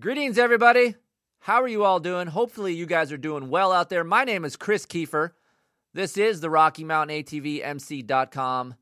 Greetings, 0.00 0.38
everybody. 0.38 0.94
How 1.40 1.60
are 1.60 1.68
you 1.68 1.84
all 1.84 2.00
doing? 2.00 2.26
Hopefully, 2.26 2.72
you 2.72 2.86
guys 2.86 3.12
are 3.12 3.18
doing 3.18 3.50
well 3.50 3.72
out 3.72 3.90
there. 3.90 4.04
My 4.04 4.24
name 4.24 4.42
is 4.46 4.56
Chris 4.56 4.86
Keefer. 4.86 5.32
This 5.92 6.16
is 6.16 6.40
the 6.40 6.48
Rocky 6.48 6.82
Mountain 6.82 7.22
ATVMC.com 7.22 8.76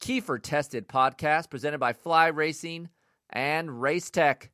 Keefer 0.00 0.42
Tested 0.42 0.88
podcast 0.88 1.50
presented 1.50 1.78
by 1.78 1.92
Fly 1.92 2.26
Racing 2.26 2.88
and 3.30 3.80
Race 3.80 4.10
Tech. 4.10 4.50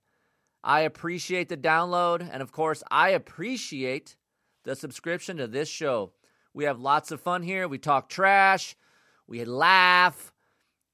I 0.62 0.83
appreciate 0.83 1.48
the 1.48 1.56
download, 1.56 2.29
and 2.31 2.42
of 2.42 2.53
course, 2.53 2.83
I 2.90 3.08
appreciate 3.10 4.17
the 4.65 4.76
subscription 4.76 5.38
to 5.38 5.47
this 5.47 5.71
show. 5.71 6.13
We 6.53 6.65
have 6.65 6.79
lots 6.79 7.10
of 7.10 7.22
fun 7.22 7.42
here. 7.42 7.67
We 7.67 7.79
talk 7.79 8.10
trash, 8.10 8.76
we 9.26 9.47
laugh, 9.47 10.35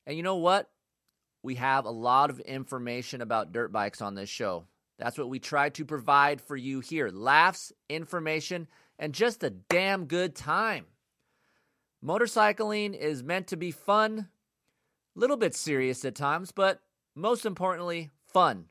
and 0.06 0.16
you 0.16 0.22
know 0.22 0.36
what? 0.36 0.70
We 1.42 1.56
have 1.56 1.86
a 1.86 1.90
lot 1.90 2.30
of 2.30 2.38
information 2.38 3.20
about 3.20 3.50
dirt 3.50 3.72
bikes 3.72 4.00
on 4.00 4.14
this 4.14 4.28
show. 4.28 4.68
That's 4.98 5.16
what 5.16 5.28
we 5.28 5.38
try 5.38 5.68
to 5.70 5.84
provide 5.84 6.40
for 6.40 6.56
you 6.56 6.80
here 6.80 7.08
laughs, 7.08 7.72
information, 7.88 8.66
and 8.98 9.14
just 9.14 9.44
a 9.44 9.50
damn 9.50 10.06
good 10.06 10.34
time. 10.34 10.86
Motorcycling 12.04 12.96
is 12.96 13.22
meant 13.22 13.48
to 13.48 13.56
be 13.56 13.70
fun, 13.70 14.28
a 15.16 15.18
little 15.18 15.36
bit 15.36 15.54
serious 15.54 16.04
at 16.04 16.14
times, 16.14 16.52
but 16.52 16.80
most 17.14 17.46
importantly, 17.46 18.10
fun. 18.32 18.66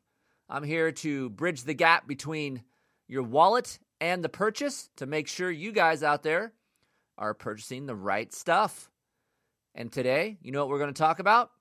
I'm 0.49 0.63
here 0.63 0.91
to 0.91 1.29
bridge 1.29 1.63
the 1.63 1.73
gap 1.73 2.07
between 2.07 2.63
your 3.07 3.23
wallet 3.23 3.79
and 3.99 4.23
the 4.23 4.29
purchase 4.29 4.89
to 4.97 5.05
make 5.05 5.27
sure 5.27 5.51
you 5.51 5.71
guys 5.71 6.03
out 6.03 6.23
there 6.23 6.53
are 7.17 7.33
purchasing 7.33 7.85
the 7.85 7.95
right 7.95 8.33
stuff. 8.33 8.89
And 9.75 9.91
today, 9.91 10.37
you 10.41 10.51
know 10.51 10.59
what 10.59 10.69
we're 10.69 10.79
going 10.79 10.93
to 10.93 10.97
talk 10.97 11.19
about? 11.19 11.51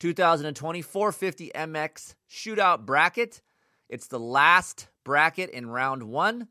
2020 0.00 0.82
450 0.82 1.52
MX 1.54 2.14
shootout 2.30 2.84
bracket. 2.84 3.40
It's 3.88 4.08
the 4.08 4.20
last 4.20 4.88
bracket 5.04 5.50
in 5.50 5.68
round 5.68 6.02
one. 6.02 6.48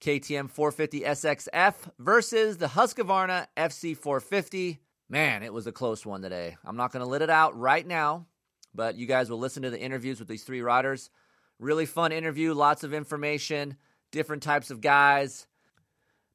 KTM 0.00 0.50
450 0.50 1.00
SXF 1.00 1.74
versus 1.98 2.58
the 2.58 2.66
Husqvarna 2.66 3.46
FC 3.56 3.96
450. 3.96 4.78
Man, 5.08 5.42
it 5.42 5.52
was 5.52 5.66
a 5.66 5.72
close 5.72 6.06
one 6.06 6.22
today. 6.22 6.56
I'm 6.64 6.76
not 6.76 6.92
going 6.92 7.04
to 7.04 7.10
let 7.10 7.22
it 7.22 7.30
out 7.30 7.58
right 7.58 7.86
now, 7.86 8.26
but 8.74 8.96
you 8.96 9.06
guys 9.06 9.30
will 9.30 9.38
listen 9.38 9.62
to 9.64 9.70
the 9.70 9.80
interviews 9.80 10.18
with 10.18 10.28
these 10.28 10.44
three 10.44 10.60
riders. 10.60 11.10
Really 11.58 11.86
fun 11.86 12.12
interview, 12.12 12.54
lots 12.54 12.84
of 12.84 12.94
information, 12.94 13.76
different 14.12 14.42
types 14.42 14.70
of 14.70 14.80
guys. 14.80 15.46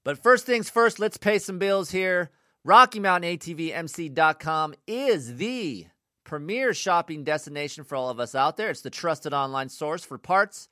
But 0.03 0.21
first 0.21 0.45
things 0.45 0.69
first, 0.69 0.99
let's 0.99 1.17
pay 1.17 1.39
some 1.39 1.59
bills 1.59 1.91
here. 1.91 2.31
Rocky 2.65 2.99
Mountain 2.99 3.37
ATVMC.com 3.37 4.73
is 4.87 5.37
the 5.37 5.87
premier 6.23 6.73
shopping 6.73 7.23
destination 7.23 7.83
for 7.83 7.95
all 7.95 8.09
of 8.09 8.19
us 8.19 8.35
out 8.35 8.57
there. 8.57 8.69
It's 8.69 8.81
the 8.81 8.89
trusted 8.89 9.33
online 9.33 9.69
source 9.69 10.03
for 10.03 10.17
parts, 10.17 10.69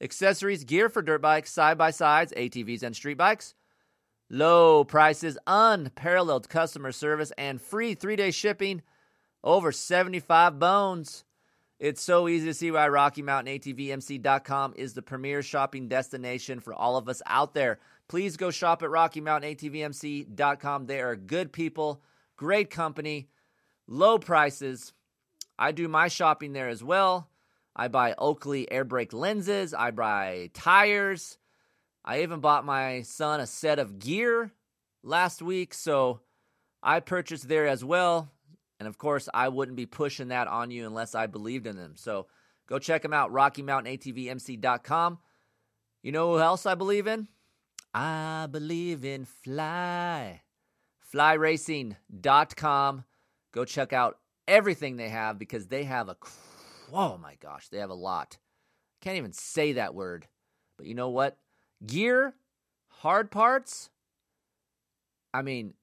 accessories, 0.00 0.64
gear 0.64 0.88
for 0.88 1.02
dirt 1.02 1.22
bikes, 1.22 1.52
side 1.52 1.78
by 1.78 1.90
sides, 1.90 2.32
ATVs, 2.36 2.82
and 2.82 2.94
street 2.94 3.18
bikes. 3.18 3.54
Low 4.30 4.84
prices, 4.84 5.38
unparalleled 5.46 6.48
customer 6.48 6.92
service, 6.92 7.32
and 7.36 7.60
free 7.60 7.94
three 7.94 8.16
day 8.16 8.30
shipping. 8.30 8.82
Over 9.42 9.72
75 9.72 10.58
bones. 10.58 11.24
It's 11.78 12.00
so 12.00 12.28
easy 12.28 12.46
to 12.46 12.54
see 12.54 12.70
why 12.70 12.88
Rocky 12.88 13.20
Mountain 13.20 13.58
ATVMC.com 13.58 14.74
is 14.76 14.94
the 14.94 15.02
premier 15.02 15.42
shopping 15.42 15.88
destination 15.88 16.60
for 16.60 16.72
all 16.72 16.96
of 16.96 17.08
us 17.08 17.20
out 17.26 17.52
there. 17.52 17.78
Please 18.08 18.36
go 18.36 18.50
shop 18.50 18.82
at 18.82 18.90
Rocky 18.90 19.20
Mountain 19.20 19.54
ATVMC.com. 19.54 20.86
They 20.86 21.00
are 21.00 21.16
good 21.16 21.52
people, 21.52 22.02
great 22.36 22.70
company, 22.70 23.28
low 23.86 24.18
prices. 24.18 24.92
I 25.58 25.72
do 25.72 25.88
my 25.88 26.08
shopping 26.08 26.52
there 26.52 26.68
as 26.68 26.82
well. 26.82 27.28
I 27.76 27.88
buy 27.88 28.14
Oakley 28.18 28.70
air 28.70 28.84
brake 28.84 29.12
lenses, 29.12 29.74
I 29.74 29.90
buy 29.90 30.50
tires. 30.54 31.38
I 32.04 32.22
even 32.22 32.40
bought 32.40 32.66
my 32.66 33.02
son 33.02 33.40
a 33.40 33.46
set 33.46 33.78
of 33.78 33.98
gear 33.98 34.52
last 35.02 35.40
week, 35.40 35.72
so 35.72 36.20
I 36.82 37.00
purchased 37.00 37.48
there 37.48 37.66
as 37.66 37.82
well. 37.82 38.30
And 38.78 38.86
of 38.86 38.98
course, 38.98 39.28
I 39.32 39.48
wouldn't 39.48 39.76
be 39.76 39.86
pushing 39.86 40.28
that 40.28 40.46
on 40.46 40.70
you 40.70 40.86
unless 40.86 41.14
I 41.14 41.26
believed 41.26 41.66
in 41.66 41.76
them. 41.76 41.94
So 41.96 42.26
go 42.68 42.78
check 42.78 43.00
them 43.02 43.14
out, 43.14 43.32
RockyMountainATVMC.com. 43.32 45.18
You 46.02 46.12
know 46.12 46.34
who 46.34 46.40
else 46.40 46.66
I 46.66 46.74
believe 46.74 47.06
in? 47.06 47.28
I 47.94 48.48
believe 48.50 49.04
in 49.04 49.24
Fly. 49.24 50.42
FlyRacing.com. 51.14 53.04
Go 53.54 53.64
check 53.64 53.92
out 53.92 54.18
everything 54.48 54.96
they 54.96 55.08
have 55.10 55.38
because 55.38 55.68
they 55.68 55.84
have 55.84 56.08
a, 56.08 56.16
oh 56.92 57.16
my 57.16 57.36
gosh, 57.40 57.68
they 57.68 57.78
have 57.78 57.90
a 57.90 57.94
lot. 57.94 58.36
Can't 59.00 59.16
even 59.16 59.32
say 59.32 59.74
that 59.74 59.94
word. 59.94 60.26
But 60.76 60.86
you 60.86 60.94
know 60.94 61.10
what? 61.10 61.38
Gear, 61.86 62.34
hard 62.88 63.30
parts. 63.30 63.90
I 65.32 65.42
mean, 65.42 65.74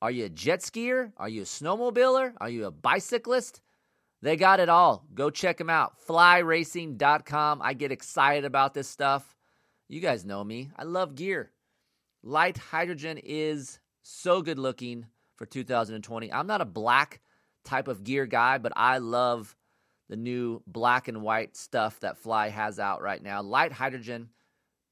are 0.00 0.12
you 0.12 0.26
a 0.26 0.28
jet 0.28 0.60
skier? 0.60 1.10
Are 1.16 1.28
you 1.28 1.42
a 1.42 1.44
snowmobiler? 1.44 2.34
Are 2.40 2.48
you 2.48 2.66
a 2.66 2.70
bicyclist? 2.70 3.60
They 4.22 4.36
got 4.36 4.60
it 4.60 4.68
all. 4.68 5.04
Go 5.12 5.28
check 5.28 5.58
them 5.58 5.70
out. 5.70 5.94
Flyracing.com. 6.06 7.60
I 7.62 7.74
get 7.74 7.90
excited 7.90 8.44
about 8.44 8.74
this 8.74 8.88
stuff. 8.88 9.36
You 9.88 10.00
guys 10.00 10.24
know 10.24 10.44
me. 10.44 10.70
I 10.76 10.84
love 10.84 11.16
gear. 11.16 11.50
Lite 12.22 12.58
Hydrogen 12.58 13.18
is 13.18 13.80
so 14.02 14.40
good 14.40 14.58
looking 14.58 15.06
for 15.38 15.46
2020. 15.46 16.30
I'm 16.30 16.46
not 16.46 16.60
a 16.60 16.66
black 16.66 17.20
type 17.64 17.88
of 17.88 18.04
gear 18.04 18.26
guy, 18.26 18.58
but 18.58 18.72
I 18.76 18.98
love 18.98 19.56
the 20.08 20.16
new 20.16 20.62
black 20.66 21.08
and 21.08 21.22
white 21.22 21.56
stuff 21.56 22.00
that 22.00 22.18
Fly 22.18 22.48
has 22.48 22.78
out 22.78 23.00
right 23.00 23.22
now. 23.22 23.40
Lite 23.40 23.72
Hydrogen, 23.72 24.30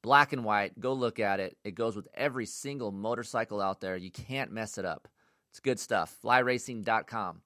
black 0.02 0.32
and 0.32 0.44
white. 0.44 0.78
Go 0.78 0.92
look 0.92 1.18
at 1.18 1.40
it. 1.40 1.56
It 1.64 1.74
goes 1.74 1.96
with 1.96 2.08
every 2.14 2.46
single 2.46 2.92
motorcycle 2.92 3.60
out 3.60 3.80
there. 3.80 3.96
You 3.96 4.10
can't 4.10 4.52
mess 4.52 4.78
it 4.78 4.84
up. 4.84 5.08
It's 5.50 5.60
good 5.60 5.80
stuff. 5.80 6.16
Flyracing.com. 6.24 7.42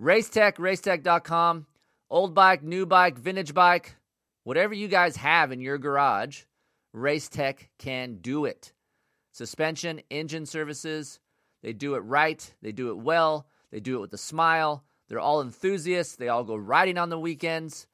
Racetech, 0.00 0.54
racetech.com. 0.54 1.66
Old 2.08 2.34
bike, 2.34 2.62
new 2.62 2.86
bike, 2.86 3.18
vintage 3.18 3.54
bike, 3.54 3.96
whatever 4.42 4.74
you 4.74 4.88
guys 4.88 5.16
have 5.16 5.52
in 5.52 5.60
your 5.60 5.78
garage, 5.78 6.42
Racetech 6.94 7.68
can 7.78 8.16
do 8.16 8.46
it. 8.46 8.72
Suspension, 9.32 10.00
engine 10.10 10.44
services, 10.44 11.20
they 11.62 11.72
do 11.72 11.94
it 11.94 12.00
right, 12.00 12.54
they 12.62 12.72
do 12.72 12.90
it 12.90 12.98
well, 12.98 13.46
they 13.70 13.80
do 13.80 13.96
it 13.96 14.00
with 14.00 14.12
a 14.12 14.18
smile. 14.18 14.84
They're 15.08 15.20
all 15.20 15.42
enthusiasts. 15.42 16.16
They 16.16 16.28
all 16.28 16.44
go 16.44 16.54
riding 16.54 16.96
on 16.96 17.10
the 17.10 17.18
weekends. 17.18 17.88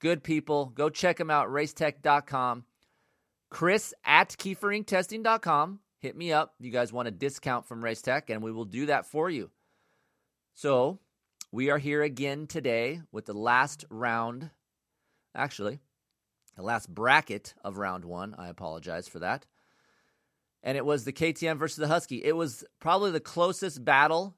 Good 0.00 0.24
people. 0.24 0.66
Go 0.66 0.90
check 0.90 1.16
them 1.16 1.30
out, 1.30 1.48
racetech.com. 1.48 2.64
Chris 3.50 3.94
at 4.04 4.30
keeferinctesting.com. 4.30 5.80
Hit 6.00 6.16
me 6.16 6.32
up 6.32 6.54
you 6.58 6.70
guys 6.70 6.92
want 6.92 7.08
a 7.08 7.12
discount 7.12 7.66
from 7.66 7.82
Racetech, 7.82 8.28
and 8.28 8.42
we 8.42 8.52
will 8.52 8.64
do 8.64 8.86
that 8.86 9.06
for 9.06 9.30
you. 9.30 9.50
So, 10.54 10.98
we 11.52 11.70
are 11.70 11.78
here 11.78 12.02
again 12.02 12.46
today 12.46 13.00
with 13.12 13.26
the 13.26 13.34
last 13.34 13.84
round, 13.88 14.50
actually, 15.34 15.80
the 16.56 16.62
last 16.62 16.92
bracket 16.92 17.54
of 17.64 17.78
round 17.78 18.04
one. 18.04 18.34
I 18.36 18.48
apologize 18.48 19.08
for 19.08 19.20
that. 19.20 19.46
And 20.66 20.76
it 20.76 20.84
was 20.84 21.04
the 21.04 21.12
KTM 21.12 21.58
versus 21.58 21.76
the 21.76 21.86
Husky. 21.86 22.22
It 22.22 22.36
was 22.36 22.64
probably 22.80 23.12
the 23.12 23.20
closest 23.20 23.84
battle 23.84 24.36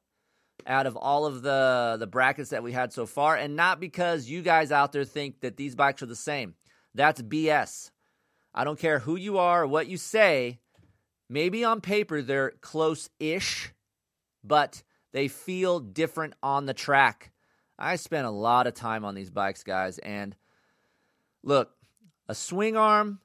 out 0.67 0.87
of 0.87 0.95
all 0.95 1.25
of 1.25 1.41
the 1.41 1.97
the 1.99 2.07
brackets 2.07 2.51
that 2.51 2.63
we 2.63 2.73
had 2.73 2.93
so 2.93 3.07
far 3.07 3.35
and 3.37 3.57
not 3.57 3.81
because 3.81 4.29
you 4.29 4.43
guys 4.43 4.71
out 4.71 4.93
there 4.93 5.05
think 5.05 5.41
that 5.41 5.57
these 5.57 5.75
bikes 5.75 6.03
are 6.03 6.07
the 6.07 6.15
same. 6.15 6.55
That's 6.95 7.23
BS. 7.23 7.91
I 8.55 8.65
don't 8.65 8.79
care 8.79 8.99
who 8.99 9.17
you 9.17 9.39
are 9.39 9.63
or 9.63 9.67
what 9.67 9.89
you 9.89 9.97
say. 9.97 10.59
Maybe 11.31 11.65
on 11.65 11.81
paper 11.81 12.21
they're 12.21 12.53
close-ish, 12.61 13.73
but 14.45 14.83
they 15.13 15.29
feel 15.29 15.81
different 15.81 16.35
on 16.43 16.67
the 16.67 16.75
track. 16.75 17.33
I 17.79 17.97
spent 17.97 18.27
a 18.27 18.31
lot 18.31 18.67
of 18.67 18.75
time 18.75 19.05
on 19.05 19.15
these 19.15 19.31
bikes, 19.31 19.63
guys, 19.63 19.99
and 19.99 20.37
look, 21.43 21.71
a 22.29 22.35
swing 22.35 22.77
arm, 22.77 23.21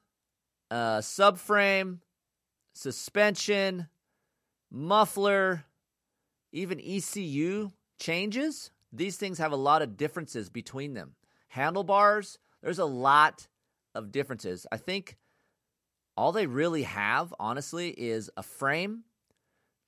a 0.70 1.00
subframe, 1.00 1.98
suspension, 2.74 3.88
muffler, 4.70 5.64
even 6.52 6.80
ECU 6.80 7.72
changes, 7.98 8.70
these 8.92 9.16
things 9.16 9.38
have 9.38 9.52
a 9.52 9.56
lot 9.56 9.82
of 9.82 9.96
differences 9.96 10.50
between 10.50 10.94
them. 10.94 11.14
Handlebars, 11.48 12.38
there's 12.62 12.78
a 12.78 12.84
lot 12.84 13.48
of 13.94 14.12
differences. 14.12 14.66
I 14.70 14.76
think 14.76 15.16
all 16.16 16.32
they 16.32 16.46
really 16.46 16.82
have, 16.82 17.32
honestly, 17.40 17.90
is 17.90 18.30
a 18.36 18.42
frame, 18.42 19.04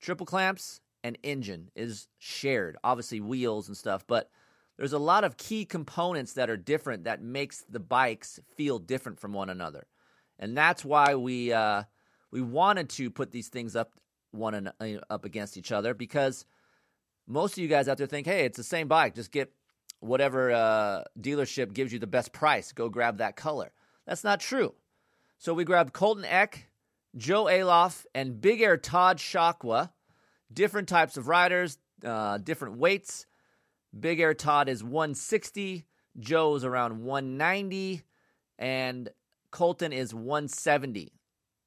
triple 0.00 0.26
clamps, 0.26 0.80
and 1.04 1.18
engine 1.22 1.70
is 1.76 2.08
shared. 2.18 2.76
Obviously, 2.82 3.20
wheels 3.20 3.68
and 3.68 3.76
stuff, 3.76 4.04
but 4.06 4.30
there's 4.76 4.92
a 4.92 4.98
lot 4.98 5.24
of 5.24 5.36
key 5.36 5.64
components 5.64 6.34
that 6.34 6.50
are 6.50 6.56
different 6.56 7.04
that 7.04 7.22
makes 7.22 7.64
the 7.68 7.80
bikes 7.80 8.40
feel 8.56 8.78
different 8.78 9.20
from 9.20 9.32
one 9.32 9.50
another, 9.50 9.86
and 10.38 10.56
that's 10.56 10.84
why 10.84 11.14
we 11.14 11.52
uh, 11.52 11.84
we 12.30 12.40
wanted 12.40 12.88
to 12.90 13.10
put 13.10 13.30
these 13.30 13.48
things 13.48 13.76
up 13.76 13.92
one 14.32 14.54
and, 14.54 14.72
uh, 14.80 15.00
up 15.10 15.24
against 15.24 15.56
each 15.56 15.72
other 15.72 15.94
because 15.94 16.44
most 17.26 17.52
of 17.52 17.58
you 17.58 17.68
guys 17.68 17.88
out 17.88 17.98
there 17.98 18.06
think, 18.06 18.26
hey, 18.26 18.44
it's 18.44 18.56
the 18.56 18.64
same 18.64 18.88
bike. 18.88 19.14
Just 19.14 19.32
get 19.32 19.52
whatever 20.00 20.52
uh, 20.52 21.04
dealership 21.20 21.72
gives 21.72 21.92
you 21.92 21.98
the 21.98 22.06
best 22.06 22.32
price, 22.32 22.72
go 22.72 22.88
grab 22.88 23.18
that 23.18 23.36
color. 23.36 23.72
That's 24.06 24.24
not 24.24 24.40
true. 24.40 24.74
So 25.38 25.52
we 25.52 25.64
grabbed 25.64 25.92
Colton 25.92 26.24
Eck, 26.24 26.68
Joe 27.16 27.44
Aloff, 27.44 28.04
and 28.14 28.40
Big 28.40 28.60
Air 28.60 28.76
Todd 28.76 29.18
Sciacqua. 29.18 29.90
Different 30.52 30.88
types 30.88 31.16
of 31.16 31.28
riders, 31.28 31.78
uh, 32.04 32.38
different 32.38 32.76
weights. 32.76 33.26
Big 33.98 34.20
Air 34.20 34.34
Todd 34.34 34.68
is 34.68 34.84
160, 34.84 35.86
Joe's 36.18 36.64
around 36.64 37.02
190, 37.02 38.02
and 38.58 39.08
Colton 39.50 39.92
is 39.92 40.14
170. 40.14 41.15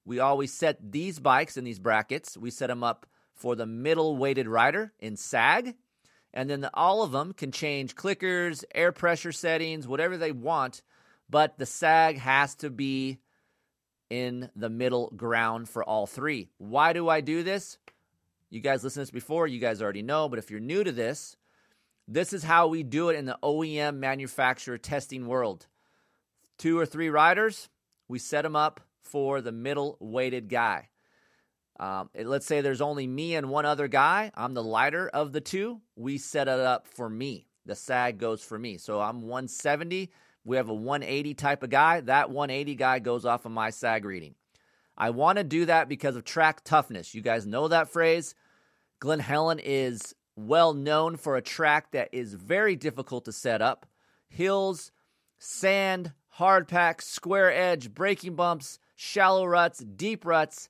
We 0.06 0.20
always 0.20 0.54
set 0.54 0.92
these 0.92 1.20
bikes 1.20 1.58
in 1.58 1.64
these 1.64 1.80
brackets. 1.80 2.38
We 2.38 2.52
set 2.52 2.68
them 2.68 2.84
up 2.84 3.06
for 3.34 3.56
the 3.56 3.66
middle 3.66 4.18
weighted 4.18 4.48
rider 4.48 4.94
in 5.00 5.16
SAG. 5.16 5.76
And 6.34 6.50
then 6.50 6.62
the, 6.62 6.72
all 6.74 7.04
of 7.04 7.12
them 7.12 7.34
can 7.34 7.52
change 7.52 7.96
clickers, 7.96 8.64
air 8.74 8.92
pressure 8.92 9.32
settings, 9.32 9.88
whatever 9.88 10.18
they 10.18 10.32
want. 10.32 10.82
But 11.30 11.58
the 11.58 11.66
SAG 11.66 12.18
has 12.18 12.56
to 12.56 12.70
be 12.70 13.20
in 14.10 14.50
the 14.56 14.70
middle 14.70 15.12
ground 15.16 15.70
for 15.70 15.84
all 15.84 16.08
three. 16.08 16.50
Why 16.58 16.94
do 16.94 17.08
I 17.08 17.22
do 17.22 17.44
this? 17.44 17.78
You 18.50 18.62
guys 18.62 18.84
listened 18.84 19.06
to 19.06 19.12
this 19.12 19.24
before, 19.24 19.48
you 19.48 19.60
guys 19.60 19.82
already 19.82 20.02
know. 20.02 20.28
But 20.28 20.40
if 20.40 20.50
you're 20.50 20.60
new 20.60 20.84
to 20.84 20.92
this, 20.92 21.36
this 22.08 22.34
is 22.34 22.44
how 22.44 22.68
we 22.68 22.82
do 22.82 23.10
it 23.10 23.16
in 23.16 23.26
the 23.26 23.38
OEM 23.44 23.98
manufacturer 23.98 24.80
testing 24.80 25.28
world. 25.28 25.68
Two 26.58 26.80
or 26.80 26.86
three 26.86 27.10
riders, 27.10 27.70
we 28.08 28.18
set 28.18 28.42
them 28.42 28.56
up 28.56 28.82
for 29.12 29.42
the 29.42 29.52
middle 29.52 29.98
weighted 30.00 30.50
guy. 30.50 30.90
Um, 31.80 32.10
let's 32.14 32.46
say 32.46 32.62
there's 32.62 32.82
only 32.82 33.08
me 33.08 33.36
and 33.36 33.50
one 33.50 33.66
other 33.66 33.88
guy. 33.88 34.32
I'm 34.36 34.54
the 34.54 34.64
lighter 34.64 35.08
of 35.08 35.32
the 35.32 35.42
two. 35.42 35.82
We 35.96 36.18
set 36.18 36.48
it 36.48 36.60
up 36.60 36.88
for 36.88 37.10
me. 37.10 37.48
The 37.66 37.76
SAG 37.76 38.18
goes 38.18 38.44
for 38.44 38.60
me. 38.60 38.78
So 38.78 39.00
I'm 39.00 39.22
170. 39.22 40.12
We 40.44 40.58
have 40.58 40.70
a 40.70 40.74
180 40.74 41.34
type 41.36 41.64
of 41.64 41.70
guy. 41.70 42.02
That 42.02 42.30
180 42.30 42.76
guy 42.76 43.00
goes 43.00 43.26
off 43.26 43.46
of 43.46 43.52
my 43.52 43.70
SAG 43.70 44.04
reading. 44.04 44.36
I 44.98 45.12
want 45.12 45.38
to 45.38 45.46
do 45.46 45.66
that 45.66 45.88
because 45.88 46.18
of 46.18 46.26
track 46.26 46.64
toughness. 46.66 47.16
You 47.16 47.22
guys 47.22 47.46
know 47.46 47.70
that 47.70 47.90
phrase. 47.90 48.36
Glen 49.00 49.20
Helen 49.20 49.60
is 49.60 50.14
well 50.36 50.74
known 50.74 51.16
for 51.16 51.38
a 51.38 51.42
track 51.42 51.92
that 51.92 52.10
is 52.12 52.34
very 52.34 52.76
difficult 52.76 53.26
to 53.26 53.32
set 53.32 53.62
up 53.62 53.86
hills, 54.28 54.92
sand, 55.38 56.12
hard 56.28 56.68
pack, 56.68 57.02
square 57.02 57.52
edge, 57.52 57.94
braking 57.94 58.36
bumps, 58.36 58.80
shallow 59.00 59.46
ruts, 59.46 59.80
deep 59.80 60.26
ruts. 60.26 60.68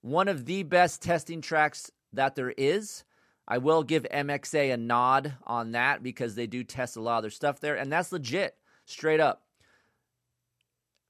One 0.00 0.26
of 0.26 0.46
the 0.46 0.62
best 0.62 1.02
testing 1.02 1.42
tracks 1.42 1.90
that 2.14 2.34
there 2.34 2.54
is. 2.56 3.04
I 3.46 3.58
will 3.58 3.82
give 3.82 4.04
MXA 4.04 4.72
a 4.72 4.76
nod 4.78 5.34
on 5.44 5.72
that 5.72 6.02
because 6.02 6.34
they 6.34 6.46
do 6.46 6.64
test 6.64 6.96
a 6.96 7.00
lot 7.00 7.18
of 7.18 7.24
their 7.24 7.30
stuff 7.30 7.60
there, 7.60 7.74
and 7.74 7.92
that's 7.92 8.10
legit, 8.10 8.56
straight 8.86 9.20
up. 9.20 9.42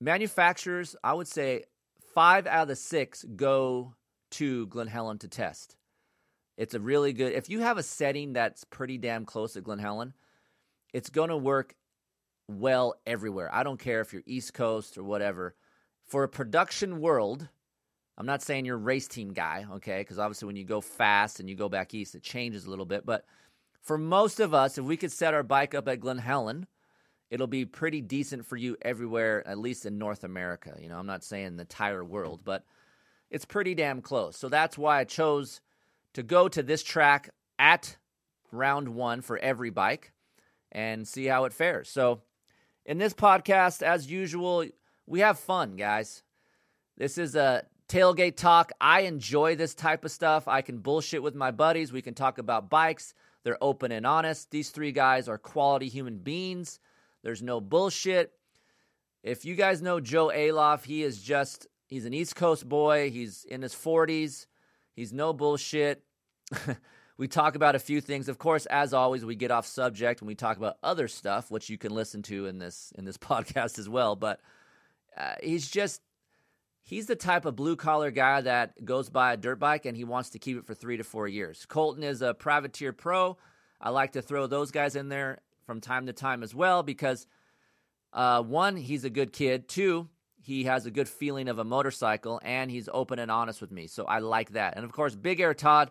Manufacturers, 0.01 0.97
I 1.05 1.13
would 1.13 1.29
say 1.29 1.63
five 2.13 2.49
out 2.49 2.63
of 2.63 2.69
the 2.69 2.77
six 2.77 3.25
go 3.37 3.95
to 4.33 4.67
Glen 4.67 4.89
Helen 4.89 5.19
to 5.19 5.29
test. 5.29 5.77
It's 6.57 6.75
a 6.75 6.81
really 6.81 7.13
good. 7.13 7.35
If 7.35 7.51
you 7.51 7.61
have 7.61 7.79
a 7.79 7.83
setting 7.85 8.33
that's 8.33 8.65
pretty 8.65 8.99
damn 8.99 9.27
close 9.27 9.53
to 9.53 9.61
Glen 9.61 9.79
Helen, 9.79 10.13
it's 10.93 11.11
going 11.11 11.31
to 11.31 11.37
work 11.37 11.77
well 12.49 12.95
everywhere. 13.07 13.49
I 13.55 13.63
don't 13.63 13.79
care 13.79 14.01
if 14.01 14.13
you're 14.13 14.23
East 14.27 14.55
Coast 14.55 14.99
or 14.99 15.05
whatever. 15.05 15.55
For 16.13 16.25
a 16.25 16.29
production 16.29 17.01
world, 17.01 17.49
I'm 18.19 18.27
not 18.27 18.43
saying 18.43 18.67
you're 18.67 18.77
a 18.77 18.79
race 18.79 19.09
team 19.09 19.33
guy, 19.33 19.65
okay? 19.77 20.01
Because 20.01 20.19
obviously, 20.19 20.45
when 20.45 20.57
you 20.57 20.65
go 20.67 20.83
fast 20.83 21.41
and 21.41 21.49
you 21.49 21.57
go 21.57 21.71
back 21.71 21.95
east, 21.95 22.15
it 22.15 22.23
changes 22.23 22.67
a 22.67 22.69
little 22.69 22.85
bit. 22.85 23.07
But 23.07 23.25
for 23.81 23.97
most 23.97 24.39
of 24.39 24.53
us, 24.53 24.77
if 24.77 24.85
we 24.85 24.99
could 24.99 25.11
set 25.11 25.33
our 25.33 25.43
bike 25.43 25.75
up 25.75 25.89
at 25.89 26.01
Glen 26.01 26.19
Helen, 26.19 26.67
it'll 27.31 27.47
be 27.47 27.65
pretty 27.65 28.03
decent 28.03 28.45
for 28.45 28.59
you 28.59 28.77
everywhere, 28.83 29.43
at 29.49 29.57
least 29.57 29.87
in 29.87 29.97
North 29.97 30.23
America. 30.23 30.77
You 30.79 30.91
know, 30.91 30.99
I'm 30.99 31.07
not 31.07 31.25
saying 31.25 31.57
the 31.57 31.63
entire 31.63 32.05
world, 32.05 32.41
but 32.45 32.67
it's 33.31 33.47
pretty 33.47 33.75
damn 33.75 34.03
close. 34.03 34.37
So 34.37 34.51
that's 34.51 34.77
why 34.77 34.99
I 34.99 35.05
chose 35.05 35.63
to 36.13 36.23
go 36.23 36.47
to 36.47 36.63
this 36.63 36.83
track 36.83 37.31
at 37.59 37.97
round 38.51 38.91
one 38.91 39.23
for 39.23 39.39
every 39.39 39.71
bike 39.71 40.13
and 40.71 41.09
see 41.09 41.25
how 41.25 41.47
it 41.47 41.55
fares. 41.55 41.89
So, 41.89 42.21
in 42.85 42.99
this 42.99 43.15
podcast, 43.15 43.81
as 43.81 44.11
usual, 44.11 44.67
we 45.07 45.21
have 45.21 45.39
fun, 45.39 45.77
guys. 45.77 46.23
This 46.97 47.19
is 47.19 47.35
a 47.35 47.65
tailgate 47.89 48.37
talk. 48.37 48.73
I 48.81 49.01
enjoy 49.03 49.57
this 49.57 49.75
type 49.75 50.05
of 50.05 50.11
stuff. 50.11 50.49
I 50.49 50.63
can 50.63 50.79
bullshit 50.79 51.23
with 51.23 51.35
my 51.35 51.51
buddies. 51.51 51.93
We 51.93 52.03
can 52.03 52.15
talk 52.15 52.39
about 52.39 52.71
bikes. 52.71 53.15
They're 53.45 53.63
open 53.63 53.93
and 53.93 54.07
honest. 54.07 54.51
These 54.51 54.71
three 54.71 54.93
guys 54.93 55.29
are 55.29 55.39
quality 55.39 55.89
human 55.89 56.19
beings. 56.19 56.81
There's 57.23 57.43
no 57.43 57.61
bullshit. 57.61 58.33
If 59.23 59.45
you 59.45 59.55
guys 59.55 59.83
know 59.83 60.01
Joe 60.01 60.29
Aloff, 60.29 60.85
he 60.85 61.03
is 61.03 61.21
just, 61.21 61.67
he's 61.87 62.07
an 62.07 62.15
East 62.15 62.35
Coast 62.35 62.69
boy. 62.69 63.11
He's 63.11 63.45
in 63.45 63.63
his 63.63 63.75
40s. 63.75 64.47
He's 64.95 65.13
no 65.13 65.33
bullshit. 65.33 66.03
we 67.17 67.29
talk 67.29 67.55
about 67.55 67.75
a 67.75 67.81
few 67.81 68.01
things. 68.01 68.29
Of 68.29 68.39
course, 68.39 68.67
as 68.67 68.93
always, 68.93 69.25
we 69.25 69.37
get 69.37 69.51
off 69.51 69.67
subject 69.67 70.21
and 70.21 70.29
we 70.29 70.35
talk 70.35 70.57
about 70.57 70.79
other 70.83 71.09
stuff, 71.09 71.51
which 71.51 71.71
you 71.71 71.79
can 71.79 71.93
listen 71.93 72.23
to 72.23 72.47
in 72.47 72.59
this 72.59 72.93
in 72.97 73.05
this 73.05 73.19
podcast 73.31 73.79
as 73.79 73.89
well. 73.89 74.17
But 74.17 74.41
uh, 75.17 75.35
he's 75.43 75.71
just 75.71 76.01
he's 76.83 77.07
the 77.07 77.17
type 77.17 77.45
of 77.45 77.57
blue 77.57 77.77
collar 77.77 78.11
guy 78.11 78.41
that 78.41 78.85
goes 78.85 79.09
by 79.09 79.33
a 79.33 79.37
dirt 79.37 79.59
bike 79.59 79.87
and 79.87 79.97
he 79.97 80.05
wants 80.05 80.31
to 80.31 80.39
keep 80.39 80.57
it 80.57 80.67
for 80.67 80.75
three 80.75 80.97
to 80.97 81.05
four 81.05 81.29
years. 81.29 81.65
Colton 81.67 82.03
is 82.03 82.23
a 82.23 82.35
privateer 82.35 82.93
pro. 82.93 83.37
I 83.81 83.91
like 83.91 84.13
to 84.13 84.23
throw 84.23 84.47
those 84.47 84.71
guys 84.71 84.97
in 84.97 85.09
there 85.09 85.41
from 85.67 85.81
time 85.81 86.07
to 86.07 86.13
time 86.13 86.43
as 86.43 86.55
well 86.55 86.83
because 86.83 87.27
uh, 88.13 88.43
one, 88.43 88.77
he's 88.77 89.05
a 89.05 89.11
good 89.11 89.33
kid. 89.33 89.69
Two, 89.69 90.09
he 90.43 90.65
has 90.65 90.87
a 90.87 90.91
good 90.91 91.09
feeling 91.09 91.49
of 91.49 91.59
a 91.59 91.65
motorcycle 91.65 92.41
and 92.45 92.71
he's 92.71 92.89
open 92.93 93.19
and 93.19 93.31
honest 93.31 93.61
with 93.61 93.71
me. 93.71 93.87
So 93.87 94.05
I 94.05 94.19
like 94.19 94.51
that. 94.51 94.75
And 94.77 94.85
of 94.85 94.93
course, 94.93 95.15
Big 95.15 95.41
Air 95.41 95.55
Todd, 95.55 95.91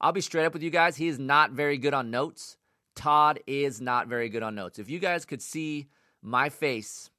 I'll 0.00 0.12
be 0.12 0.20
straight 0.20 0.44
up 0.44 0.52
with 0.52 0.62
you 0.62 0.70
guys. 0.70 0.96
He 0.96 1.08
is 1.08 1.18
not 1.18 1.52
very 1.52 1.78
good 1.78 1.94
on 1.94 2.10
notes. 2.10 2.56
Todd 2.94 3.40
is 3.46 3.80
not 3.80 4.08
very 4.08 4.28
good 4.28 4.42
on 4.42 4.54
notes. 4.54 4.78
If 4.78 4.90
you 4.90 4.98
guys 4.98 5.24
could 5.24 5.40
see 5.40 5.88
my 6.20 6.48
face 6.48 7.10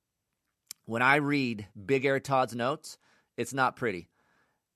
when 0.86 1.02
I 1.02 1.16
read 1.18 1.68
Big 1.86 2.06
Air 2.06 2.20
Todd's 2.20 2.56
notes, 2.56 2.98
it's 3.38 3.54
not 3.54 3.76
pretty. 3.76 4.10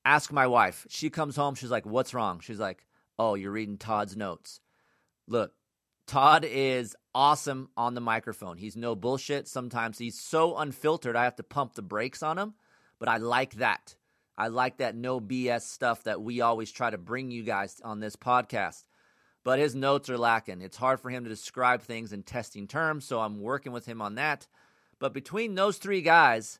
Ask 0.05 0.31
my 0.31 0.47
wife. 0.47 0.85
She 0.89 1.09
comes 1.09 1.35
home. 1.35 1.55
She's 1.55 1.71
like, 1.71 1.85
What's 1.85 2.13
wrong? 2.13 2.39
She's 2.39 2.59
like, 2.59 2.85
Oh, 3.19 3.35
you're 3.35 3.51
reading 3.51 3.77
Todd's 3.77 4.15
notes. 4.15 4.61
Look, 5.27 5.53
Todd 6.07 6.45
is 6.47 6.95
awesome 7.13 7.69
on 7.75 7.93
the 7.93 8.01
microphone. 8.01 8.57
He's 8.57 8.77
no 8.77 8.95
bullshit. 8.95 9.47
Sometimes 9.47 9.97
he's 9.97 10.19
so 10.19 10.55
unfiltered, 10.55 11.15
I 11.15 11.25
have 11.25 11.35
to 11.35 11.43
pump 11.43 11.73
the 11.73 11.81
brakes 11.81 12.23
on 12.23 12.37
him, 12.37 12.53
but 12.99 13.09
I 13.09 13.17
like 13.17 13.55
that. 13.55 13.95
I 14.37 14.47
like 14.47 14.77
that 14.77 14.95
no 14.95 15.19
BS 15.19 15.63
stuff 15.63 16.03
that 16.03 16.21
we 16.21 16.41
always 16.41 16.71
try 16.71 16.89
to 16.89 16.97
bring 16.97 17.31
you 17.31 17.43
guys 17.43 17.81
on 17.83 17.99
this 17.99 18.15
podcast. 18.15 18.83
But 19.43 19.59
his 19.59 19.75
notes 19.75 20.09
are 20.09 20.17
lacking. 20.17 20.61
It's 20.61 20.77
hard 20.77 20.99
for 20.99 21.09
him 21.09 21.23
to 21.23 21.29
describe 21.29 21.81
things 21.81 22.13
in 22.13 22.23
testing 22.23 22.67
terms, 22.67 23.05
so 23.05 23.19
I'm 23.19 23.41
working 23.41 23.71
with 23.71 23.85
him 23.85 24.01
on 24.01 24.15
that. 24.15 24.47
But 24.99 25.13
between 25.13 25.55
those 25.55 25.77
three 25.77 26.01
guys, 26.01 26.59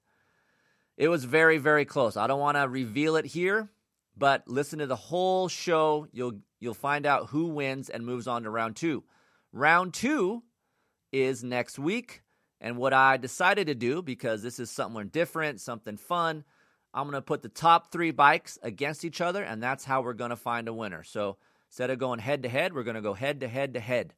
it 0.96 1.08
was 1.10 1.25
very, 1.25 1.58
very 1.58 1.86
close. 1.86 2.17
I 2.17 2.27
don't 2.27 2.39
want 2.39 2.58
to 2.58 2.67
reveal 2.67 3.15
it 3.15 3.25
here, 3.25 3.70
but 4.15 4.48
listen 4.48 4.79
to 4.79 4.88
the 4.88 4.96
whole 4.96 5.48
show. 5.48 6.08
You'll 6.12 6.39
you'll 6.60 6.74
find 6.74 7.06
out 7.06 7.27
who 7.27 7.48
wins 7.48 7.89
and 7.89 8.06
moves 8.06 8.27
on 8.27 8.44
to 8.44 8.50
round 8.50 8.75
two. 8.75 9.03
Round 9.53 9.94
two 9.94 10.44
is 11.12 11.44
next 11.44 11.79
week. 11.79 12.24
And 12.60 12.77
what 12.77 12.94
I 12.94 13.17
decided 13.17 13.67
to 13.67 13.75
do, 13.75 14.01
because 14.01 14.41
this 14.41 14.60
is 14.60 14.72
something 14.72 15.10
different, 15.10 15.62
something 15.62 15.98
fun, 15.98 16.44
I'm 16.94 17.03
going 17.03 17.13
to 17.13 17.22
put 17.22 17.44
the 17.44 17.50
top 17.50 17.91
three 17.91 18.10
bikes 18.10 18.58
against 18.63 19.06
each 19.06 19.22
other, 19.22 19.44
and 19.44 19.62
that's 19.62 19.86
how 19.86 20.01
we're 20.01 20.13
going 20.13 20.32
to 20.32 20.36
find 20.36 20.67
a 20.67 20.74
winner. 20.74 21.03
So 21.03 21.38
instead 21.70 21.91
of 21.91 22.00
going 22.00 22.17
head 22.20 22.41
to 22.44 22.50
head, 22.50 22.74
we're 22.74 22.84
going 22.84 22.96
to 22.96 23.01
go 23.01 23.13
head 23.13 23.41
to 23.41 23.48
head 23.48 23.75
to 23.75 23.79
head. 23.79 24.15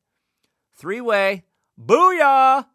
Three 0.75 1.01
way, 1.01 1.43
booyah! 1.77 2.65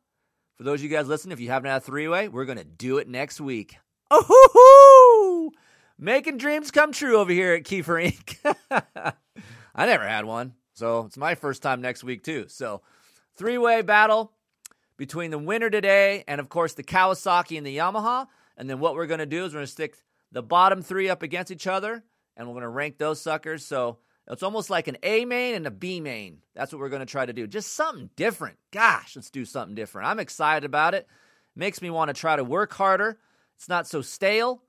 For 0.56 0.62
those 0.62 0.80
of 0.80 0.84
you 0.84 0.88
guys 0.88 1.08
listening, 1.08 1.32
if 1.32 1.40
you 1.40 1.50
haven't 1.50 1.68
had 1.68 1.78
a 1.78 1.80
three 1.80 2.06
way, 2.06 2.28
we're 2.28 2.44
going 2.44 2.58
to 2.58 2.64
do 2.64 2.98
it 2.98 3.08
next 3.08 3.40
week. 3.40 3.76
Oh, 4.10 5.50
making 5.98 6.38
dreams 6.38 6.70
come 6.70 6.92
true 6.92 7.16
over 7.16 7.32
here 7.32 7.54
at 7.54 7.64
Keefer 7.64 8.12
Inc. 8.12 8.56
I 9.74 9.86
never 9.86 10.06
had 10.06 10.24
one. 10.24 10.54
So 10.74 11.06
it's 11.06 11.16
my 11.16 11.34
first 11.34 11.62
time 11.62 11.80
next 11.80 12.04
week, 12.04 12.22
too. 12.22 12.46
So, 12.48 12.82
three 13.36 13.58
way 13.58 13.82
battle 13.82 14.32
between 14.96 15.32
the 15.32 15.38
winner 15.38 15.70
today 15.70 16.22
and, 16.28 16.40
of 16.40 16.48
course, 16.48 16.74
the 16.74 16.84
Kawasaki 16.84 17.58
and 17.58 17.66
the 17.66 17.76
Yamaha. 17.76 18.28
And 18.56 18.70
then 18.70 18.78
what 18.78 18.94
we're 18.94 19.06
going 19.06 19.18
to 19.18 19.26
do 19.26 19.44
is 19.44 19.52
we're 19.52 19.58
going 19.58 19.66
to 19.66 19.72
stick 19.72 19.96
the 20.30 20.42
bottom 20.42 20.82
three 20.82 21.08
up 21.08 21.22
against 21.22 21.50
each 21.50 21.66
other 21.66 22.04
and 22.36 22.46
we're 22.46 22.54
going 22.54 22.62
to 22.62 22.68
rank 22.68 22.98
those 22.98 23.20
suckers. 23.20 23.64
So, 23.66 23.98
it's 24.28 24.42
almost 24.42 24.70
like 24.70 24.88
an 24.88 24.96
A 25.02 25.24
main 25.24 25.54
and 25.54 25.66
a 25.66 25.70
B 25.70 26.00
main. 26.00 26.38
That's 26.54 26.72
what 26.72 26.80
we're 26.80 26.88
going 26.88 27.00
to 27.00 27.06
try 27.06 27.26
to 27.26 27.32
do. 27.32 27.46
Just 27.46 27.74
something 27.74 28.10
different. 28.16 28.56
Gosh, 28.70 29.16
let's 29.16 29.30
do 29.30 29.44
something 29.44 29.74
different. 29.74 30.08
I'm 30.08 30.20
excited 30.20 30.64
about 30.64 30.94
it. 30.94 31.06
Makes 31.54 31.82
me 31.82 31.90
want 31.90 32.08
to 32.08 32.14
try 32.14 32.36
to 32.36 32.44
work 32.44 32.72
harder. 32.72 33.18
It's 33.56 33.68
not 33.68 33.86
so 33.86 34.00
stale. 34.00 34.62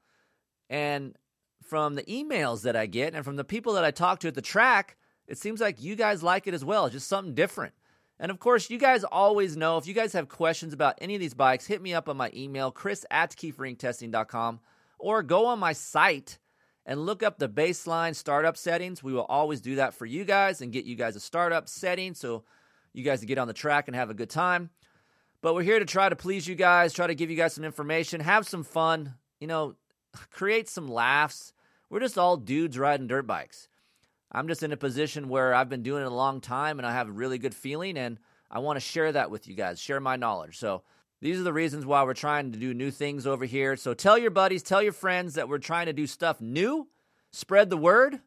And 0.70 1.16
from 1.64 1.96
the 1.96 2.04
emails 2.04 2.64
that 2.64 2.76
I 2.76 2.86
get 2.86 3.16
and 3.16 3.24
from 3.24 3.38
the 3.38 3.44
people 3.44 3.74
that 3.74 3.86
I 3.86 3.92
talk 3.92 4.20
to 4.20 4.28
at 4.28 4.36
the 4.36 4.42
track, 4.42 4.98
it 5.28 5.38
seems 5.38 5.62
like 5.62 5.82
you 5.82 5.96
guys 5.96 6.22
like 6.22 6.48
it 6.48 6.54
as 6.54 6.66
well. 6.66 6.90
Just 6.90 7.08
something 7.08 7.34
different. 7.34 7.74
And 8.20 8.32
of 8.32 8.40
course, 8.40 8.70
you 8.70 8.78
guys 8.78 9.04
always 9.04 9.58
know 9.58 9.78
if 9.78 9.88
you 9.88 9.94
guys 9.94 10.14
have 10.14 10.30
questions 10.30 10.74
about 10.74 10.98
any 11.02 11.16
of 11.16 11.22
these 11.22 11.34
bikes, 11.34 11.66
hit 11.66 11.82
me 11.82 11.94
up 11.94 12.08
on 12.08 12.18
my 12.18 12.32
email, 12.34 12.72
chris 12.72 13.06
at 13.12 13.32
keeferinctesting.com, 13.36 14.60
or 15.00 15.24
go 15.24 15.46
on 15.48 15.60
my 15.60 15.74
site 15.74 16.40
and 16.86 17.06
look 17.06 17.24
up 17.24 17.38
the 17.38 17.50
baseline 17.50 18.16
startup 18.16 18.58
settings. 18.58 19.04
We 19.04 19.14
will 19.14 19.26
always 19.26 19.62
do 19.62 19.76
that 19.76 19.94
for 19.94 20.06
you 20.06 20.24
guys 20.24 20.62
and 20.62 20.72
get 20.72 20.86
you 20.86 20.96
guys 20.96 21.16
a 21.16 21.20
startup 21.20 21.68
setting 21.68 22.14
so 22.14 22.44
you 22.94 23.04
guys 23.04 23.20
can 23.20 23.28
get 23.28 23.38
on 23.38 23.48
the 23.48 23.54
track 23.54 23.88
and 23.88 23.96
have 23.96 24.10
a 24.10 24.14
good 24.14 24.30
time. 24.30 24.70
But 25.42 25.54
we're 25.54 25.64
here 25.64 25.80
to 25.80 25.86
try 25.86 26.10
to 26.10 26.16
please 26.16 26.48
you 26.48 26.56
guys, 26.56 26.94
try 26.94 27.08
to 27.08 27.16
give 27.16 27.30
you 27.30 27.38
guys 27.38 27.54
some 27.54 27.64
information, 27.64 28.22
have 28.22 28.48
some 28.48 28.64
fun, 28.64 29.16
you 29.40 29.48
know, 29.48 29.76
create 30.32 30.70
some 30.70 30.88
laughs. 30.88 31.54
We're 31.90 32.00
just 32.00 32.18
all 32.18 32.38
dudes 32.38 32.78
riding 32.78 33.08
dirt 33.08 33.28
bikes. 33.28 33.68
I'm 34.32 34.48
just 34.48 34.64
in 34.64 34.72
a 34.72 34.78
position 34.78 35.30
where 35.30 35.54
I've 35.54 35.70
been 35.70 35.84
doing 35.84 36.04
it 36.04 36.08
a 36.12 36.14
long 36.14 36.42
time 36.42 36.80
and 36.80 36.88
I 36.88 36.92
have 36.92 37.08
a 37.08 37.12
really 37.12 37.38
good 37.38 37.56
feeling 37.56 37.98
and 37.98 38.20
I 38.50 38.60
want 38.60 38.78
to 38.78 38.82
share 38.82 39.12
that 39.12 39.32
with 39.32 39.48
you 39.48 39.56
guys, 39.56 39.80
share 39.80 40.00
my 40.00 40.16
knowledge. 40.16 40.58
So, 40.58 40.84
these 41.22 41.40
are 41.40 41.44
the 41.44 41.54
reasons 41.54 41.86
why 41.86 42.04
we're 42.04 42.14
trying 42.14 42.52
to 42.52 42.60
do 42.60 42.74
new 42.74 42.92
things 42.92 43.26
over 43.26 43.46
here. 43.46 43.76
So, 43.76 43.94
tell 43.94 44.18
your 44.18 44.32
buddies, 44.32 44.64
tell 44.64 44.82
your 44.82 44.94
friends 44.94 45.36
that 45.36 45.50
we're 45.50 45.58
trying 45.58 45.88
to 45.88 45.94
do 45.94 46.08
stuff 46.08 46.42
new, 46.42 46.88
spread 47.32 47.70
the 47.70 47.78
word. 47.78 48.20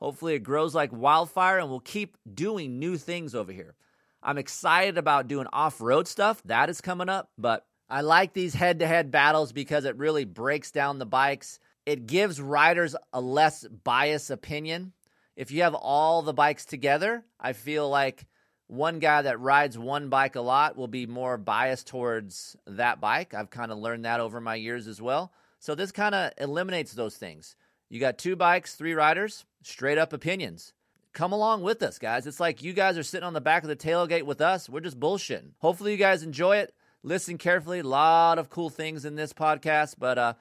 Hopefully, 0.00 0.34
it 0.34 0.40
grows 0.40 0.74
like 0.74 0.92
wildfire 0.92 1.58
and 1.58 1.70
we'll 1.70 1.80
keep 1.80 2.16
doing 2.32 2.78
new 2.78 2.96
things 2.96 3.34
over 3.34 3.52
here. 3.52 3.74
I'm 4.22 4.38
excited 4.38 4.98
about 4.98 5.28
doing 5.28 5.46
off 5.52 5.80
road 5.80 6.08
stuff. 6.08 6.42
That 6.44 6.70
is 6.70 6.80
coming 6.80 7.08
up, 7.08 7.30
but 7.36 7.66
I 7.88 8.00
like 8.00 8.32
these 8.32 8.54
head 8.54 8.80
to 8.80 8.86
head 8.86 9.10
battles 9.10 9.52
because 9.52 9.84
it 9.84 9.96
really 9.96 10.24
breaks 10.24 10.70
down 10.70 10.98
the 10.98 11.06
bikes. 11.06 11.58
It 11.86 12.06
gives 12.06 12.40
riders 12.40 12.96
a 13.12 13.20
less 13.20 13.66
biased 13.68 14.30
opinion 14.30 14.92
if 15.36 15.50
you 15.50 15.62
have 15.62 15.74
all 15.74 16.22
the 16.22 16.32
bikes 16.32 16.64
together, 16.64 17.24
I 17.40 17.52
feel 17.54 17.88
like 17.88 18.26
one 18.66 18.98
guy 18.98 19.22
that 19.22 19.40
rides 19.40 19.76
one 19.76 20.08
bike 20.08 20.36
a 20.36 20.40
lot 20.40 20.76
will 20.76 20.88
be 20.88 21.06
more 21.06 21.36
biased 21.36 21.86
towards 21.86 22.56
that 22.66 23.00
bike. 23.00 23.34
I've 23.34 23.50
kind 23.50 23.70
of 23.70 23.78
learned 23.78 24.04
that 24.04 24.20
over 24.20 24.40
my 24.40 24.54
years 24.54 24.88
as 24.88 25.00
well. 25.02 25.32
So 25.58 25.74
this 25.74 25.92
kind 25.92 26.14
of 26.14 26.32
eliminates 26.38 26.92
those 26.92 27.16
things. 27.16 27.56
You 27.88 28.00
got 28.00 28.18
two 28.18 28.36
bikes, 28.36 28.74
three 28.74 28.94
riders, 28.94 29.44
straight 29.62 29.98
up 29.98 30.12
opinions. 30.12 30.72
Come 31.12 31.32
along 31.32 31.62
with 31.62 31.82
us, 31.82 31.98
guys. 31.98 32.26
It's 32.26 32.40
like 32.40 32.62
you 32.62 32.72
guys 32.72 32.98
are 32.98 33.04
sitting 33.04 33.26
on 33.26 33.34
the 33.34 33.40
back 33.40 33.62
of 33.62 33.68
the 33.68 33.76
tailgate 33.76 34.24
with 34.24 34.40
us. 34.40 34.68
We're 34.68 34.80
just 34.80 34.98
bullshitting. 34.98 35.52
Hopefully, 35.58 35.92
you 35.92 35.96
guys 35.96 36.22
enjoy 36.22 36.56
it. 36.56 36.74
Listen 37.02 37.38
carefully. 37.38 37.80
A 37.80 37.84
lot 37.84 38.38
of 38.38 38.50
cool 38.50 38.70
things 38.70 39.04
in 39.04 39.14
this 39.14 39.32
podcast, 39.32 39.94
but 39.98 40.18
uh, 40.18 40.34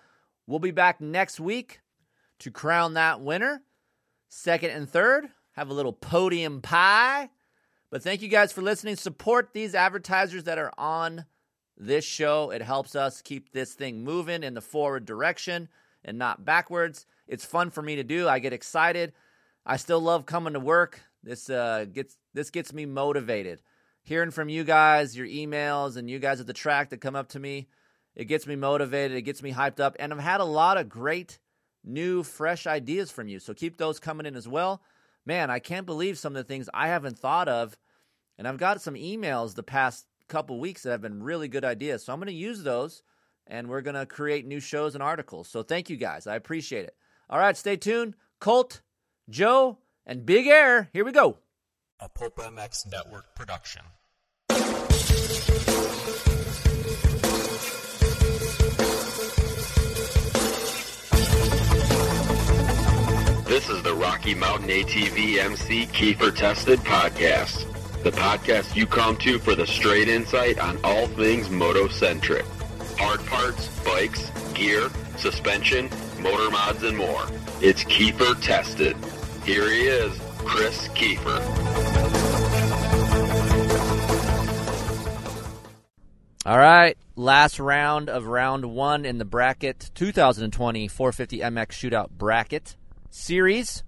we'll 0.48 0.60
be 0.60 0.72
back 0.72 1.00
next 1.00 1.40
week 1.40 1.82
to 2.40 2.50
crown 2.50 2.96
that 2.96 3.22
winner. 3.22 3.62
Second 4.30 4.72
and 4.72 4.90
third, 4.90 5.30
have 5.52 5.70
a 5.70 5.74
little 5.74 5.94
podium 5.94 6.62
pie. 6.62 7.30
But 7.94 8.02
thank 8.02 8.24
you 8.24 8.28
guys 8.28 8.52
for 8.52 8.64
listening. 8.64 8.96
Support 8.96 9.54
these 9.54 9.76
advertisers 9.76 10.46
that 10.46 10.58
are 10.58 10.74
on 10.80 11.26
this 11.78 12.04
show. 12.04 12.50
It 12.50 12.64
helps 12.64 12.96
us 12.96 13.22
keep 13.22 13.52
this 13.52 13.76
thing 13.76 14.04
moving 14.04 14.42
in 14.42 14.56
the 14.56 14.62
forward 14.62 15.06
direction 15.06 15.70
and 16.04 16.18
not 16.18 16.44
backwards. 16.44 17.06
It's 17.28 17.46
fun 17.46 17.70
for 17.70 17.84
me 17.84 17.98
to 17.98 18.04
do. 18.04 18.28
I 18.28 18.40
get 18.40 18.52
excited. 18.52 19.14
I 19.64 19.78
still 19.78 20.00
love 20.00 20.26
coming 20.26 20.54
to 20.54 20.60
work. 20.60 21.02
This 21.22 21.52
uh, 21.52 21.86
gets 21.86 22.18
this 22.34 22.50
gets 22.50 22.74
me 22.74 22.88
motivated. 22.88 23.62
Hearing 24.02 24.32
from 24.32 24.50
you 24.50 24.64
guys, 24.64 25.16
your 25.16 25.28
emails, 25.28 25.96
and 25.96 26.10
you 26.10 26.18
guys 26.18 26.40
at 26.40 26.48
the 26.48 26.52
track 26.54 26.90
that 26.90 27.00
come 27.00 27.16
up 27.16 27.30
to 27.30 27.40
me, 27.40 27.68
it 28.16 28.26
gets 28.26 28.48
me 28.48 28.56
motivated. 28.56 29.16
It 29.16 29.22
gets 29.22 29.44
me 29.44 29.54
hyped 29.54 29.80
up. 29.80 29.96
And 30.00 30.12
I've 30.12 30.20
had 30.20 30.42
a 30.42 30.46
lot 30.46 30.78
of 30.78 30.90
great 30.90 31.38
new, 31.84 32.24
fresh 32.24 32.66
ideas 32.66 33.12
from 33.12 33.28
you. 33.28 33.38
So 33.38 33.54
keep 33.54 33.78
those 33.78 34.00
coming 34.00 34.26
in 34.26 34.36
as 34.36 34.48
well. 34.48 34.82
Man, 35.28 35.52
I 35.52 35.60
can't 35.60 35.86
believe 35.86 36.18
some 36.18 36.36
of 36.36 36.44
the 36.44 36.52
things 36.52 36.70
I 36.74 36.88
haven't 36.88 37.20
thought 37.20 37.48
of. 37.48 37.78
And 38.38 38.48
I've 38.48 38.58
got 38.58 38.82
some 38.82 38.96
emails 38.96 39.56
the 39.56 39.64
past 39.64 40.06
couple 40.28 40.60
weeks 40.60 40.84
that 40.84 40.92
have 40.92 41.02
been 41.02 41.22
really 41.22 41.48
good 41.48 41.66
ideas. 41.66 42.04
So 42.04 42.14
I'm 42.14 42.20
going 42.20 42.28
to 42.28 42.34
use 42.34 42.64
those 42.64 43.04
and 43.48 43.68
we're 43.68 43.82
going 43.82 43.96
to 43.96 44.06
create 44.06 44.46
new 44.46 44.60
shows 44.60 44.96
and 44.96 45.04
articles. 45.04 45.48
So 45.48 45.64
thank 45.64 45.90
you 45.90 45.98
guys. 45.98 46.28
I 46.28 46.36
appreciate 46.36 46.86
it. 46.86 46.96
All 47.30 47.40
right, 47.40 47.58
stay 47.58 47.78
tuned. 47.78 48.16
Colt, 48.40 48.82
Joe, 49.30 49.80
and 50.06 50.26
Big 50.26 50.48
Air. 50.48 50.90
Here 50.94 51.06
we 51.06 51.12
go. 51.12 51.38
A 52.00 52.10
Pulp 52.10 52.38
MX 52.38 52.92
Network 52.92 53.36
production. 53.36 53.84
This 63.46 63.70
is 63.70 63.84
the 63.84 63.94
Rocky 63.94 64.34
Mountain 64.34 64.70
ATV 64.70 65.38
MC 65.38 65.86
Keefer 65.86 66.36
Tested 66.36 66.80
Podcast. 66.80 67.73
The 68.04 68.12
podcast 68.12 68.76
you 68.76 68.86
come 68.86 69.16
to 69.20 69.40
for 69.40 69.56
the 69.56 69.66
straight 69.66 70.10
insight 70.10 70.60
on 70.60 70.78
all 70.84 71.08
things 71.08 71.50
moto-centric. 71.50 72.44
Hard 72.98 73.26
parts, 73.28 73.70
bikes, 73.86 74.30
gear, 74.54 74.90
suspension, 75.16 75.90
motor 76.20 76.52
mods, 76.52 76.84
and 76.84 76.98
more. 76.98 77.26
It's 77.62 77.86
Keefer 77.86 78.42
Tested. 78.42 78.98
Here 79.46 79.70
he 79.72 79.84
is, 79.84 80.20
Chris 80.40 80.90
Keefer. 80.90 81.40
All 86.46 86.58
right, 86.58 86.98
last 87.16 87.58
round 87.58 88.10
of 88.10 88.26
round 88.26 88.66
one 88.66 89.06
in 89.06 89.18
the 89.18 89.24
bracket 89.24 89.92
2020 89.96 90.90
450 90.90 91.40
MX 91.40 91.68
Shootout 91.70 92.10
bracket 92.10 92.76
series. 93.10 93.86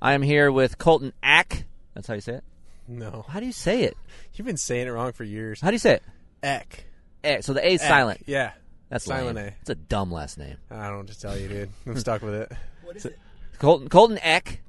I 0.00 0.14
am 0.14 0.22
here 0.22 0.50
with 0.50 0.78
Colton 0.78 1.12
Ack. 1.22 1.66
That's 1.92 2.08
how 2.08 2.14
you 2.14 2.22
say 2.22 2.36
it. 2.36 2.44
No. 2.86 3.24
How 3.28 3.40
do 3.40 3.46
you 3.46 3.52
say 3.52 3.82
it? 3.82 3.96
You've 4.34 4.46
been 4.46 4.56
saying 4.56 4.86
it 4.86 4.90
wrong 4.90 5.12
for 5.12 5.24
years. 5.24 5.60
How 5.60 5.68
do 5.68 5.74
you 5.74 5.78
say 5.78 5.94
it? 5.94 6.02
Eck. 6.42 6.84
Eh, 7.22 7.40
so 7.40 7.52
the 7.54 7.66
A 7.66 7.72
is 7.74 7.82
Eck. 7.82 7.88
silent. 7.88 8.20
Yeah. 8.26 8.52
That's 8.90 9.04
silent 9.06 9.36
lame. 9.36 9.46
A. 9.46 9.52
It's 9.62 9.70
a 9.70 9.74
dumb 9.74 10.12
last 10.12 10.38
name. 10.38 10.56
I 10.70 10.82
don't 10.84 10.90
know 10.92 10.96
what 10.98 11.08
to 11.08 11.20
tell 11.20 11.38
you, 11.38 11.48
dude. 11.48 11.70
I'm 11.86 11.98
stuck 11.98 12.22
with 12.22 12.34
it. 12.34 12.52
What 12.84 12.96
is 12.96 13.06
it? 13.06 13.18
Colton 13.58 13.88
Colton 13.88 14.18
Eck. 14.20 14.60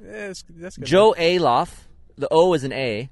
Yeah, 0.00 0.28
that's, 0.28 0.44
that's 0.48 0.76
good. 0.76 0.86
Joe 0.86 1.12
Aloff. 1.18 1.74
The 2.16 2.28
O 2.30 2.54
is 2.54 2.62
an 2.62 2.72
A. 2.72 3.10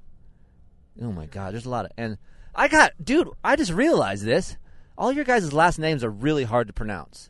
Oh 1.01 1.11
my 1.11 1.27
God, 1.27 1.53
there's 1.53 1.67
a 1.67 1.71
lot 1.71 1.87
of 1.87 1.91
and 1.99 2.17
I 2.55 2.69
got 2.69 2.93
dude. 3.03 3.29
I 3.43 3.57
just 3.57 3.73
realized 3.73 4.25
this. 4.25 4.57
All 4.97 5.11
your 5.11 5.25
guys' 5.25 5.53
last 5.53 5.81
names 5.81 6.05
are 6.05 6.11
really 6.11 6.45
hard 6.45 6.69
to 6.69 6.73
pronounce. 6.73 7.29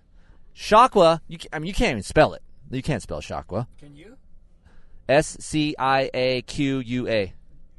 Sciacqua, 0.55 1.21
you 1.27 1.39
ca- 1.39 1.49
I 1.55 1.59
mean 1.59 1.69
you 1.69 1.75
can't 1.75 1.93
even 1.93 2.03
spell 2.03 2.35
it. 2.35 2.43
You 2.71 2.83
can't 2.83 3.01
spell 3.03 3.23
Sciacqua. 3.23 3.67
Can 3.79 3.97
you? 3.97 4.19
S 5.09 5.37
C 5.40 5.75
I 5.78 6.11
A 6.14 6.42
Q 6.42 6.78
U 6.80 7.09
A. 7.09 7.32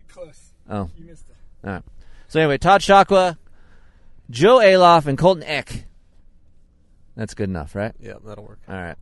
Close. 0.09 0.53
Oh, 0.69 0.89
You 0.97 1.05
missed 1.05 1.25
it. 1.29 1.35
all 1.67 1.73
right. 1.73 1.83
So 2.27 2.39
anyway, 2.39 2.57
Todd 2.57 2.81
Sciacqua, 2.81 3.37
Joe 4.29 4.57
Aloff, 4.57 5.05
and 5.05 5.17
Colton 5.17 5.43
Eck. 5.43 5.85
That's 7.15 7.33
good 7.33 7.49
enough, 7.49 7.75
right? 7.75 7.93
Yeah, 7.99 8.13
that'll 8.25 8.43
work. 8.45 8.59
All 8.67 8.75
right. 8.75 8.95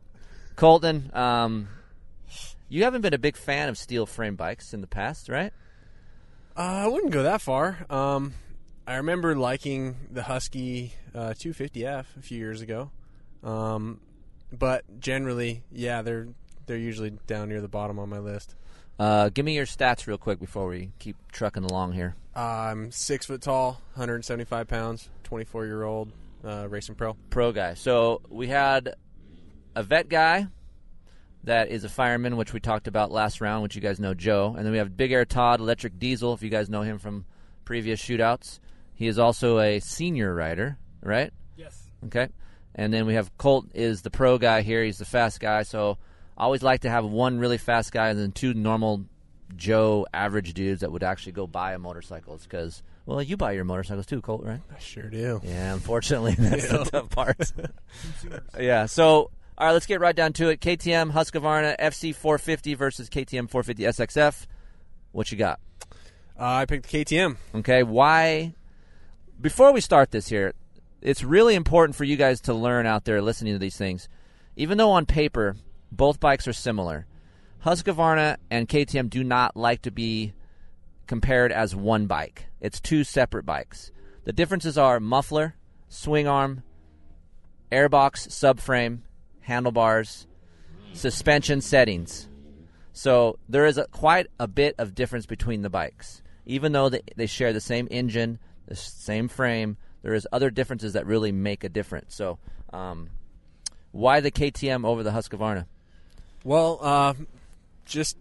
Colton, 0.56 1.10
um, 1.14 1.68
you 2.68 2.84
haven't 2.84 3.00
been 3.00 3.14
a 3.14 3.18
big 3.18 3.36
fan 3.36 3.68
of 3.70 3.78
steel 3.78 4.04
frame 4.06 4.36
bikes 4.36 4.74
in 4.74 4.80
the 4.82 4.86
past, 4.86 5.28
right? 5.30 5.52
Uh, 6.56 6.60
I 6.60 6.86
wouldn't 6.88 7.12
go 7.12 7.22
that 7.22 7.40
far. 7.40 7.86
Um, 7.88 8.34
I 8.86 8.96
remember 8.96 9.34
liking 9.34 9.96
the 10.10 10.22
Husky 10.24 10.92
uh, 11.14 11.30
250F 11.30 12.04
a 12.18 12.22
few 12.22 12.36
years 12.38 12.60
ago. 12.60 12.90
Um, 13.42 14.00
but 14.52 14.84
generally, 15.00 15.62
yeah, 15.72 16.02
they're 16.02 16.28
they're 16.72 16.80
usually 16.80 17.10
down 17.26 17.50
near 17.50 17.60
the 17.60 17.68
bottom 17.68 17.98
on 17.98 18.08
my 18.08 18.18
list. 18.18 18.54
Uh, 18.98 19.28
give 19.28 19.44
me 19.44 19.54
your 19.54 19.66
stats 19.66 20.06
real 20.06 20.16
quick 20.16 20.40
before 20.40 20.68
we 20.68 20.90
keep 20.98 21.16
trucking 21.30 21.64
along 21.64 21.92
here. 21.92 22.14
I'm 22.34 22.90
six 22.90 23.26
foot 23.26 23.42
tall, 23.42 23.72
175 23.92 24.68
pounds, 24.68 25.10
24 25.24 25.66
year 25.66 25.82
old, 25.82 26.12
uh, 26.42 26.66
racing 26.70 26.94
pro. 26.94 27.14
Pro 27.28 27.52
guy. 27.52 27.74
So 27.74 28.22
we 28.30 28.48
had 28.48 28.94
a 29.76 29.82
vet 29.82 30.08
guy 30.08 30.46
that 31.44 31.68
is 31.68 31.84
a 31.84 31.90
fireman, 31.90 32.38
which 32.38 32.54
we 32.54 32.60
talked 32.60 32.88
about 32.88 33.12
last 33.12 33.42
round, 33.42 33.62
which 33.62 33.76
you 33.76 33.82
guys 33.82 34.00
know 34.00 34.14
Joe. 34.14 34.54
And 34.56 34.64
then 34.64 34.72
we 34.72 34.78
have 34.78 34.96
Big 34.96 35.12
Air 35.12 35.26
Todd, 35.26 35.60
electric 35.60 35.98
diesel, 35.98 36.32
if 36.32 36.42
you 36.42 36.48
guys 36.48 36.70
know 36.70 36.80
him 36.80 36.98
from 36.98 37.26
previous 37.66 38.00
shootouts. 38.00 38.60
He 38.94 39.08
is 39.08 39.18
also 39.18 39.58
a 39.58 39.78
senior 39.80 40.34
rider, 40.34 40.78
right? 41.02 41.34
Yes. 41.54 41.90
Okay. 42.06 42.28
And 42.74 42.94
then 42.94 43.04
we 43.04 43.12
have 43.12 43.36
Colt 43.36 43.66
is 43.74 44.00
the 44.00 44.10
pro 44.10 44.38
guy 44.38 44.62
here. 44.62 44.82
He's 44.82 44.96
the 44.96 45.04
fast 45.04 45.38
guy. 45.38 45.64
So 45.64 45.98
I 46.42 46.44
always 46.44 46.64
like 46.64 46.80
to 46.80 46.90
have 46.90 47.04
one 47.04 47.38
really 47.38 47.56
fast 47.56 47.92
guy 47.92 48.08
and 48.08 48.18
then 48.18 48.32
two 48.32 48.52
normal 48.52 49.04
Joe 49.54 50.08
average 50.12 50.54
dudes 50.54 50.80
that 50.80 50.90
would 50.90 51.04
actually 51.04 51.34
go 51.34 51.46
buy 51.46 51.72
a 51.74 51.78
motorcycles 51.78 52.42
because 52.42 52.82
well 53.06 53.22
you 53.22 53.36
buy 53.36 53.52
your 53.52 53.62
motorcycles 53.62 54.06
too, 54.06 54.20
Colt, 54.20 54.42
right? 54.42 54.60
I 54.74 54.80
sure 54.80 55.08
do. 55.08 55.40
Yeah, 55.44 55.72
unfortunately 55.72 56.34
that's 56.38 56.68
the 56.68 56.78
tough 56.78 57.10
part. 57.10 57.52
yeah. 58.58 58.86
So 58.86 59.30
all 59.56 59.66
right, 59.68 59.70
let's 59.70 59.86
get 59.86 60.00
right 60.00 60.16
down 60.16 60.32
to 60.32 60.48
it. 60.48 60.60
KTM 60.60 61.12
Husqvarna 61.12 61.78
FC 61.78 62.12
450 62.12 62.74
versus 62.74 63.08
KTM 63.08 63.48
450 63.48 63.84
SXF. 63.84 64.48
What 65.12 65.30
you 65.30 65.38
got? 65.38 65.60
Uh, 66.36 66.44
I 66.44 66.66
picked 66.66 66.90
KTM. 66.90 67.36
Okay, 67.54 67.84
why? 67.84 68.52
Before 69.40 69.72
we 69.72 69.80
start 69.80 70.10
this 70.10 70.26
here, 70.26 70.54
it's 71.00 71.22
really 71.22 71.54
important 71.54 71.94
for 71.94 72.02
you 72.02 72.16
guys 72.16 72.40
to 72.40 72.52
learn 72.52 72.84
out 72.84 73.04
there 73.04 73.22
listening 73.22 73.52
to 73.52 73.60
these 73.60 73.76
things. 73.76 74.08
Even 74.56 74.76
though 74.76 74.90
on 74.90 75.06
paper 75.06 75.54
both 75.92 76.18
bikes 76.18 76.48
are 76.48 76.52
similar, 76.52 77.06
Husqvarna 77.64 78.38
and 78.50 78.68
KTM 78.68 79.10
do 79.10 79.22
not 79.22 79.56
like 79.56 79.82
to 79.82 79.90
be 79.90 80.32
compared 81.06 81.52
as 81.52 81.76
one 81.76 82.06
bike. 82.06 82.46
It's 82.60 82.80
two 82.80 83.04
separate 83.04 83.44
bikes. 83.44 83.92
The 84.24 84.32
differences 84.32 84.78
are 84.78 84.98
muffler, 84.98 85.54
swing 85.88 86.26
arm, 86.26 86.62
airbox, 87.70 88.28
subframe, 88.28 89.00
handlebars, 89.40 90.26
suspension 90.92 91.60
settings. 91.60 92.28
So 92.92 93.38
there 93.48 93.66
is 93.66 93.78
a, 93.78 93.86
quite 93.86 94.26
a 94.38 94.48
bit 94.48 94.74
of 94.78 94.94
difference 94.94 95.26
between 95.26 95.62
the 95.62 95.70
bikes. 95.70 96.22
Even 96.46 96.72
though 96.72 96.88
they, 96.88 97.02
they 97.16 97.26
share 97.26 97.52
the 97.52 97.60
same 97.60 97.86
engine, 97.90 98.38
the 98.66 98.76
same 98.76 99.28
frame, 99.28 99.76
there 100.02 100.14
is 100.14 100.26
other 100.32 100.50
differences 100.50 100.94
that 100.94 101.06
really 101.06 101.32
make 101.32 101.64
a 101.64 101.68
difference. 101.68 102.14
So, 102.14 102.38
um, 102.72 103.10
why 103.92 104.20
the 104.20 104.30
KTM 104.30 104.84
over 104.84 105.02
the 105.02 105.10
Husqvarna? 105.10 105.66
Well, 106.44 106.78
uh, 106.82 107.14
just 107.84 108.16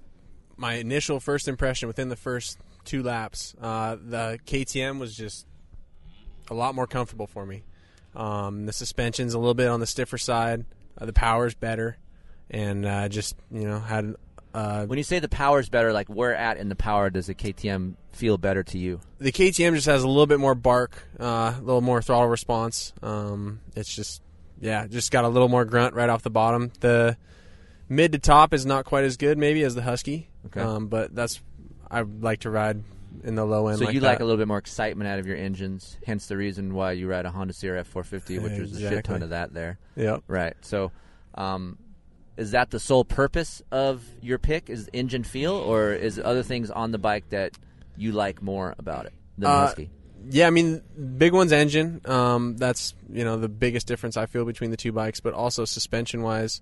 my 0.58 0.76
initial 0.76 1.20
first 1.20 1.48
impression 1.48 1.88
within 1.88 2.10
the 2.10 2.16
first 2.16 2.60
two 2.86 3.04
laps, 3.04 3.56
uh, 3.62 3.96
the 3.96 4.40
KTM 4.46 5.00
was 5.00 5.16
just 5.16 5.46
a 6.50 6.54
lot 6.54 6.76
more 6.76 6.88
comfortable 6.88 7.28
for 7.28 7.46
me. 7.46 7.64
Um, 8.16 8.66
the 8.66 8.74
suspension's 8.74 9.34
a 9.34 9.40
little 9.40 9.54
bit 9.54 9.68
on 9.70 9.80
the 9.80 9.88
stiffer 9.88 10.18
side. 10.18 10.66
Uh, 10.98 11.06
the 11.06 11.14
power's 11.14 11.56
better, 11.56 11.98
and 12.50 12.86
uh, 12.86 13.10
just 13.10 13.36
you 13.52 13.68
know 13.68 13.80
had. 13.80 14.16
Uh, 14.54 14.86
When 14.86 14.98
you 14.98 15.04
say 15.06 15.20
the 15.20 15.30
power's 15.30 15.70
better, 15.70 15.94
like 15.94 16.10
where 16.10 16.36
at 16.36 16.58
in 16.58 16.68
the 16.68 16.76
power 16.76 17.10
does 17.10 17.28
the 17.28 17.34
KTM 17.34 17.94
feel 18.12 18.38
better 18.38 18.64
to 18.64 18.78
you? 18.78 19.00
the 19.20 19.32
KTM 19.32 19.76
just 19.76 19.86
has 19.86 20.04
a 20.04 20.08
little 20.10 20.28
bit 20.28 20.42
more 20.42 20.56
bark, 20.56 21.08
uh, 21.18 21.54
a 21.58 21.62
little 21.62 21.80
more 21.80 22.02
throttle 22.02 22.28
response. 22.28 22.92
Um, 23.02 23.62
it's 23.78 23.96
just, 23.96 24.22
yeah, 24.60 24.88
just 24.88 25.10
got 25.10 25.24
a 25.24 25.30
little 25.30 25.48
more 25.48 25.64
grunt 25.64 25.94
right 25.94 26.10
off 26.10 26.22
the 26.24 26.30
bottom. 26.30 26.74
The 26.82 27.16
mid 27.92 28.14
to 28.14 28.20
top 28.20 28.54
is 28.54 28.66
not 28.66 28.86
quite 28.86 29.04
as 29.04 29.18
good, 29.18 29.38
maybe, 29.38 29.64
as 29.64 29.76
the 29.76 29.82
Husky. 29.82 30.30
Okay. 30.48 30.62
Um, 30.62 30.88
but 30.88 31.14
that's 31.14 31.42
I 31.90 32.02
like 32.02 32.40
to 32.42 32.50
ride 32.50 32.84
in 33.24 33.36
the 33.36 33.46
low 33.46 33.68
end. 33.68 33.80
So 33.80 33.86
like 33.86 33.94
you 33.94 34.00
that. 34.00 34.08
like 34.08 34.20
a 34.22 34.24
little 34.24 34.38
bit 34.38 34.48
more 34.48 34.58
excitement 34.58 35.10
out 35.10 35.20
of 35.20 35.28
your 35.28 35.36
engines, 35.38 35.98
hence 36.06 36.28
the 36.28 36.38
reason 36.38 36.74
why 36.74 36.94
you 36.94 37.08
ride 37.08 37.26
a 37.26 37.32
Honda 37.32 37.54
CRF 37.54 37.86
450, 37.86 38.40
which 38.40 38.60
was 38.60 38.82
a 38.82 38.90
shit 38.90 39.04
ton 39.04 39.22
of 39.22 39.30
that 39.30 39.54
there. 39.54 39.78
Yep. 39.96 40.24
Right. 40.28 40.56
So, 40.62 40.92
um, 41.36 41.78
is 42.38 42.52
that 42.52 42.72
the 42.72 42.80
sole 42.80 43.04
purpose 43.04 43.62
of 43.72 44.04
your 44.22 44.40
pick? 44.40 44.70
Is 44.70 44.90
engine 44.94 45.24
feel, 45.24 45.54
or 45.54 45.92
is 45.92 46.18
other 46.18 46.44
things 46.44 46.72
on 46.72 46.92
the 46.92 46.98
bike 46.98 47.30
that 47.30 47.52
you 47.98 48.14
like 48.14 48.42
more 48.42 48.74
about 48.80 49.06
it 49.06 49.14
than 49.38 49.50
the 49.50 49.56
Uh, 49.56 49.68
Husky? 49.68 49.90
Yeah, 50.30 50.48
I 50.48 50.52
mean, 50.52 50.82
big 51.18 51.34
one's 51.34 51.52
engine. 51.52 52.02
Um, 52.06 52.56
that's 52.56 52.94
you 53.12 53.26
know 53.26 53.38
the 53.38 53.50
biggest 53.50 53.86
difference 53.86 54.16
I 54.18 54.28
feel 54.28 54.46
between 54.46 54.72
the 54.72 54.78
two 54.78 54.92
bikes, 54.92 55.20
but 55.20 55.34
also 55.34 55.66
suspension 55.66 56.22
wise, 56.22 56.62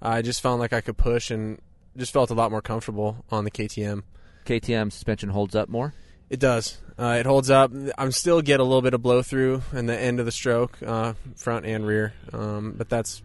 I 0.00 0.22
just 0.22 0.40
found 0.40 0.60
like 0.60 0.72
I 0.72 0.80
could 0.80 0.96
push 0.96 1.30
and 1.30 1.60
just 1.96 2.12
felt 2.12 2.30
a 2.30 2.34
lot 2.34 2.50
more 2.50 2.62
comfortable 2.62 3.24
on 3.30 3.44
the 3.44 3.50
KTM. 3.50 4.02
KTM 4.44 4.92
suspension 4.92 5.30
holds 5.30 5.54
up 5.54 5.68
more. 5.68 5.94
It 6.30 6.40
does. 6.40 6.78
Uh, 6.98 7.16
it 7.18 7.26
holds 7.26 7.50
up. 7.50 7.72
I'm 7.96 8.12
still 8.12 8.42
get 8.42 8.60
a 8.60 8.64
little 8.64 8.82
bit 8.82 8.94
of 8.94 9.02
blow 9.02 9.22
through 9.22 9.62
in 9.72 9.86
the 9.86 9.98
end 9.98 10.20
of 10.20 10.26
the 10.26 10.32
stroke, 10.32 10.78
uh, 10.84 11.14
front 11.36 11.64
and 11.64 11.86
rear, 11.86 12.12
um, 12.32 12.74
but 12.76 12.88
that's 12.88 13.22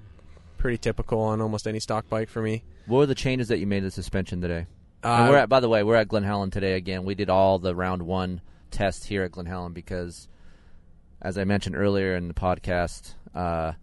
pretty 0.58 0.78
typical 0.78 1.20
on 1.20 1.42
almost 1.42 1.68
any 1.68 1.80
stock 1.80 2.08
bike 2.10 2.30
for 2.30 2.42
me. 2.42 2.64
What 2.86 3.00
were 3.00 3.06
the 3.06 3.16
changes 3.16 3.50
that 3.50 3.60
you 3.60 3.68
made 3.68 3.82
to 3.82 3.88
the 3.88 3.92
suspension 3.92 4.42
today? 4.42 4.68
Uh, 5.04 5.28
we're 5.30 5.38
at, 5.38 5.50
by 5.50 5.60
the 5.60 5.68
way, 5.68 5.84
we're 5.84 5.96
at 5.96 6.08
Glen 6.08 6.24
Helen 6.24 6.50
today 6.50 6.74
again. 6.74 7.04
We 7.04 7.16
did 7.16 7.30
all 7.30 7.60
the 7.60 7.76
round 7.76 8.04
one 8.04 8.42
tests 8.72 9.06
here 9.06 9.24
at 9.24 9.32
Glen 9.32 9.46
Helen 9.46 9.74
because, 9.74 10.30
as 11.22 11.38
I 11.38 11.44
mentioned 11.44 11.76
earlier 11.76 12.16
in 12.16 12.30
the 12.30 12.34
podcast, 12.34 13.14
uh, 13.36 13.74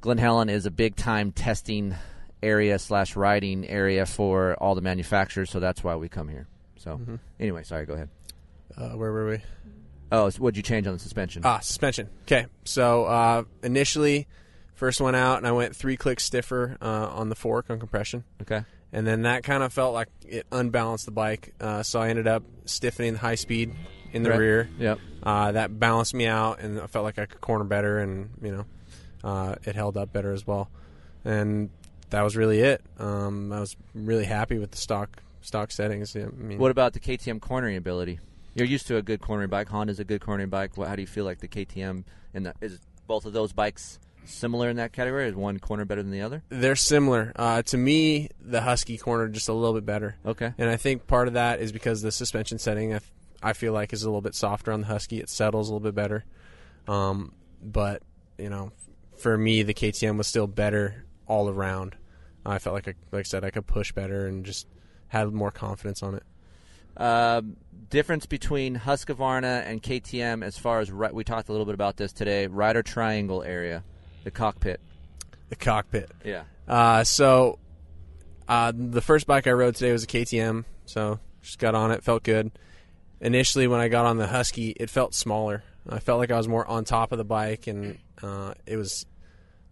Glen 0.00 0.18
Helen 0.18 0.48
is 0.48 0.66
a 0.66 0.70
big 0.70 0.96
time 0.96 1.32
testing 1.32 1.94
area 2.42 2.78
slash 2.78 3.16
riding 3.16 3.66
area 3.68 4.06
for 4.06 4.54
all 4.54 4.74
the 4.74 4.80
manufacturers, 4.80 5.50
so 5.50 5.60
that's 5.60 5.84
why 5.84 5.96
we 5.96 6.08
come 6.08 6.28
here. 6.28 6.46
So, 6.78 6.96
Mm-hmm. 6.96 7.16
anyway, 7.38 7.62
sorry, 7.64 7.84
go 7.84 7.94
ahead. 7.94 8.08
uh, 8.76 8.90
where 8.90 9.12
were 9.12 9.28
we? 9.28 9.38
Oh, 10.12 10.28
so 10.30 10.38
what'd 10.40 10.56
you 10.56 10.62
change 10.62 10.86
on 10.86 10.94
the 10.94 10.98
suspension? 10.98 11.42
Ah, 11.44 11.58
suspension. 11.60 12.08
Okay, 12.22 12.46
so 12.64 13.04
uh, 13.04 13.42
initially, 13.62 14.26
first 14.74 15.00
one 15.00 15.14
out, 15.14 15.36
and 15.38 15.46
I 15.46 15.52
went 15.52 15.76
three 15.76 15.96
clicks 15.98 16.24
stiffer 16.24 16.78
uh, 16.80 17.08
on 17.12 17.28
the 17.28 17.36
fork 17.36 17.66
on 17.68 17.78
compression, 17.78 18.24
okay. 18.42 18.64
and 18.92 19.06
then 19.06 19.22
that 19.22 19.42
kind 19.44 19.62
of 19.62 19.72
felt 19.72 19.92
like 19.92 20.08
it 20.26 20.46
unbalanced 20.50 21.04
the 21.04 21.12
bike. 21.12 21.52
Uh, 21.60 21.82
so 21.82 22.00
I 22.00 22.08
ended 22.08 22.26
up 22.26 22.42
stiffening 22.64 23.12
the 23.12 23.18
high 23.18 23.34
speed 23.34 23.72
in 24.12 24.22
the 24.22 24.30
Right. 24.30 24.38
rear. 24.38 24.68
Yep. 24.78 24.98
Uh, 25.22 25.52
that 25.52 25.78
balanced 25.78 26.14
me 26.14 26.26
out, 26.26 26.60
and 26.60 26.80
I 26.80 26.86
felt 26.86 27.04
like 27.04 27.18
I 27.18 27.26
could 27.26 27.40
corner 27.42 27.64
better, 27.64 27.98
and 27.98 28.30
you 28.42 28.50
know, 28.50 28.64
uh, 29.24 29.54
it 29.64 29.74
held 29.74 29.96
up 29.96 30.12
better 30.12 30.32
as 30.32 30.46
well. 30.46 30.70
And 31.24 31.70
that 32.10 32.22
was 32.22 32.36
really 32.36 32.60
it. 32.60 32.82
Um, 32.98 33.52
I 33.52 33.60
was 33.60 33.76
really 33.94 34.24
happy 34.24 34.58
with 34.58 34.70
the 34.72 34.78
stock 34.78 35.22
stock 35.42 35.70
settings. 35.70 36.14
I 36.16 36.26
mean, 36.36 36.58
What 36.58 36.70
about 36.70 36.92
the 36.92 37.00
KTM 37.00 37.40
cornering 37.40 37.76
ability? 37.76 38.20
You're 38.54 38.66
used 38.66 38.86
to 38.88 38.96
a 38.96 39.02
good 39.02 39.20
cornering 39.20 39.48
bike. 39.48 39.68
Honda's 39.68 40.00
a 40.00 40.04
good 40.04 40.20
cornering 40.20 40.50
bike. 40.50 40.76
What, 40.76 40.88
how 40.88 40.96
do 40.96 41.02
you 41.02 41.06
feel 41.06 41.24
like 41.24 41.38
the 41.38 41.48
KTM 41.48 42.04
and 42.34 42.46
the, 42.46 42.54
is 42.60 42.80
both 43.06 43.24
of 43.24 43.32
those 43.32 43.52
bikes 43.52 43.98
similar 44.24 44.68
in 44.68 44.76
that 44.76 44.92
category? 44.92 45.28
Is 45.28 45.34
one 45.34 45.58
corner 45.58 45.84
better 45.84 46.02
than 46.02 46.10
the 46.10 46.22
other? 46.22 46.42
they're 46.48 46.76
similar. 46.76 47.32
Uh, 47.36 47.62
to 47.62 47.78
me, 47.78 48.28
the 48.40 48.60
Husky 48.60 48.98
corner 48.98 49.28
just 49.28 49.48
a 49.48 49.52
little 49.52 49.74
bit 49.74 49.86
better. 49.86 50.16
Okay. 50.26 50.52
And 50.58 50.68
I 50.68 50.76
think 50.76 51.06
part 51.06 51.28
of 51.28 51.34
that 51.34 51.60
is 51.60 51.70
because 51.72 52.02
the 52.02 52.12
suspension 52.12 52.58
setting, 52.58 52.92
I, 52.92 52.96
f- 52.96 53.10
I 53.42 53.52
feel 53.52 53.72
like, 53.72 53.92
is 53.92 54.02
a 54.02 54.08
little 54.08 54.20
bit 54.20 54.34
softer 54.34 54.72
on 54.72 54.80
the 54.80 54.86
Husky. 54.88 55.20
It 55.20 55.28
settles 55.30 55.68
a 55.68 55.72
little 55.72 55.84
bit 55.88 55.94
better. 55.94 56.24
Um, 56.88 57.32
but, 57.62 58.02
you 58.36 58.50
know, 58.50 58.72
for 59.20 59.36
me, 59.36 59.62
the 59.62 59.74
KTM 59.74 60.16
was 60.16 60.26
still 60.26 60.46
better 60.46 61.04
all 61.26 61.48
around. 61.48 61.96
I 62.44 62.58
felt 62.58 62.74
like, 62.74 62.88
I, 62.88 62.94
like 63.12 63.20
I 63.20 63.22
said, 63.22 63.44
I 63.44 63.50
could 63.50 63.66
push 63.66 63.92
better 63.92 64.26
and 64.26 64.44
just 64.44 64.66
had 65.08 65.32
more 65.32 65.50
confidence 65.50 66.02
on 66.02 66.14
it. 66.14 66.22
Um, 66.96 67.56
difference 67.88 68.26
between 68.26 68.78
Husqvarna 68.78 69.64
and 69.66 69.82
KTM 69.82 70.44
as 70.44 70.58
far 70.58 70.80
as 70.80 70.90
ri- 70.90 71.12
we 71.12 71.24
talked 71.24 71.48
a 71.48 71.52
little 71.52 71.66
bit 71.66 71.74
about 71.74 71.96
this 71.96 72.12
today. 72.12 72.46
Rider 72.46 72.82
triangle 72.82 73.42
area, 73.42 73.84
the 74.24 74.30
cockpit. 74.30 74.80
The 75.48 75.56
cockpit. 75.56 76.10
Yeah. 76.24 76.44
Uh, 76.66 77.04
so, 77.04 77.58
uh, 78.48 78.72
the 78.74 79.00
first 79.00 79.26
bike 79.26 79.46
I 79.46 79.52
rode 79.52 79.74
today 79.74 79.92
was 79.92 80.04
a 80.04 80.06
KTM. 80.06 80.64
So, 80.86 81.20
just 81.42 81.58
got 81.58 81.74
on 81.74 81.90
it, 81.90 82.02
felt 82.02 82.22
good. 82.22 82.52
Initially, 83.20 83.66
when 83.66 83.80
I 83.80 83.88
got 83.88 84.06
on 84.06 84.16
the 84.16 84.26
Husky, 84.26 84.70
it 84.70 84.88
felt 84.88 85.14
smaller. 85.14 85.62
I 85.88 85.98
felt 85.98 86.18
like 86.18 86.30
I 86.30 86.36
was 86.36 86.48
more 86.48 86.66
on 86.66 86.84
top 86.84 87.12
of 87.12 87.18
the 87.18 87.24
bike, 87.24 87.66
and 87.66 87.98
uh, 88.22 88.54
it 88.66 88.76
was 88.76 89.06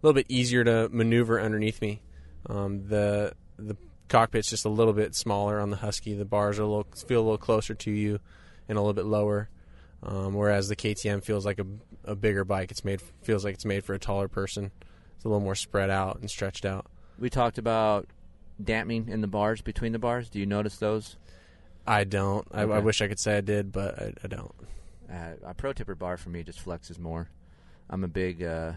little 0.01 0.13
bit 0.15 0.27
easier 0.29 0.63
to 0.63 0.89
maneuver 0.89 1.39
underneath 1.41 1.81
me. 1.81 2.01
Um, 2.47 2.87
the 2.87 3.33
the 3.57 3.75
cockpit's 4.07 4.49
just 4.49 4.65
a 4.65 4.69
little 4.69 4.93
bit 4.93 5.15
smaller 5.15 5.59
on 5.59 5.69
the 5.69 5.77
Husky. 5.77 6.13
The 6.13 6.25
bars 6.25 6.59
are 6.59 6.63
a 6.63 6.67
little 6.67 6.87
feel 7.07 7.21
a 7.21 7.23
little 7.23 7.37
closer 7.37 7.75
to 7.75 7.91
you, 7.91 8.19
and 8.67 8.77
a 8.77 8.81
little 8.81 8.93
bit 8.93 9.05
lower. 9.05 9.49
Um, 10.01 10.33
whereas 10.33 10.69
the 10.69 10.77
KTM 10.77 11.23
feels 11.23 11.45
like 11.45 11.59
a, 11.59 11.65
a 12.05 12.15
bigger 12.15 12.45
bike. 12.45 12.71
It's 12.71 12.85
made 12.85 13.01
feels 13.23 13.43
like 13.43 13.53
it's 13.53 13.65
made 13.65 13.83
for 13.83 13.93
a 13.93 13.99
taller 13.99 14.27
person. 14.27 14.71
It's 15.15 15.25
a 15.25 15.27
little 15.27 15.43
more 15.43 15.55
spread 15.55 15.89
out 15.89 16.19
and 16.19 16.29
stretched 16.29 16.65
out. 16.65 16.85
We 17.17 17.29
talked 17.29 17.57
about 17.57 18.07
damping 18.63 19.09
in 19.09 19.19
the 19.21 19.27
bars 19.27 19.61
between 19.61 19.91
the 19.91 19.99
bars. 19.99 20.29
Do 20.29 20.39
you 20.39 20.45
notice 20.45 20.77
those? 20.77 21.17
I 21.85 22.03
don't. 22.03 22.47
I, 22.51 22.61
I 22.61 22.79
wish 22.79 23.01
I 23.01 23.07
could 23.07 23.19
say 23.19 23.37
I 23.37 23.41
did, 23.41 23.71
but 23.71 23.99
I, 23.99 24.13
I 24.23 24.27
don't. 24.27 24.53
Uh, 25.11 25.33
a 25.43 25.53
Pro 25.53 25.73
Taper 25.73 25.95
bar 25.95 26.17
for 26.17 26.29
me 26.29 26.43
just 26.43 26.63
flexes 26.63 26.99
more. 26.99 27.29
I'm 27.89 28.03
a 28.03 28.07
big, 28.07 28.43
uh, 28.43 28.73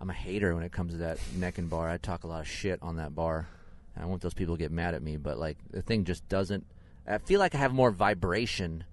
I'm 0.00 0.10
a 0.10 0.14
hater 0.14 0.54
when 0.54 0.64
it 0.64 0.72
comes 0.72 0.92
to 0.92 0.98
that 0.98 1.18
Neken 1.36 1.68
bar. 1.68 1.88
I 1.88 1.98
talk 1.98 2.24
a 2.24 2.26
lot 2.26 2.40
of 2.40 2.48
shit 2.48 2.78
on 2.82 2.96
that 2.96 3.14
bar. 3.14 3.48
I 3.96 4.06
want 4.06 4.22
those 4.22 4.34
people 4.34 4.56
to 4.56 4.58
get 4.58 4.72
mad 4.72 4.94
at 4.94 5.02
me, 5.02 5.16
but 5.16 5.38
like 5.38 5.58
the 5.70 5.82
thing 5.82 6.04
just 6.04 6.26
doesn't. 6.28 6.64
I 7.06 7.18
feel 7.18 7.38
like 7.38 7.54
I 7.54 7.58
have 7.58 7.72
more 7.72 7.90
vibration 7.90 8.84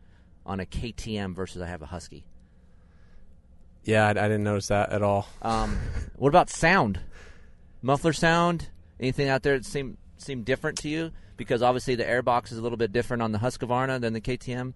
on 0.45 0.59
a 0.59 0.65
KTM 0.65 1.33
versus 1.33 1.61
I 1.61 1.67
have 1.67 1.81
a 1.81 1.85
Husky. 1.85 2.25
Yeah, 3.83 4.05
I, 4.07 4.09
I 4.09 4.13
didn't 4.13 4.43
notice 4.43 4.67
that 4.67 4.91
at 4.91 5.01
all. 5.01 5.27
Um, 5.41 5.77
what 6.17 6.29
about 6.29 6.49
sound? 6.49 6.99
Muffler 7.81 8.13
sound? 8.13 8.67
Anything 8.99 9.29
out 9.29 9.43
there 9.43 9.57
that 9.57 9.65
seem 9.65 9.97
seem 10.17 10.43
different 10.43 10.79
to 10.79 10.89
you? 10.89 11.11
Because 11.37 11.61
obviously 11.61 11.95
the 11.95 12.03
airbox 12.03 12.51
is 12.51 12.57
a 12.57 12.61
little 12.61 12.77
bit 12.77 12.91
different 12.91 13.23
on 13.23 13.31
the 13.31 13.37
Husqvarna 13.37 14.01
than 14.01 14.13
the 14.13 14.21
KTM. 14.21 14.73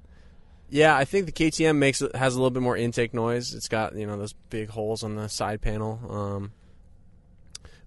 Yeah, 0.71 0.95
I 0.95 1.03
think 1.05 1.25
the 1.25 1.31
KTM 1.33 1.75
makes 1.75 2.01
has 2.15 2.33
a 2.33 2.37
little 2.37 2.49
bit 2.49 2.63
more 2.63 2.77
intake 2.77 3.13
noise. 3.13 3.53
It's 3.53 3.67
got 3.67 3.95
you 3.95 4.07
know 4.07 4.17
those 4.17 4.33
big 4.49 4.69
holes 4.69 5.03
on 5.03 5.15
the 5.15 5.27
side 5.27 5.61
panel. 5.61 5.99
Um, 6.09 6.51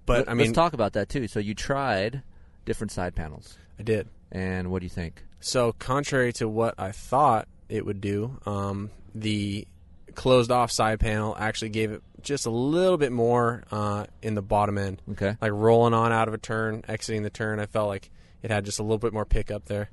but 0.06 0.18
Let- 0.18 0.28
I 0.30 0.34
mean, 0.34 0.48
let's 0.48 0.54
talk 0.54 0.74
about 0.74 0.92
that 0.92 1.08
too. 1.08 1.26
So 1.26 1.40
you 1.40 1.54
tried 1.54 2.22
different 2.66 2.92
side 2.92 3.14
panels, 3.14 3.56
I 3.78 3.82
did. 3.82 4.08
and 4.30 4.70
what 4.70 4.80
do 4.80 4.86
you 4.86 4.90
think? 4.90 5.24
So 5.40 5.72
contrary 5.72 6.32
to 6.34 6.48
what 6.48 6.74
I 6.78 6.92
thought 6.92 7.48
it 7.68 7.84
would 7.86 8.00
do, 8.00 8.38
um, 8.46 8.90
the 9.14 9.66
closed 10.14 10.50
off 10.50 10.70
side 10.70 11.00
panel 11.00 11.34
actually 11.38 11.70
gave 11.70 11.90
it 11.90 12.02
just 12.22 12.46
a 12.46 12.50
little 12.50 12.96
bit 12.98 13.12
more 13.12 13.64
uh, 13.70 14.04
in 14.22 14.34
the 14.34 14.42
bottom 14.42 14.78
end. 14.78 15.00
Okay. 15.12 15.36
like 15.40 15.52
rolling 15.52 15.94
on 15.94 16.12
out 16.12 16.28
of 16.28 16.34
a 16.34 16.38
turn, 16.38 16.82
exiting 16.88 17.22
the 17.22 17.30
turn. 17.30 17.58
I 17.60 17.66
felt 17.66 17.88
like 17.88 18.10
it 18.42 18.50
had 18.50 18.64
just 18.64 18.78
a 18.78 18.82
little 18.82 18.98
bit 18.98 19.12
more 19.12 19.24
pickup 19.24 19.64
there, 19.66 19.90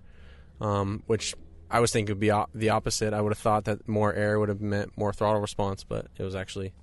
um, 0.59 1.03
which 1.07 1.35
I 1.71 1.79
was 1.79 1.91
thinking 1.91 2.11
it 2.11 2.15
would 2.15 2.19
be 2.19 2.31
op- 2.31 2.49
the 2.53 2.69
opposite. 2.69 3.13
I 3.13 3.21
would 3.21 3.31
have 3.31 3.39
thought 3.39 3.65
that 3.65 3.87
more 3.87 4.13
air 4.13 4.39
would 4.39 4.49
have 4.49 4.61
meant 4.61 4.97
more 4.97 5.13
throttle 5.13 5.41
response, 5.41 5.83
but 5.83 6.07
it 6.17 6.23
was 6.23 6.35
actually 6.35 6.73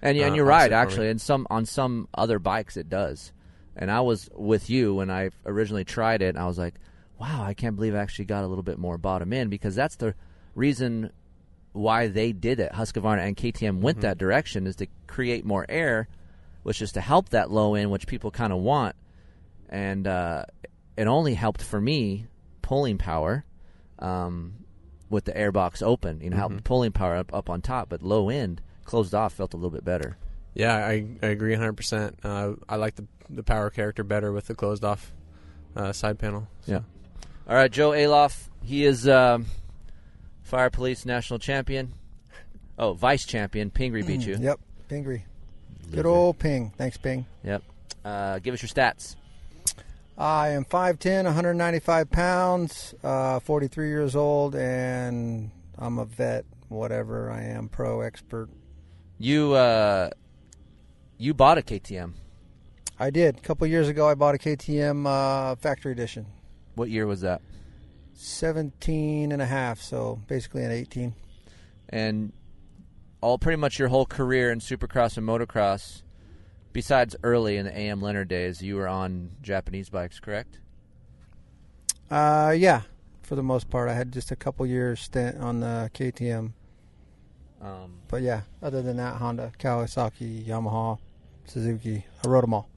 And, 0.00 0.16
and 0.16 0.32
Uh, 0.32 0.36
you're 0.36 0.44
right, 0.46 0.72
actually. 0.72 1.10
And 1.10 1.20
some 1.20 1.46
on 1.50 1.66
some 1.66 2.08
other 2.14 2.38
bikes 2.38 2.76
it 2.76 2.88
does. 2.88 3.32
And 3.76 3.90
I 3.90 4.00
was 4.00 4.28
with 4.34 4.70
you 4.70 4.94
when 4.94 5.10
I 5.10 5.30
originally 5.44 5.84
tried 5.84 6.22
it. 6.22 6.30
And 6.30 6.38
I 6.38 6.46
was 6.46 6.58
like, 6.58 6.74
wow, 7.20 7.42
I 7.42 7.54
can't 7.54 7.76
believe 7.76 7.94
I 7.94 7.98
actually 7.98 8.24
got 8.24 8.42
a 8.44 8.46
little 8.46 8.62
bit 8.62 8.78
more 8.78 8.96
bottom 8.96 9.32
end 9.32 9.50
because 9.50 9.74
that's 9.74 9.96
the 9.96 10.14
reason 10.54 11.12
why 11.72 12.08
they 12.08 12.32
did 12.32 12.58
it. 12.58 12.72
Husqvarna 12.72 13.20
and 13.20 13.36
KTM 13.36 13.80
went 13.80 14.00
that 14.00 14.18
direction 14.18 14.66
is 14.66 14.76
to 14.76 14.86
create 15.06 15.44
more 15.44 15.66
air, 15.68 16.08
which 16.62 16.80
is 16.80 16.92
to 16.92 17.00
help 17.00 17.28
that 17.30 17.50
low 17.50 17.74
end, 17.74 17.90
which 17.90 18.06
people 18.06 18.30
kind 18.30 18.52
of 18.52 18.60
want. 18.60 18.96
And 19.68 20.06
uh, 20.06 20.44
it 20.96 21.06
only 21.06 21.34
helped 21.34 21.62
for 21.62 21.80
me 21.80 22.26
pulling 22.62 22.98
power 22.98 23.44
um, 23.98 24.54
with 25.10 25.24
the 25.24 25.32
airbox 25.32 25.82
open. 25.82 26.20
You 26.20 26.30
know, 26.30 26.36
helped 26.36 26.64
pulling 26.64 26.92
power 26.92 27.16
up, 27.16 27.32
up 27.34 27.50
on 27.50 27.60
top, 27.60 27.88
but 27.88 28.02
low 28.02 28.28
end 28.28 28.60
closed 28.84 29.14
off 29.14 29.34
felt 29.34 29.54
a 29.54 29.56
little 29.56 29.70
bit 29.70 29.84
better. 29.84 30.16
Yeah, 30.54 30.74
I, 30.74 31.06
I 31.22 31.26
agree 31.26 31.54
100%. 31.54 32.14
Uh, 32.24 32.54
I 32.68 32.76
like 32.76 32.96
the 32.96 33.06
the 33.30 33.42
power 33.42 33.70
character 33.70 34.02
better 34.02 34.32
with 34.32 34.46
the 34.46 34.54
closed 34.54 34.84
off 34.84 35.12
uh, 35.76 35.92
side 35.92 36.18
panel. 36.18 36.48
Yeah. 36.66 36.80
All 37.48 37.54
right, 37.54 37.70
Joe 37.70 37.90
Aloff. 37.90 38.48
He 38.62 38.84
is 38.84 39.08
um, 39.08 39.46
fire 40.42 40.70
police 40.70 41.04
national 41.04 41.38
champion. 41.38 41.94
Oh, 42.78 42.92
vice 42.94 43.24
champion. 43.24 43.70
Pingree 43.70 44.02
beat 44.06 44.26
you. 44.26 44.36
Yep, 44.38 44.60
Pingree. 44.88 45.24
Good 45.90 46.06
old 46.06 46.38
Ping. 46.38 46.72
Thanks, 46.76 46.96
Ping. 46.96 47.26
Yep. 47.44 47.62
Uh, 48.04 48.38
give 48.40 48.54
us 48.54 48.62
your 48.62 48.68
stats. 48.68 49.16
I 50.18 50.48
am 50.48 50.64
5'10", 50.64 51.24
195 51.26 52.10
pounds, 52.10 52.92
uh, 53.04 53.38
43 53.38 53.88
years 53.88 54.16
old, 54.16 54.56
and 54.56 55.52
I'm 55.78 55.98
a 55.98 56.04
vet, 56.04 56.44
whatever 56.68 57.30
I 57.30 57.44
am, 57.44 57.68
pro 57.68 58.00
expert. 58.00 58.50
You 59.18 59.52
uh, 59.52 60.10
you 61.18 61.34
bought 61.34 61.58
a 61.58 61.62
KTM. 61.62 62.14
I 62.98 63.10
did. 63.10 63.38
A 63.38 63.40
couple 63.40 63.66
years 63.68 63.86
ago, 63.86 64.08
I 64.08 64.14
bought 64.16 64.34
a 64.34 64.38
KTM 64.38 65.06
uh, 65.06 65.54
factory 65.54 65.92
edition. 65.92 66.26
What 66.74 66.90
year 66.90 67.06
was 67.06 67.20
that? 67.20 67.40
17 68.14 69.30
and 69.30 69.40
a 69.40 69.46
half, 69.46 69.80
so 69.80 70.20
basically 70.26 70.64
an 70.64 70.72
18. 70.72 71.14
And 71.90 72.32
all 73.20 73.38
pretty 73.38 73.56
much 73.56 73.78
your 73.78 73.86
whole 73.86 74.06
career 74.06 74.50
in 74.50 74.58
Supercross 74.58 75.16
and 75.16 75.26
motocross, 75.26 76.02
besides 76.72 77.16
early 77.22 77.56
in 77.56 77.64
the 77.66 77.76
AM 77.76 78.00
Leonard 78.00 78.28
days, 78.28 78.62
you 78.62 78.76
were 78.76 78.88
on 78.88 79.30
Japanese 79.42 79.88
bikes, 79.88 80.20
correct? 80.20 80.58
Uh, 82.10 82.54
yeah, 82.56 82.82
for 83.22 83.34
the 83.36 83.42
most 83.42 83.68
part. 83.70 83.88
I 83.88 83.94
had 83.94 84.12
just 84.12 84.30
a 84.30 84.36
couple 84.36 84.64
years 84.66 85.00
stint 85.00 85.36
on 85.38 85.60
the 85.60 85.90
KTM. 85.94 86.52
Um, 87.60 87.98
But 88.08 88.22
yeah, 88.22 88.42
other 88.62 88.82
than 88.82 88.96
that, 88.98 89.16
Honda, 89.16 89.52
Kawasaki, 89.58 90.46
Yamaha, 90.46 90.98
Suzuki, 91.46 92.04
I 92.24 92.28
rode 92.28 92.44
them 92.44 92.54
all. 92.54 92.68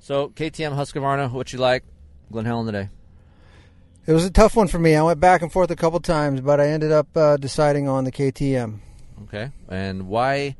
so 0.00 0.28
KTM 0.30 0.74
Husqvarna, 0.74 1.30
what 1.30 1.52
you 1.52 1.58
like? 1.58 1.84
Glen 2.32 2.44
Helen 2.44 2.66
today. 2.66 2.88
It 4.06 4.12
was 4.12 4.24
a 4.24 4.30
tough 4.30 4.54
one 4.56 4.68
for 4.68 4.78
me. 4.78 4.94
I 4.96 5.02
went 5.02 5.20
back 5.20 5.42
and 5.42 5.50
forth 5.52 5.70
a 5.70 5.76
couple 5.76 5.98
times, 6.00 6.40
but 6.40 6.60
I 6.60 6.68
ended 6.68 6.92
up 6.92 7.16
uh, 7.16 7.36
deciding 7.36 7.88
on 7.88 8.04
the 8.04 8.12
KTM. 8.12 8.78
Okay. 9.24 9.50
And 9.68 10.06
why? 10.08 10.56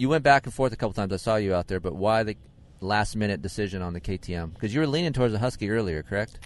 You 0.00 0.08
went 0.08 0.24
back 0.24 0.46
and 0.46 0.54
forth 0.54 0.72
a 0.72 0.76
couple 0.76 0.94
times. 0.94 1.12
I 1.12 1.18
saw 1.18 1.36
you 1.36 1.54
out 1.54 1.66
there, 1.66 1.78
but 1.78 1.94
why 1.94 2.22
the 2.22 2.34
last 2.80 3.16
minute 3.16 3.42
decision 3.42 3.82
on 3.82 3.92
the 3.92 4.00
KTM? 4.00 4.54
Because 4.54 4.72
you 4.72 4.80
were 4.80 4.86
leaning 4.86 5.12
towards 5.12 5.34
the 5.34 5.38
Husky 5.38 5.68
earlier, 5.68 6.02
correct? 6.02 6.38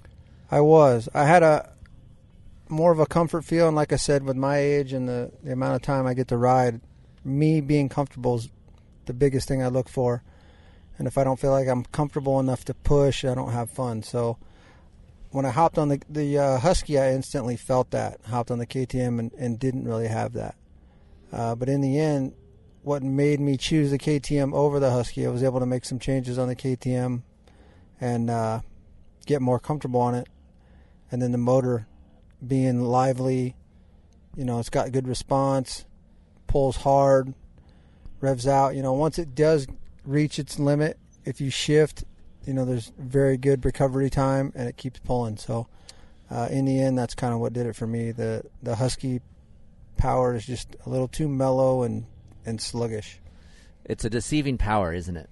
I 0.51 0.61
was. 0.61 1.09
I 1.15 1.25
had 1.25 1.45
a 1.45 1.71
more 2.69 2.91
of 2.91 2.99
a 2.99 3.07
comfort 3.07 3.45
feel, 3.45 3.69
and 3.69 3.77
like 3.77 3.93
I 3.93 3.97
said, 3.97 4.25
with 4.25 4.35
my 4.35 4.59
age 4.59 4.93
and 4.93 5.09
the, 5.09 5.31
the 5.45 5.53
amount 5.53 5.77
of 5.77 5.83
time 5.83 6.05
I 6.05 6.15
get 6.15 6.27
to 6.29 6.37
ride, 6.37 6.81
me 7.23 7.61
being 7.61 7.89
comfortable 7.89 8.35
is 8.35 8.49
the 9.07 9.15
biggest 9.15 9.47
thing 9.47 9.63
I 9.63 9.69
look 9.69 9.89
for. 9.89 10.25
And 10.99 11.07
if 11.07 11.17
I 11.17 11.23
don't 11.23 11.39
feel 11.39 11.53
like 11.53 11.69
I'm 11.69 11.85
comfortable 11.85 12.41
enough 12.41 12.65
to 12.65 12.75
push, 12.75 13.25
I 13.25 13.37
don't 13.37 13.53
have 13.53 13.71
fun. 13.71 14.03
So 14.03 14.37
when 15.31 15.47
I 15.47 15.51
hopped 15.51 15.79
on 15.79 15.91
the 15.91 16.03
the 16.09 16.39
uh, 16.39 16.59
Husky, 16.59 16.99
I 16.99 17.13
instantly 17.13 17.57
felt 17.57 17.93
that. 17.93 18.19
Hopped 18.27 18.51
on 18.51 18.59
the 18.59 18.67
KTM 18.67 19.21
and, 19.21 19.33
and 19.35 19.61
didn't 19.61 19.85
really 19.85 20.09
have 20.09 20.33
that. 20.33 20.57
Uh, 21.33 21.55
but 21.55 21.69
in 21.69 21.83
the 21.83 22.01
end, 22.01 22.35
what 22.85 23.03
made 23.03 23.41
me 23.41 23.57
choose 23.57 23.91
the 23.91 23.99
KTM 23.99 24.53
over 24.53 24.79
the 24.79 24.91
Husky, 24.91 25.27
I 25.27 25.31
was 25.31 25.43
able 25.43 25.59
to 25.61 25.67
make 25.67 25.87
some 25.87 25.99
changes 25.99 26.39
on 26.39 26.49
the 26.49 26.55
KTM 26.55 27.23
and 27.99 28.31
uh, 28.31 28.61
get 29.25 29.41
more 29.41 29.59
comfortable 29.59 30.01
on 30.01 30.15
it. 30.15 30.29
And 31.11 31.23
then 31.23 31.33
the 31.33 31.39
motor 31.39 31.87
being 32.47 32.83
lively, 32.83 33.57
you 34.37 34.45
know, 34.45 34.59
it's 34.59 34.69
got 34.69 34.93
good 34.93 35.09
response, 35.09 35.87
pulls 36.47 36.77
hard, 36.77 37.33
revs 38.21 38.47
out. 38.47 38.75
You 38.75 38.83
know, 38.83 38.93
once 38.93 39.19
it 39.19 39.35
does 39.35 39.67
reach 40.05 40.39
its 40.39 40.59
limit, 40.59 40.99
if 41.25 41.41
you 41.41 41.49
shift, 41.49 42.05
you 42.45 42.53
know, 42.53 42.67
there's 42.67 42.93
very 42.99 43.39
good 43.39 43.65
recovery 43.65 44.11
time 44.11 44.53
and 44.55 44.69
it 44.69 44.77
keeps 44.77 45.01
pulling. 45.01 45.39
So, 45.39 45.69
uh, 46.31 46.49
in 46.51 46.67
the 46.67 46.81
end, 46.81 46.99
that's 46.99 47.15
kind 47.15 47.33
of 47.33 47.41
what 47.41 47.55
did 47.55 47.67
it 47.67 47.77
for 47.77 47.87
me. 47.87 48.13
The 48.13 48.43
the 48.63 48.77
Husky 48.77 49.23
power 49.97 50.35
is 50.35 50.45
just 50.45 50.77
a 50.85 50.91
little 50.91 51.09
too 51.09 51.29
mellow 51.29 51.83
and 51.83 52.05
and 52.45 52.61
sluggish. 52.61 53.21
It's 53.85 54.05
a 54.05 54.11
deceiving 54.11 54.59
power, 54.59 54.93
isn't 54.93 55.17
it? 55.17 55.29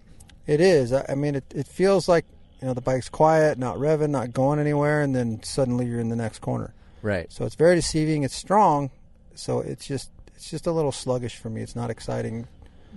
It 0.47 0.61
is. 0.61 0.93
I 0.93 1.07
I 1.09 1.15
mean, 1.15 1.35
it, 1.35 1.45
it 1.55 1.67
feels 1.67 2.09
like 2.09 2.25
you 2.61 2.67
know 2.67 2.75
the 2.75 2.81
bike's 2.81 3.09
quiet, 3.09 3.59
not 3.59 3.77
revving, 3.77 4.11
not 4.11 4.33
going 4.33 4.59
anywhere, 4.59 5.03
and 5.03 5.15
then 5.15 5.43
suddenly 5.43 5.87
you're 5.87 6.01
in 6.01 6.09
the 6.09 6.17
next 6.17 6.41
corner. 6.41 6.75
Right. 7.03 7.33
So 7.33 7.45
it's 7.45 7.55
very 7.57 7.75
deceiving. 7.75 8.23
It's 8.23 8.35
strong, 8.35 8.91
so 9.35 9.61
it's 9.61 9.87
just 9.87 10.11
it's 10.35 10.51
just 10.51 10.67
a 10.67 10.73
little 10.73 10.93
sluggish 10.93 11.37
for 11.37 11.51
me. 11.51 11.63
It's 11.63 11.77
not 11.77 11.91
exciting. 11.91 12.47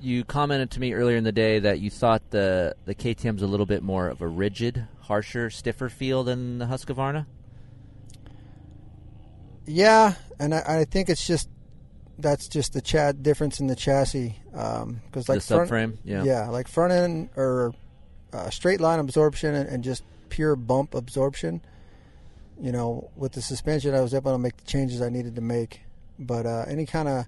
You 0.01 0.25
commented 0.25 0.71
to 0.71 0.79
me 0.79 0.93
earlier 0.93 1.15
in 1.15 1.23
the 1.23 1.31
day 1.31 1.59
that 1.59 1.79
you 1.79 1.89
thought 1.89 2.21
the 2.31 2.75
the 2.85 2.95
KTM's 2.95 3.41
a 3.41 3.47
little 3.47 3.65
bit 3.65 3.81
more 3.81 4.07
of 4.07 4.21
a 4.21 4.27
rigid, 4.27 4.87
harsher, 5.01 5.49
stiffer 5.49 5.89
feel 5.89 6.23
than 6.23 6.57
the 6.57 6.65
Husqvarna. 6.65 7.25
Yeah, 9.65 10.13
and 10.39 10.53
I, 10.53 10.79
I 10.81 10.85
think 10.85 11.09
it's 11.09 11.25
just 11.25 11.49
that's 12.17 12.47
just 12.47 12.73
the 12.73 12.81
chat 12.81 13.23
difference 13.23 13.59
in 13.59 13.67
the 13.67 13.75
chassis 13.75 14.39
because 14.51 15.27
like 15.27 15.41
the 15.41 15.41
front, 15.41 15.69
subframe, 15.69 15.97
yeah. 16.03 16.23
yeah, 16.23 16.49
like 16.49 16.67
front 16.67 16.93
end 16.93 17.29
or 17.35 17.73
uh, 18.33 18.49
straight 18.49 18.79
line 18.79 18.99
absorption 18.99 19.55
and, 19.55 19.69
and 19.69 19.83
just 19.83 20.03
pure 20.29 20.55
bump 20.55 20.93
absorption. 20.93 21.61
You 22.59 22.71
know, 22.71 23.09
with 23.17 23.33
the 23.33 23.41
suspension, 23.41 23.93
I 23.93 24.01
was 24.01 24.13
able 24.13 24.31
to 24.31 24.37
make 24.37 24.55
the 24.55 24.65
changes 24.65 25.01
I 25.01 25.09
needed 25.09 25.35
to 25.35 25.41
make. 25.41 25.81
But 26.17 26.45
uh, 26.45 26.65
any 26.67 26.85
kind 26.85 27.09
of 27.09 27.25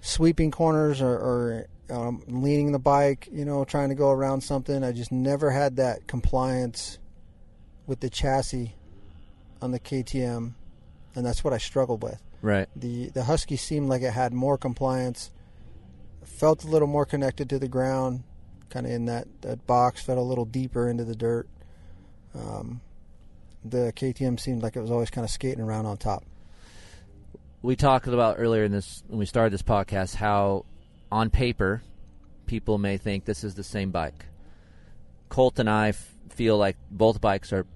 sweeping 0.00 0.50
corners 0.50 1.02
or, 1.02 1.10
or 1.10 1.66
um, 1.90 2.22
leaning 2.26 2.72
the 2.72 2.78
bike, 2.78 3.28
you 3.30 3.44
know, 3.44 3.64
trying 3.64 3.90
to 3.90 3.94
go 3.94 4.10
around 4.10 4.40
something, 4.40 4.82
I 4.82 4.92
just 4.92 5.12
never 5.12 5.50
had 5.50 5.76
that 5.76 6.06
compliance 6.06 6.98
with 7.86 8.00
the 8.00 8.08
chassis 8.08 8.74
on 9.60 9.72
the 9.72 9.80
KTM, 9.80 10.54
and 11.14 11.24
that's 11.26 11.42
what 11.44 11.52
I 11.52 11.58
struggled 11.58 12.02
with. 12.02 12.20
Right. 12.42 12.68
The 12.74 13.10
the 13.10 13.24
Husky 13.24 13.56
seemed 13.56 13.88
like 13.88 14.02
it 14.02 14.12
had 14.12 14.32
more 14.32 14.56
compliance, 14.56 15.30
felt 16.24 16.64
a 16.64 16.68
little 16.68 16.88
more 16.88 17.04
connected 17.04 17.48
to 17.50 17.58
the 17.58 17.68
ground, 17.68 18.22
kind 18.70 18.86
of 18.86 18.92
in 18.92 19.04
that, 19.06 19.26
that 19.42 19.66
box, 19.66 20.02
felt 20.02 20.18
a 20.18 20.22
little 20.22 20.44
deeper 20.46 20.88
into 20.88 21.04
the 21.04 21.14
dirt. 21.14 21.48
Um, 22.34 22.80
the 23.64 23.92
KTM 23.94 24.40
seemed 24.40 24.62
like 24.62 24.76
it 24.76 24.80
was 24.80 24.90
always 24.90 25.10
kind 25.10 25.24
of 25.24 25.30
skating 25.30 25.60
around 25.60 25.84
on 25.86 25.96
top. 25.98 26.24
we 27.62 27.76
talked 27.76 28.06
about 28.06 28.36
earlier 28.38 28.64
in 28.64 28.72
this 28.72 29.02
when 29.08 29.18
we 29.18 29.26
started 29.26 29.52
this 29.52 29.62
podcast 29.62 30.14
how 30.14 30.64
on 31.12 31.28
paper 31.28 31.82
people 32.46 32.78
may 32.78 32.96
think 32.96 33.24
this 33.26 33.44
is 33.44 33.54
the 33.54 33.62
same 33.64 33.90
bike. 33.90 34.24
Colt 35.28 35.58
and 35.58 35.68
I 35.68 35.88
f- 35.90 36.14
feel 36.30 36.56
like 36.56 36.76
both 36.90 37.20
bikes 37.20 37.52
are 37.52 37.66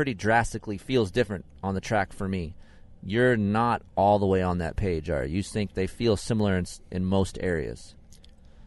pretty 0.00 0.14
drastically 0.14 0.78
feels 0.78 1.10
different 1.10 1.44
on 1.62 1.74
the 1.74 1.80
track 1.82 2.10
for 2.10 2.26
me. 2.26 2.54
You're 3.02 3.36
not 3.36 3.82
all 3.96 4.18
the 4.18 4.24
way 4.24 4.40
on 4.40 4.56
that 4.56 4.74
page, 4.74 5.10
are 5.10 5.26
you? 5.26 5.36
You 5.36 5.42
think 5.42 5.74
they 5.74 5.86
feel 5.86 6.16
similar 6.16 6.56
in, 6.56 6.64
in 6.90 7.04
most 7.04 7.36
areas? 7.42 7.94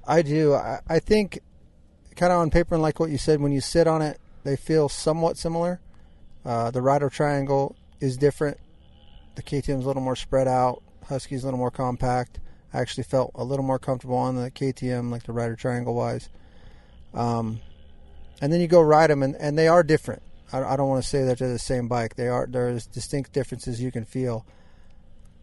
I 0.07 0.21
do. 0.21 0.53
I, 0.53 0.81
I 0.87 0.99
think, 0.99 1.39
kind 2.15 2.31
of 2.31 2.37
on 2.37 2.51
paper, 2.51 2.75
and 2.75 2.83
like 2.83 2.99
what 2.99 3.09
you 3.09 3.17
said, 3.17 3.41
when 3.41 3.51
you 3.51 3.61
sit 3.61 3.87
on 3.87 4.03
it, 4.03 4.19
they 4.43 4.55
feel 4.55 4.87
somewhat 4.89 5.35
similar. 5.35 5.81
Uh, 6.45 6.69
the 6.69 6.83
rider 6.83 7.09
triangle 7.09 7.75
is 7.99 8.15
different. 8.15 8.59
The 9.33 9.41
KTM's 9.41 9.85
a 9.85 9.87
little 9.87 10.03
more 10.03 10.15
spread 10.15 10.47
out. 10.47 10.83
Husky's 11.09 11.41
a 11.41 11.47
little 11.47 11.57
more 11.57 11.71
compact. 11.71 12.39
I 12.71 12.79
actually 12.79 13.05
felt 13.05 13.31
a 13.33 13.43
little 13.43 13.65
more 13.65 13.79
comfortable 13.79 14.17
on 14.17 14.35
the 14.35 14.51
KTM, 14.51 15.09
like 15.09 15.23
the 15.23 15.33
rider 15.33 15.55
triangle 15.55 15.95
wise. 15.95 16.29
Um, 17.11 17.59
and 18.39 18.53
then 18.53 18.61
you 18.61 18.67
go 18.67 18.81
ride 18.81 19.09
them, 19.09 19.23
and, 19.23 19.35
and 19.37 19.57
they 19.57 19.67
are 19.67 19.81
different. 19.81 20.21
I, 20.53 20.73
I 20.73 20.77
don't 20.77 20.87
want 20.87 21.03
to 21.03 21.09
say 21.09 21.23
that 21.23 21.39
they're 21.39 21.51
the 21.51 21.59
same 21.59 21.87
bike. 21.87 22.15
They 22.15 22.27
are. 22.27 22.47
There's 22.47 22.85
distinct 22.85 23.33
differences 23.33 23.81
you 23.81 23.91
can 23.91 24.05
feel. 24.05 24.45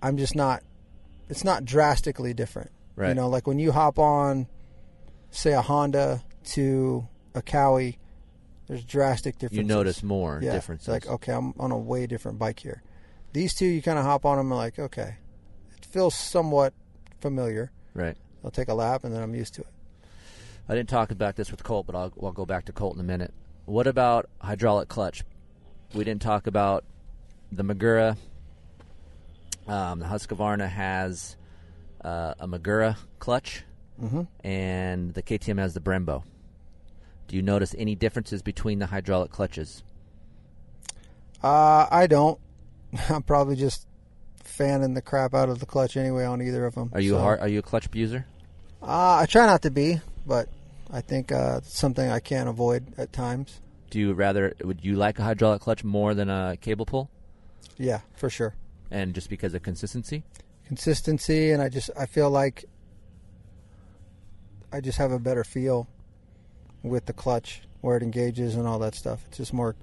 I'm 0.01 0.17
just 0.17 0.37
not. 0.37 0.63
It's 1.29 1.45
not 1.45 1.65
drastically 1.65 2.33
different. 2.33 2.71
Right. 2.97 3.09
You 3.09 3.15
know, 3.15 3.29
like 3.29 3.47
when 3.47 3.59
you 3.59 3.73
hop 3.73 3.99
on, 3.99 4.47
say 5.31 5.53
a 5.53 5.61
Honda 5.61 6.23
to 6.53 7.07
a 7.35 7.43
Cowie, 7.43 7.99
there's 8.69 8.85
drastic 8.85 9.35
differences. 9.35 9.59
You 9.59 9.65
notice 9.65 10.03
more 10.03 10.41
yeah, 10.43 10.53
differences. 10.53 10.89
It's 10.89 11.07
like 11.07 11.13
okay, 11.15 11.33
I'm 11.33 11.55
on 11.59 11.73
a 11.73 11.79
way 11.79 12.07
different 12.07 12.39
bike 12.39 12.61
here. 12.61 12.83
These 13.33 13.55
two, 13.55 13.67
you 13.67 13.83
kind 13.83 13.99
of 13.99 14.05
hop 14.05 14.25
on 14.25 14.39
them 14.39 14.51
and 14.53 14.59
like 14.59 14.79
okay, 14.79 15.17
it 15.77 15.85
feels 15.85 16.15
somewhat 16.15 16.73
familiar. 17.21 17.73
right. 17.95 18.17
I'll 18.43 18.51
take 18.51 18.69
a 18.69 18.75
lap 18.75 19.05
and 19.05 19.15
then 19.15 19.23
I'm 19.23 19.35
used 19.35 19.53
to 19.55 19.61
it. 19.61 19.67
I 20.67 20.75
didn't 20.75 20.89
talk 20.89 21.11
about 21.11 21.37
this 21.37 21.51
with 21.51 21.63
Colt, 21.63 21.85
but 21.85 21.95
I'll, 21.95 22.11
I'll 22.23 22.33
go 22.33 22.47
back 22.47 22.65
to 22.67 22.73
Colt 22.73 22.95
in 22.95 23.01
a 23.01 23.05
minute. 23.05 23.35
What 23.67 23.87
about 23.87 24.29
hydraulic 24.41 24.89
clutch? 24.89 25.25
we 25.93 26.05
didn't 26.05 26.23
talk 26.23 26.47
about 26.47 26.85
the 27.51 27.65
Magura. 27.65 28.17
Um, 29.67 29.99
the 29.99 30.07
Husqvarna 30.07 30.69
has 30.69 31.37
uh, 32.05 32.35
a 32.39 32.47
Magura 32.47 32.97
clutch, 33.19 33.65
Mhm. 34.01 34.29
and 34.45 35.13
the 35.15 35.23
KTM 35.23 35.59
has 35.59 35.75
the 35.75 35.81
Brembo. 35.81 36.23
Do 37.27 37.35
you 37.35 37.43
notice 37.43 37.75
any 37.77 37.97
differences 37.97 38.41
between 38.41 38.79
the 38.79 38.87
hydraulic 38.87 39.33
clutches? 39.33 39.83
Uh, 41.43 41.87
I 41.91 42.07
don't. 42.07 42.39
I'm 43.09 43.23
probably 43.25 43.57
just 43.57 43.87
fanning 44.45 44.95
the 44.95 45.03
crap 45.03 45.35
out 45.35 45.49
of 45.49 45.59
the 45.59 45.67
clutch 45.67 45.97
anyway 45.97 46.25
on 46.25 46.41
either 46.41 46.65
of 46.67 46.77
them. 46.77 46.91
Are 46.95 47.01
you 47.01 47.13
so. 47.13 47.17
a 47.19 47.21
hard, 47.21 47.41
Are 47.41 47.49
you 47.49 47.59
a 47.59 47.63
clutch 47.63 47.87
abuser? 47.87 48.27
Uh, 48.81 49.17
I 49.23 49.27
try 49.27 49.47
not 49.47 49.63
to 49.63 49.71
be, 49.73 50.01
but 50.25 50.49
I 50.93 51.01
think 51.01 51.31
uh, 51.33 51.61
something 51.63 52.09
I 52.11 52.21
can't 52.21 52.49
avoid 52.49 52.95
at 52.99 53.13
times. 53.13 53.61
Do 53.91 53.99
you 53.99 54.13
rather? 54.13 54.55
Would 54.63 54.85
you 54.85 54.97
like 54.97 55.19
a 55.19 55.23
hydraulic 55.23 55.63
clutch 55.63 55.85
more 55.85 56.15
than 56.15 56.31
a 56.31 56.57
cable 56.61 56.87
pull? 56.87 57.11
Yeah, 57.77 58.01
for 58.15 58.31
sure. 58.31 58.55
And 58.91 59.15
just 59.15 59.29
because 59.29 59.55
of 59.55 59.63
consistency? 59.63 60.25
Consistency, 60.67 61.51
and 61.51 61.63
I 61.63 61.69
just 61.69 61.91
I 61.99 62.07
feel 62.07 62.31
like 62.31 62.65
I 64.73 64.81
just 64.81 64.99
have 64.99 65.13
a 65.13 65.19
better 65.19 65.45
feel 65.45 65.89
with 66.83 67.07
the 67.07 67.13
clutch 67.13 67.63
where 67.81 67.97
it 67.97 68.03
engages 68.03 68.55
and 68.55 68.67
all 68.67 68.79
that 68.81 68.95
stuff. 68.95 69.25
It's 69.29 69.39
just 69.39 69.53
more 69.53 69.75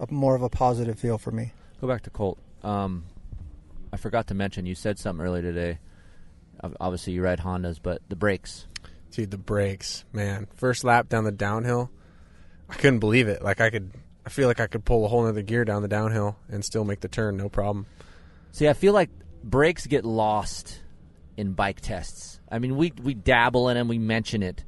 a, 0.00 0.12
more 0.12 0.34
of 0.34 0.42
a 0.42 0.48
positive 0.48 0.98
feel 0.98 1.18
for 1.18 1.30
me. 1.30 1.52
Go 1.80 1.88
back 1.88 2.02
to 2.02 2.10
Colt. 2.10 2.38
Um, 2.62 3.04
I 3.92 3.96
forgot 3.96 4.26
to 4.28 4.34
mention. 4.34 4.66
You 4.66 4.74
said 4.74 4.98
something 4.98 5.24
earlier 5.24 5.42
today. 5.42 5.78
Obviously, 6.80 7.12
you 7.12 7.22
ride 7.22 7.40
Hondas, 7.40 7.78
but 7.82 8.00
the 8.08 8.16
brakes. 8.16 8.66
Dude, 9.14 9.30
the 9.30 9.38
brakes, 9.38 10.04
man. 10.12 10.48
First 10.56 10.82
lap 10.82 11.08
down 11.08 11.22
the 11.22 11.30
downhill, 11.30 11.88
I 12.68 12.74
couldn't 12.74 12.98
believe 12.98 13.28
it. 13.28 13.42
Like 13.42 13.60
I 13.60 13.70
could, 13.70 13.92
I 14.26 14.28
feel 14.28 14.48
like 14.48 14.58
I 14.58 14.66
could 14.66 14.84
pull 14.84 15.04
a 15.04 15.08
whole 15.08 15.24
other 15.24 15.42
gear 15.42 15.64
down 15.64 15.82
the 15.82 15.88
downhill 15.88 16.36
and 16.48 16.64
still 16.64 16.84
make 16.84 16.98
the 16.98 17.06
turn, 17.06 17.36
no 17.36 17.48
problem. 17.48 17.86
See, 18.50 18.68
I 18.68 18.72
feel 18.72 18.92
like 18.92 19.10
brakes 19.44 19.86
get 19.86 20.04
lost 20.04 20.80
in 21.36 21.52
bike 21.52 21.80
tests. 21.80 22.40
I 22.50 22.58
mean, 22.58 22.76
we 22.76 22.92
we 23.02 23.14
dabble 23.14 23.68
in 23.68 23.76
them, 23.76 23.86
we 23.86 23.98
mention 23.98 24.42
it, 24.42 24.64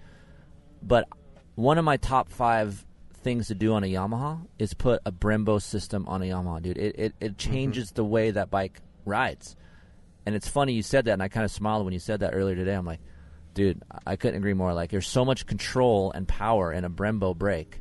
but 0.80 1.08
one 1.56 1.76
of 1.78 1.84
my 1.84 1.96
top 1.96 2.30
five 2.30 2.86
things 3.10 3.48
to 3.48 3.56
do 3.56 3.74
on 3.74 3.82
a 3.82 3.92
Yamaha 3.92 4.46
is 4.60 4.74
put 4.74 5.00
a 5.04 5.10
Brembo 5.10 5.60
system 5.60 6.06
on 6.06 6.22
a 6.22 6.26
Yamaha, 6.26 6.62
dude. 6.62 6.78
It 6.78 6.94
it, 6.96 7.14
it 7.18 7.36
mm-hmm. 7.36 7.52
changes 7.52 7.90
the 7.90 8.04
way 8.04 8.30
that 8.30 8.48
bike 8.48 8.80
rides, 9.04 9.56
and 10.24 10.36
it's 10.36 10.48
funny 10.48 10.72
you 10.72 10.82
said 10.82 11.06
that, 11.06 11.14
and 11.14 11.22
I 11.22 11.26
kind 11.26 11.44
of 11.44 11.50
smiled 11.50 11.84
when 11.84 11.92
you 11.92 11.98
said 11.98 12.20
that 12.20 12.30
earlier 12.32 12.54
today. 12.54 12.74
I'm 12.74 12.86
like, 12.86 13.00
dude, 13.56 13.82
I 14.06 14.14
couldn't 14.14 14.36
agree 14.36 14.54
more. 14.54 14.72
Like, 14.72 14.90
there's 14.90 15.08
so 15.08 15.24
much 15.24 15.46
control 15.46 16.12
and 16.12 16.28
power 16.28 16.72
in 16.72 16.84
a 16.84 16.90
Brembo 16.90 17.36
brake. 17.36 17.80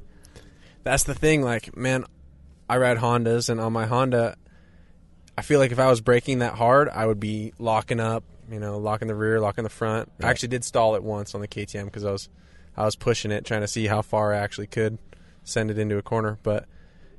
That's 0.83 1.03
the 1.03 1.13
thing. 1.13 1.43
Like, 1.43 1.75
man, 1.77 2.05
I 2.67 2.77
ride 2.77 2.97
Hondas, 2.97 3.49
and 3.49 3.59
on 3.61 3.73
my 3.73 3.85
Honda, 3.85 4.37
I 5.37 5.41
feel 5.43 5.59
like 5.59 5.71
if 5.71 5.79
I 5.79 5.87
was 5.87 6.01
braking 6.01 6.39
that 6.39 6.53
hard, 6.53 6.89
I 6.89 7.05
would 7.05 7.19
be 7.19 7.53
locking 7.59 7.99
up. 7.99 8.23
You 8.49 8.59
know, 8.59 8.77
locking 8.77 9.07
the 9.07 9.15
rear, 9.15 9.39
locking 9.39 9.63
the 9.63 9.71
front. 9.71 10.11
I 10.21 10.29
actually 10.29 10.49
did 10.49 10.63
stall 10.63 10.93
it 10.95 11.01
once 11.03 11.33
on 11.33 11.41
the 11.41 11.47
KTM 11.47 11.85
because 11.85 12.05
I 12.05 12.11
was, 12.11 12.29
I 12.77 12.85
was 12.85 12.95
pushing 12.95 13.31
it, 13.31 13.43
trying 13.43 13.61
to 13.61 13.67
see 13.67 13.87
how 13.87 14.03
far 14.03 14.33
I 14.35 14.37
actually 14.37 14.67
could 14.67 14.99
send 15.43 15.71
it 15.71 15.79
into 15.79 15.97
a 15.97 16.03
corner. 16.03 16.37
But 16.43 16.65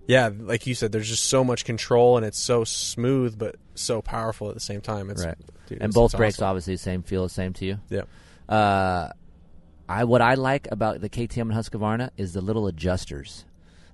yeah, 0.07 0.31
like 0.38 0.69
you 0.69 0.77
said, 0.77 0.92
there's 0.92 1.09
just 1.09 1.25
so 1.25 1.42
much 1.42 1.64
control, 1.64 2.16
and 2.16 2.25
it's 2.25 2.38
so 2.38 2.62
smooth, 2.62 3.37
but 3.37 3.57
so 3.75 4.01
powerful 4.01 4.49
at 4.51 4.55
the 4.55 4.61
same 4.61 4.81
time. 4.81 5.11
It's 5.11 5.25
Right. 5.27 5.35
dude, 5.66 5.79
and 5.83 5.90
it's- 5.90 5.95
both 5.95 6.12
it's 6.12 6.16
brakes 6.16 6.37
awesome. 6.37 6.47
obviously 6.51 6.77
same 6.77 7.03
feel 7.03 7.25
the 7.25 7.29
same 7.29 7.53
to 7.55 7.64
you. 7.66 7.81
Yeah. 7.90 8.03
Uh, 8.49 9.11
I 9.89 10.05
what 10.05 10.21
I 10.21 10.35
like 10.35 10.69
about 10.71 11.01
the 11.01 11.09
KTM 11.09 11.43
and 11.43 11.53
Husqvarna 11.53 12.11
is 12.17 12.33
the 12.33 12.41
little 12.41 12.67
adjusters. 12.67 13.45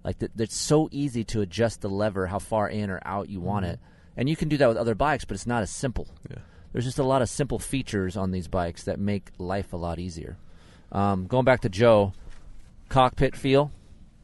Like 0.05 0.19
th- 0.19 0.33
it's 0.38 0.57
so 0.57 0.88
easy 0.91 1.25
to 1.25 1.41
adjust 1.43 1.81
the 1.81 1.88
lever 1.88 2.27
how 2.27 2.38
far 2.38 2.69
in 2.69 2.91
or 2.91 3.01
out 3.05 3.29
you 3.29 3.41
want 3.41 3.67
it, 3.67 3.79
and 4.17 4.29
you 4.29 4.37
can 4.37 4.49
do 4.49 4.57
that 4.57 4.69
with 4.69 4.77
other 4.77 4.95
bikes, 4.95 5.25
but 5.25 5.35
it's 5.35 5.47
not 5.47 5.62
as 5.62 5.71
simple. 5.71 6.09
Yeah. 6.31 6.38
There's 6.73 6.85
just 6.85 6.99
a 6.99 7.05
lot 7.05 7.21
of 7.23 7.29
simple 7.29 7.59
features 7.59 8.17
on 8.17 8.31
these 8.31 8.49
bikes 8.49 8.85
that 8.85 8.99
make 8.99 9.31
life 9.38 9.73
a 9.73 9.77
lot 9.77 9.99
easier. 9.99 10.38
Um, 10.91 11.27
going 11.27 11.45
back 11.45 11.61
to 11.61 11.69
Joe, 11.69 12.15
cockpit 12.88 13.37
feel. 13.37 13.71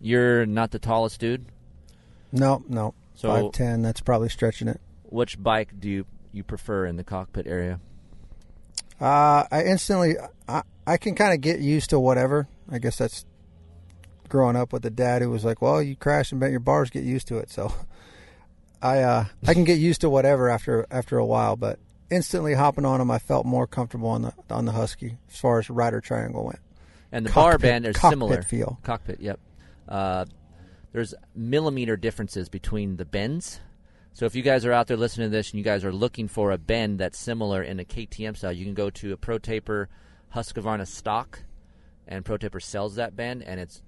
You're 0.00 0.46
not 0.46 0.70
the 0.70 0.78
tallest 0.78 1.20
dude. 1.20 1.44
No, 2.32 2.62
no. 2.68 2.94
So- 3.14 3.28
Five 3.28 3.52
ten. 3.52 3.82
That's 3.82 4.00
probably 4.00 4.28
stretching 4.30 4.68
it. 4.68 4.80
Which 5.04 5.42
bike 5.42 5.78
do 5.80 5.88
you, 5.88 6.06
you 6.32 6.42
prefer 6.44 6.86
in 6.86 6.96
the 6.96 7.04
cockpit 7.04 7.46
area? 7.46 7.80
Uh, 9.00 9.44
I 9.50 9.62
instantly, 9.64 10.16
I, 10.48 10.62
I 10.86 10.96
can 10.96 11.14
kind 11.14 11.32
of 11.34 11.40
get 11.40 11.60
used 11.60 11.90
to 11.90 12.00
whatever. 12.00 12.48
I 12.70 12.78
guess 12.78 12.96
that's 12.96 13.24
growing 14.28 14.56
up 14.56 14.72
with 14.72 14.84
a 14.84 14.90
dad 14.90 15.22
who 15.22 15.30
was 15.30 15.44
like, 15.44 15.62
"Well, 15.62 15.82
you 15.82 15.96
crash 15.96 16.32
and 16.32 16.40
bent 16.40 16.50
your 16.50 16.60
bars, 16.60 16.90
get 16.90 17.04
used 17.04 17.28
to 17.28 17.38
it." 17.38 17.50
So, 17.50 17.72
I, 18.82 19.00
uh, 19.02 19.24
I 19.46 19.54
can 19.54 19.64
get 19.64 19.78
used 19.78 20.00
to 20.02 20.10
whatever 20.10 20.48
after 20.48 20.86
after 20.90 21.16
a 21.18 21.24
while. 21.24 21.56
But 21.56 21.78
instantly 22.10 22.54
hopping 22.54 22.84
on 22.84 22.98
them, 22.98 23.10
I 23.10 23.18
felt 23.18 23.46
more 23.46 23.66
comfortable 23.66 24.08
on 24.08 24.22
the 24.22 24.32
on 24.50 24.64
the 24.64 24.72
Husky 24.72 25.18
as 25.30 25.38
far 25.38 25.58
as 25.58 25.70
rider 25.70 26.00
triangle 26.00 26.44
went. 26.44 26.58
And 27.12 27.24
the 27.24 27.30
bar 27.30 27.52
Cockpit- 27.52 27.62
band 27.62 27.86
are 27.86 27.92
cockpit 27.92 28.10
similar. 28.10 28.42
feel. 28.42 28.78
Cockpit, 28.82 29.20
yep. 29.20 29.40
Uh, 29.88 30.26
there's 30.92 31.14
millimeter 31.34 31.96
differences 31.96 32.48
between 32.48 32.96
the 32.96 33.04
bends. 33.06 33.60
So 34.18 34.26
if 34.26 34.34
you 34.34 34.42
guys 34.42 34.64
are 34.64 34.72
out 34.72 34.88
there 34.88 34.96
listening 34.96 35.30
to 35.30 35.30
this 35.30 35.52
and 35.52 35.58
you 35.58 35.64
guys 35.64 35.84
are 35.84 35.92
looking 35.92 36.26
for 36.26 36.50
a 36.50 36.58
bend 36.58 36.98
that's 36.98 37.16
similar 37.16 37.62
in 37.62 37.78
a 37.78 37.84
KTM 37.84 38.36
style, 38.36 38.50
you 38.50 38.64
can 38.64 38.74
go 38.74 38.90
to 38.90 39.12
a 39.12 39.16
Pro 39.16 39.38
Taper 39.38 39.88
Husqvarna 40.34 40.88
stock, 40.88 41.44
and 42.08 42.24
Pro 42.24 42.36
Taper 42.36 42.58
sells 42.58 42.96
that 42.96 43.14
bend, 43.14 43.44
and 43.44 43.60
it's 43.60 43.80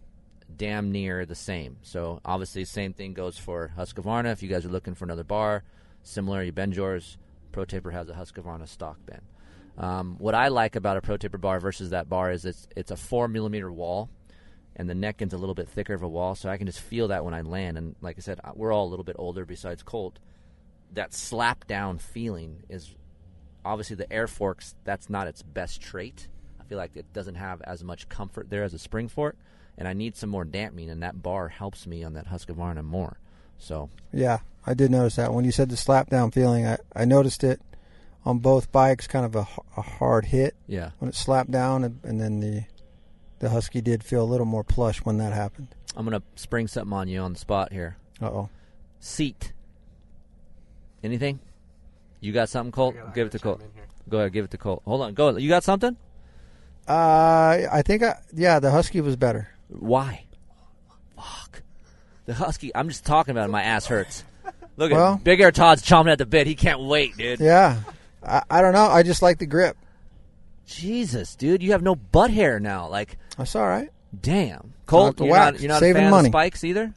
damn 0.57 0.93
near 0.93 1.27
the 1.27 1.35
same. 1.35 1.79
So 1.83 2.21
obviously, 2.25 2.63
the 2.63 2.71
same 2.71 2.93
thing 2.93 3.13
goes 3.13 3.39
for 3.39 3.73
Husqvarna. 3.77 4.31
If 4.31 4.41
you 4.41 4.49
guys 4.49 4.65
are 4.65 4.69
looking 4.69 4.95
for 4.95 5.05
another 5.05 5.25
bar 5.25 5.65
similar, 6.05 6.45
you 6.45 6.53
bend 6.53 6.77
yours. 6.77 7.19
Pro 7.51 7.65
Taper 7.65 7.91
has 7.91 8.09
a 8.09 8.13
Husqvarna 8.13 8.69
stock 8.69 9.05
bend. 9.07 9.23
Um, 9.79 10.15
what 10.21 10.37
I 10.37 10.47
like 10.47 10.77
about 10.77 10.97
a 10.97 11.01
Pro 11.01 11.17
Taper 11.17 11.39
bar 11.39 11.59
versus 11.59 11.91
that 11.91 12.09
bar 12.09 12.31
is 12.31 12.45
it's 12.45 12.69
it's 12.77 12.93
a 12.93 12.97
four 12.97 13.27
millimeter 13.27 13.73
wall, 13.73 14.09
and 14.81 14.89
the 14.89 14.95
Neken's 14.95 15.35
a 15.35 15.37
little 15.37 15.55
bit 15.55 15.69
thicker 15.69 15.93
of 15.93 16.03
a 16.03 16.09
wall, 16.09 16.35
so 16.35 16.49
I 16.49 16.57
can 16.57 16.67
just 16.67 16.81
feel 16.81 17.09
that 17.09 17.23
when 17.23 17.35
I 17.35 17.43
land. 17.43 17.77
And 17.77 17.97
like 18.01 18.17
I 18.17 18.23
said, 18.23 18.41
we're 18.55 18.73
all 18.73 18.87
a 18.87 18.89
little 18.89 19.05
bit 19.05 19.17
older 19.19 19.45
besides 19.45 19.83
Colt. 19.83 20.19
That 20.95 21.13
slap 21.13 21.67
down 21.67 21.99
feeling 21.99 22.63
is 22.71 22.95
obviously 23.63 23.97
the 23.97 24.11
air 24.11 24.27
forks. 24.27 24.75
That's 24.85 25.11
not 25.11 25.27
its 25.27 25.43
best 25.43 25.83
trait. 25.83 26.29
I 26.59 26.65
feel 26.65 26.79
like 26.79 26.97
it 26.97 27.13
doesn't 27.13 27.35
have 27.35 27.61
as 27.61 27.85
much 27.85 28.09
comfort 28.09 28.49
there 28.49 28.65
as 28.65 28.73
a 28.73 28.79
spring 28.79 29.09
fork, 29.09 29.37
and 29.77 29.87
I 29.87 29.93
need 29.93 30.17
some 30.17 30.31
more 30.31 30.47
dampening, 30.47 30.89
and 30.89 31.03
that 31.03 31.23
bar 31.23 31.49
helps 31.49 31.87
me 31.87 32.03
on 32.03 32.15
that 32.15 32.29
Husqvarna 32.29 32.83
more. 32.83 33.19
So 33.59 33.91
Yeah, 34.15 34.39
I 34.67 34.73
did 34.73 34.91
notice 34.91 35.17
that 35.17 35.35
when 35.35 35.45
you 35.45 35.53
said 35.53 35.69
the 35.69 35.77
slap 35.77 36.09
down 36.09 36.31
feeling. 36.31 36.67
I, 36.67 36.79
I 36.97 37.05
noticed 37.05 37.45
it 37.45 37.61
on 38.25 38.39
both 38.39 38.73
bikes, 38.73 39.07
kind 39.07 39.27
of 39.27 39.37
a, 39.37 39.47
a 39.77 39.83
hard 39.83 40.25
hit 40.25 40.57
yeah, 40.67 40.93
when 41.01 41.11
it 41.11 41.15
slapped 41.15 41.51
down, 41.51 41.85
and, 41.85 42.01
and 42.03 42.19
then 42.19 42.41
the 42.41 42.65
the 43.41 43.51
Husky 43.51 43.81
did 43.81 44.05
feel 44.05 44.23
a 44.23 44.25
little 44.25 44.47
more 44.47 44.63
plush 44.65 44.99
when 44.99 45.19
that 45.19 45.33
happened. 45.33 45.69
I'm 45.97 46.05
gonna 46.05 46.23
spring 46.37 46.69
something 46.69 46.93
on 46.93 47.09
you 47.09 47.21
on 47.21 47.33
the 47.33 47.39
spot 47.39 47.73
here. 47.73 47.97
Uh 48.23 48.27
oh. 48.27 48.49
Seat. 49.01 49.53
Anything? 51.03 51.41
You 52.21 52.33
got 52.33 52.49
something, 52.49 52.71
Colt? 52.73 52.95
Give 53.15 53.27
it 53.27 53.33
to 53.33 53.39
Colt. 53.39 53.63
Go 54.09 54.19
ahead, 54.19 54.33
give 54.33 54.45
it 54.45 54.51
to 54.53 54.59
Colt. 54.59 54.83
Hold 54.85 55.03
on, 55.03 55.15
go. 55.15 55.37
You 55.37 55.49
got 55.49 55.65
something? 55.65 55.97
Uh, 56.89 57.67
I 57.73 57.83
think 57.85 58.03
I, 58.03 58.19
yeah, 58.35 58.59
the 58.61 58.71
Husky 58.71 59.01
was 59.01 59.17
better. 59.17 59.49
Why? 59.69 60.25
Fuck. 61.17 61.63
The 62.27 62.35
Husky. 62.35 62.75
I'm 62.75 62.89
just 62.89 63.05
talking 63.07 63.33
about 63.33 63.49
it. 63.49 63.53
My 63.53 63.63
ass 63.63 63.87
hurts. 63.87 64.25
Look 64.77 64.93
Well- 64.93 65.15
at 65.15 65.25
Big 65.25 65.41
Air 65.41 65.53
Todd's 65.53 65.83
chomping 65.83 66.13
at 66.13 66.19
the 66.19 66.27
bit. 66.27 66.47
He 66.47 66.55
can't 66.55 66.81
wait, 66.81 67.17
dude. 67.17 67.41
Yeah, 67.41 67.81
I, 68.23 68.43
I 68.51 68.61
don't 68.63 68.73
know. 68.75 68.87
I 68.87 69.03
just 69.03 69.23
like 69.23 69.39
the 69.39 69.47
grip. 69.47 69.77
Jesus, 70.67 71.35
dude, 71.37 71.63
you 71.63 71.73
have 71.73 71.83
no 71.83 71.95
butt 71.97 72.31
hair 72.31 72.61
now. 72.61 72.89
Like, 72.89 73.17
That's 73.41 73.57
all 73.57 73.67
right. 73.67 73.89
damn. 74.19 74.75
Colt, 74.87 75.19
you're 75.21 75.29
not, 75.29 75.61
you're 75.61 75.69
not 75.69 75.81
Saving 75.81 75.97
a 76.03 76.05
fan 76.07 76.11
money. 76.11 76.29
of 76.29 76.33
spikes 76.33 76.65
either. 76.65 76.93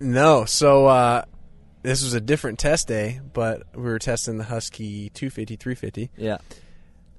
No, 0.00 0.44
so 0.44 0.86
uh, 0.86 1.24
this 1.82 2.02
was 2.02 2.14
a 2.14 2.20
different 2.20 2.58
test 2.58 2.88
day, 2.88 3.20
but 3.32 3.62
we 3.74 3.82
were 3.82 3.98
testing 3.98 4.38
the 4.38 4.44
Husky 4.44 5.10
250, 5.10 5.56
350. 5.56 6.10
Yeah. 6.16 6.38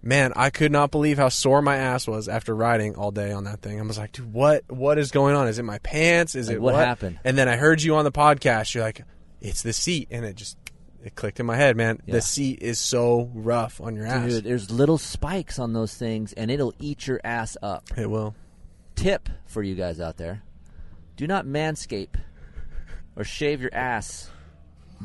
Man, 0.04 0.34
I 0.36 0.50
could 0.50 0.72
not 0.72 0.90
believe 0.92 1.18
how 1.18 1.30
sore 1.30 1.62
my 1.62 1.76
ass 1.78 2.08
was 2.08 2.28
after 2.28 2.56
riding 2.56 2.96
all 2.96 3.12
day 3.12 3.32
on 3.32 3.44
that 3.44 3.62
thing. 3.62 3.80
I 3.80 3.84
was 3.84 4.00
like, 4.00 4.12
dude, 4.14 4.34
what 4.34 4.64
what 4.68 4.98
is 4.98 5.12
going 5.12 5.36
on? 5.36 5.48
Is 5.48 5.60
it 5.60 5.64
my 5.64 5.78
pants? 5.80 6.34
Is 6.34 6.48
Like, 6.48 6.56
it 6.56 6.62
what 6.62 6.74
happened? 6.76 7.20
And 7.24 7.38
then 7.38 7.48
I 7.48 7.56
heard 7.56 7.82
you 7.84 7.96
on 7.96 8.04
the 8.04 8.12
podcast. 8.12 8.74
You're 8.74 8.84
like, 8.84 9.04
it's 9.42 9.62
the 9.62 9.74
seat, 9.74 10.08
and 10.10 10.26
it 10.26 10.36
just 10.36 10.58
it 11.04 11.16
clicked 11.16 11.40
in 11.40 11.46
my 11.46 11.56
head, 11.56 11.76
man. 11.78 12.00
Yeah. 12.06 12.14
The 12.16 12.22
seat 12.22 12.60
is 12.62 12.80
so 12.80 13.30
rough 13.34 13.82
on 13.82 13.96
your 13.96 14.06
ass. 14.06 14.28
Dude, 14.30 14.44
there's 14.44 14.70
little 14.72 14.98
spikes 14.98 15.60
on 15.60 15.74
those 15.74 15.94
things, 15.96 16.34
and 16.34 16.50
it'll 16.52 16.74
eat 16.80 17.08
your 17.08 17.20
ass 17.24 17.58
up. 17.62 17.86
It 17.98 18.10
will. 18.10 18.36
Tip 18.96 19.30
for 19.46 19.64
you 19.64 19.76
guys 19.76 20.00
out 20.00 20.18
there: 20.18 20.44
Do 21.18 21.26
not 21.28 21.46
manscape 21.46 22.16
or 23.16 23.24
shave 23.24 23.62
your 23.62 23.74
ass 23.74 24.30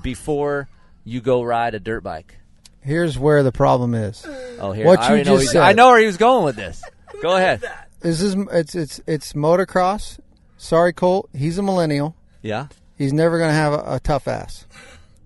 before 0.02 0.68
you 1.04 1.20
go 1.20 1.42
ride 1.42 1.74
a 1.74 1.80
dirt 1.80 2.02
bike. 2.02 2.38
Here's 2.80 3.18
where 3.18 3.42
the 3.42 3.52
problem 3.52 3.94
is. 3.94 4.24
Oh, 4.61 4.72
here 4.72 4.87
What 4.87 5.00
I 5.00 5.02
you 5.04 5.09
already 5.09 5.24
know 5.30 5.35
just 5.37 5.42
he's- 5.42 5.52
said. 5.54 5.62
I 5.62 5.72
know 5.72 5.88
where 5.88 6.00
he 6.00 6.06
was 6.06 6.16
going 6.18 6.44
with 6.44 6.56
this. 6.56 6.82
Go 7.22 7.35
ahead. 7.37 7.64
This 8.00 8.20
is 8.20 8.35
it's 8.52 8.74
it's 8.74 9.00
it's 9.06 9.32
motocross. 9.32 10.18
Sorry, 10.59 10.92
Colt. 10.92 11.28
He's 11.35 11.59
a 11.59 11.62
millennial. 11.62 12.14
Yeah. 12.42 12.68
He's 12.96 13.12
never 13.12 13.38
going 13.38 13.50
to 13.50 13.54
have 13.54 13.72
a, 13.72 13.94
a 13.96 14.00
tough 14.00 14.28
ass. 14.28 14.66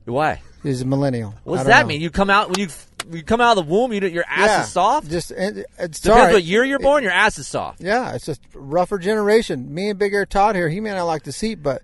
Why? 0.05 0.41
He's 0.63 0.83
a 0.83 0.85
millennial. 0.85 1.35
What 1.45 1.59
does 1.59 1.67
that 1.67 1.83
know. 1.83 1.87
mean? 1.89 2.01
You 2.01 2.11
come 2.11 2.31
out 2.31 2.49
when 2.51 2.59
you 2.61 2.69
you 3.11 3.23
come 3.23 3.41
out 3.41 3.57
of 3.57 3.67
the 3.67 3.73
womb, 3.73 3.93
you 3.93 4.01
your 4.03 4.25
ass 4.29 4.39
Yeah, 4.49 4.63
is 4.63 4.69
soft. 4.73 5.11
Just 5.11 5.31
it, 5.31 5.67
it's 5.79 6.01
Depends 6.01 6.03
sorry. 6.05 6.33
what 6.35 6.43
year 6.45 6.65
you're 6.65 6.79
born. 6.79 7.03
Your 7.03 7.13
ass 7.13 7.39
is 7.39 7.49
soft. 7.49 7.81
Yeah, 7.81 8.15
it's 8.15 8.27
just 8.27 8.41
rougher 8.55 8.99
generation. 8.99 9.73
Me 9.75 9.89
and 9.91 9.99
Big 9.99 10.13
Air 10.13 10.27
Todd 10.27 10.55
here. 10.55 10.69
He 10.69 10.81
may 10.81 10.91
not 10.91 11.05
like 11.05 11.23
the 11.23 11.33
seat, 11.33 11.57
but 11.63 11.83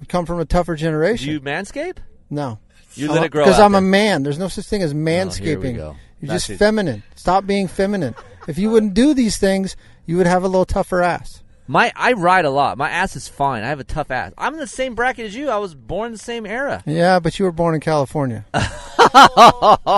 we 0.00 0.06
come 0.06 0.26
from 0.26 0.38
a 0.38 0.44
tougher 0.44 0.74
Do 0.76 0.80
generation. 0.80 1.28
you 1.32 1.40
manscape? 1.40 1.98
no, 2.30 2.58
You 2.94 3.10
let 3.10 3.24
it 3.24 3.30
grow 3.32 3.44
because 3.44 3.58
I'm 3.60 3.74
a 3.74 3.80
man. 3.80 4.22
There's 4.22 4.38
no 4.38 4.48
such 4.48 4.66
thing 4.66 4.82
as 4.82 4.92
Oh, 4.92 4.96
manscaping. 4.96 5.76
go. 5.76 5.96
You're 6.20 6.28
That's 6.28 6.46
just 6.46 6.50
it. 6.50 6.58
feminine. 6.58 7.02
Stop 7.16 7.46
being 7.46 7.66
feminine. 7.68 8.14
If 8.46 8.58
you 8.58 8.70
wouldn't 8.70 8.94
do 8.94 9.14
these 9.14 9.38
things, 9.38 9.76
you 10.06 10.16
would 10.18 10.26
have 10.26 10.42
a 10.44 10.48
little 10.48 10.64
tougher 10.64 11.02
ass. 11.02 11.42
My 11.70 11.92
I 11.94 12.14
ride 12.14 12.46
a 12.46 12.50
lot. 12.50 12.78
My 12.78 12.88
ass 12.88 13.14
is 13.14 13.28
fine. 13.28 13.62
I 13.62 13.68
have 13.68 13.78
a 13.78 13.84
tough 13.84 14.10
ass. 14.10 14.32
I'm 14.38 14.54
in 14.54 14.58
the 14.58 14.66
same 14.66 14.94
bracket 14.94 15.26
as 15.26 15.34
you. 15.36 15.50
I 15.50 15.58
was 15.58 15.74
born 15.74 16.06
in 16.06 16.12
the 16.12 16.18
same 16.18 16.46
era. 16.46 16.82
Yeah, 16.86 17.20
but 17.20 17.38
you 17.38 17.44
were 17.44 17.52
born 17.52 17.74
in 17.74 17.80
California, 17.80 18.46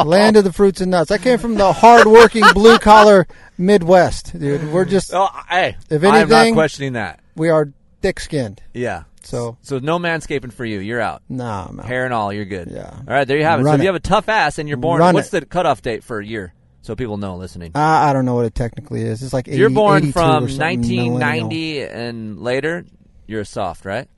land 0.05 0.37
of 0.37 0.45
the 0.45 0.53
fruits 0.53 0.81
and 0.81 0.91
nuts. 0.91 1.11
I 1.11 1.19
came 1.19 1.39
from 1.39 1.55
the 1.55 1.73
hard-working 1.73 2.43
blue 2.55 2.79
collar 2.79 3.27
Midwest, 3.59 4.39
dude. 4.39 4.73
We're 4.73 4.85
just 4.85 5.13
Oh, 5.15 5.29
hey, 5.49 5.77
If 5.89 6.03
I'm 6.05 6.29
not 6.29 6.53
questioning 6.55 6.95
that. 6.95 7.21
we 7.37 7.49
are 7.51 7.73
thick-skinned. 8.03 8.63
Yeah. 8.75 9.05
So 9.23 9.59
So 9.63 9.79
no 9.79 9.99
manscaping 9.99 10.53
for 10.53 10.65
you. 10.65 10.79
You're 10.81 11.01
out. 11.01 11.23
nah, 11.29 11.67
I'm 11.69 11.79
out. 11.79 11.87
Hair 11.87 12.05
and 12.07 12.15
all, 12.15 12.33
you're 12.33 12.47
good. 12.47 12.71
Yeah. 12.71 12.91
All 12.91 13.05
right, 13.07 13.29
there 13.29 13.37
you 13.37 13.45
have 13.45 13.61
it. 13.61 13.65
so 13.65 13.67
Run 13.67 13.75
if 13.77 13.83
you 13.83 13.89
have 13.89 13.95
a 13.97 14.01
tough 14.01 14.29
ass 14.29 14.59
and 14.59 14.69
you're 14.69 14.79
born, 14.79 14.99
Run 15.01 15.15
what's 15.15 15.29
it. 15.33 15.41
the 15.41 15.47
cutoff 15.47 15.83
date 15.83 16.03
for 16.03 16.19
a 16.19 16.27
year? 16.27 16.55
So 16.83 16.97
people 16.97 17.17
know 17.19 17.37
listening. 17.37 17.73
I, 17.75 18.11
I 18.11 18.13
don't 18.13 18.25
know 18.25 18.35
what 18.35 18.47
it 18.47 18.55
technically 18.55 19.03
is. 19.03 19.23
It's 19.23 19.33
like 19.35 19.49
80, 19.49 19.53
If 19.55 19.59
you're 19.59 19.71
born 19.71 20.13
from 20.13 20.45
or 20.45 20.49
something, 20.49 20.81
millennial. 20.81 21.15
1990 21.19 21.83
and 21.83 22.41
later, 22.41 22.85
you're 23.27 23.45
soft, 23.45 23.85
right? 23.85 24.09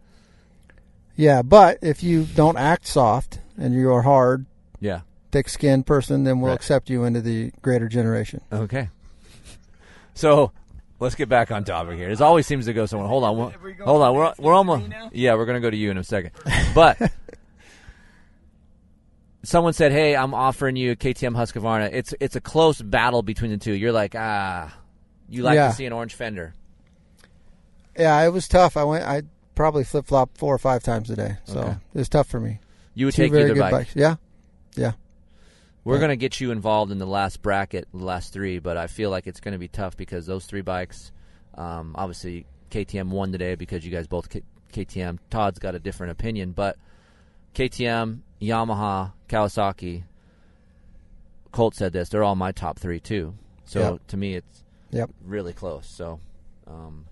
Yeah, 1.17 1.43
but 1.43 1.79
if 1.83 2.03
you 2.03 2.25
don't 2.25 2.57
act 2.57 2.87
soft 2.87 3.41
and 3.59 3.75
you're 3.75 4.03
hard, 4.03 4.47
Yeah. 4.81 5.01
thick-skinned 5.33 5.87
person, 5.87 6.25
then 6.25 6.41
we'll 6.41 6.51
Right. 6.51 6.55
accept 6.55 6.89
you 6.89 7.05
into 7.05 7.21
the 7.21 7.53
greater 7.63 7.89
generation. 7.89 8.41
Okay. 8.53 8.89
So 10.15 10.53
let's 11.01 11.15
get 11.15 11.31
back 11.31 11.51
on 11.51 11.65
topic 11.65 11.97
here. 11.97 12.09
This 12.11 12.21
always 12.21 12.47
seems 12.47 12.67
to 12.67 12.75
go 12.75 12.85
somewhere. 12.85 13.09
Hold 13.09 13.25
on. 13.25 13.37
We're, 13.39 13.75
hold 13.83 14.03
on. 14.03 14.15
We're, 14.15 14.35
we're 14.39 14.53
almost. 14.55 14.91
Yeah, 15.13 15.35
we're 15.37 15.47
going 15.47 15.57
to 15.57 15.61
go 15.67 15.71
to 15.71 15.77
you 15.77 15.91
in 15.91 15.97
a 15.97 16.05
second. 16.05 16.33
But 16.75 16.99
someone 19.43 19.73
said, 19.73 19.93
"Hey, 19.93 20.15
I'm 20.17 20.35
offering 20.35 20.77
you 20.77 20.93
a 20.93 20.97
KTM 20.97 21.35
Husqvarna. 21.37 21.91
It's 21.93 22.15
it's 22.21 22.37
a 22.37 22.41
close 22.41 22.81
battle 22.81 23.23
between 23.23 23.51
the 23.51 23.57
two. 23.59 23.73
You're 23.73 23.93
like, 23.93 24.15
ah, 24.17 24.75
you 25.29 25.43
like 25.43 25.57
Yeah. 25.57 25.69
to 25.69 25.75
see 25.75 25.87
an 25.87 25.93
orange 25.93 26.15
fender. 26.15 26.55
Yeah, 27.99 28.21
it 28.25 28.31
was 28.33 28.49
tough. 28.49 28.77
I 28.77 28.85
went. 28.85 29.05
I 29.05 29.23
probably 29.55 29.85
flip 29.85 30.07
flop 30.07 30.37
four 30.39 30.55
or 30.55 30.59
five 30.59 30.83
times 30.83 31.11
a 31.11 31.17
day, 31.17 31.37
so 31.45 31.61
Okay. 31.61 31.71
it 31.95 31.99
was 31.99 32.09
tough 32.09 32.27
for 32.29 32.41
me. 32.41 32.59
You 32.95 33.07
would 33.07 33.15
Two 33.15 33.23
take 33.23 33.33
very 33.33 33.45
either 33.45 33.55
good 33.55 33.61
bike. 33.61 33.71
bikes. 33.73 33.97
Yeah, 33.97 34.17
yeah. 34.77 34.93
We're 35.85 35.95
Yeah. 35.95 36.01
going 36.01 36.11
to 36.11 36.17
get 36.17 36.41
you 36.41 36.53
involved 36.53 36.93
in 36.93 36.99
the 36.99 37.07
last 37.07 37.43
bracket, 37.43 37.89
the 37.93 38.05
last 38.05 38.33
three, 38.33 38.59
but 38.61 38.77
I 38.77 38.87
feel 38.87 39.11
like 39.11 39.27
it's 39.27 39.41
going 39.41 39.53
to 39.53 39.59
be 39.59 39.69
tough 39.69 39.97
because 39.97 40.27
those 40.27 40.47
three 40.47 40.61
bikes, 40.61 41.11
um, 41.55 41.93
obviously 41.97 42.47
KTM 42.71 43.11
won 43.11 43.33
today 43.33 43.57
because 43.57 43.85
you 43.85 43.91
guys 43.91 44.07
both 44.07 44.29
K- 44.31 44.43
KTM. 44.73 45.19
Todd's 45.29 45.59
got 45.59 45.75
a 45.75 45.79
different 45.81 46.13
opinion, 46.13 46.53
but 46.53 46.77
KTM, 47.55 48.21
Yamaha, 48.43 49.13
Kawasaki, 49.29 50.03
Colt 51.53 51.75
said 51.75 51.93
this. 51.93 52.09
They're 52.09 52.25
all 52.25 52.35
my 52.37 52.53
top 52.53 52.79
three 52.79 53.01
too. 53.01 53.35
So 53.65 53.93
Yep. 53.93 54.07
to 54.09 54.17
me, 54.17 54.35
it's 54.35 54.65
Yep. 54.91 55.11
really 55.25 55.53
close. 55.53 55.87
So, 55.87 56.19
um, 56.67 57.07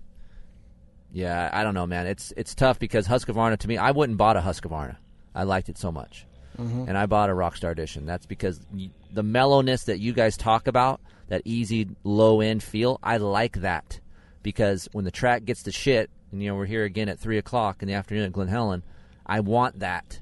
yeah, 1.11 1.49
I 1.51 1.63
don't 1.63 1.73
know, 1.73 1.87
man. 1.87 2.07
It's 2.07 2.33
it's 2.37 2.55
tough 2.55 2.79
because 2.79 3.07
Husqvarna 3.07 3.57
to 3.59 3.67
me, 3.67 3.77
I 3.77 3.91
wouldn't 3.91 4.17
bought 4.17 4.37
a 4.37 4.41
Husqvarna. 4.41 4.97
I 5.35 5.43
liked 5.43 5.69
it 5.69 5.77
so 5.77 5.91
much, 5.91 6.25
and 6.57 6.97
I 6.97 7.05
bought 7.05 7.29
a 7.29 7.33
Rockstar 7.33 7.71
Edition. 7.71 8.05
That's 8.05 8.25
because 8.25 8.59
y- 8.73 8.89
the 9.13 9.23
mellowness 9.23 9.85
that 9.85 9.99
you 9.99 10.13
guys 10.13 10.35
talk 10.37 10.67
about, 10.67 10.99
that 11.29 11.41
easy 11.45 11.87
low 12.03 12.41
end 12.41 12.61
feel, 12.63 12.99
I 13.01 13.17
like 13.17 13.61
that 13.61 13.99
because 14.43 14.89
when 14.91 15.05
the 15.05 15.11
track 15.11 15.45
gets 15.45 15.63
to 15.63 15.71
shit, 15.71 16.09
and 16.31 16.41
you 16.43 16.49
know 16.49 16.55
we're 16.55 16.65
here 16.65 16.83
again 16.83 17.09
at 17.09 17.19
three 17.19 17.37
o'clock 17.37 17.81
in 17.81 17.87
the 17.87 17.93
afternoon 17.93 18.25
at 18.25 18.31
Glen 18.33 18.47
Helen, 18.49 18.83
I 19.25 19.39
want 19.39 19.79
that 19.79 20.19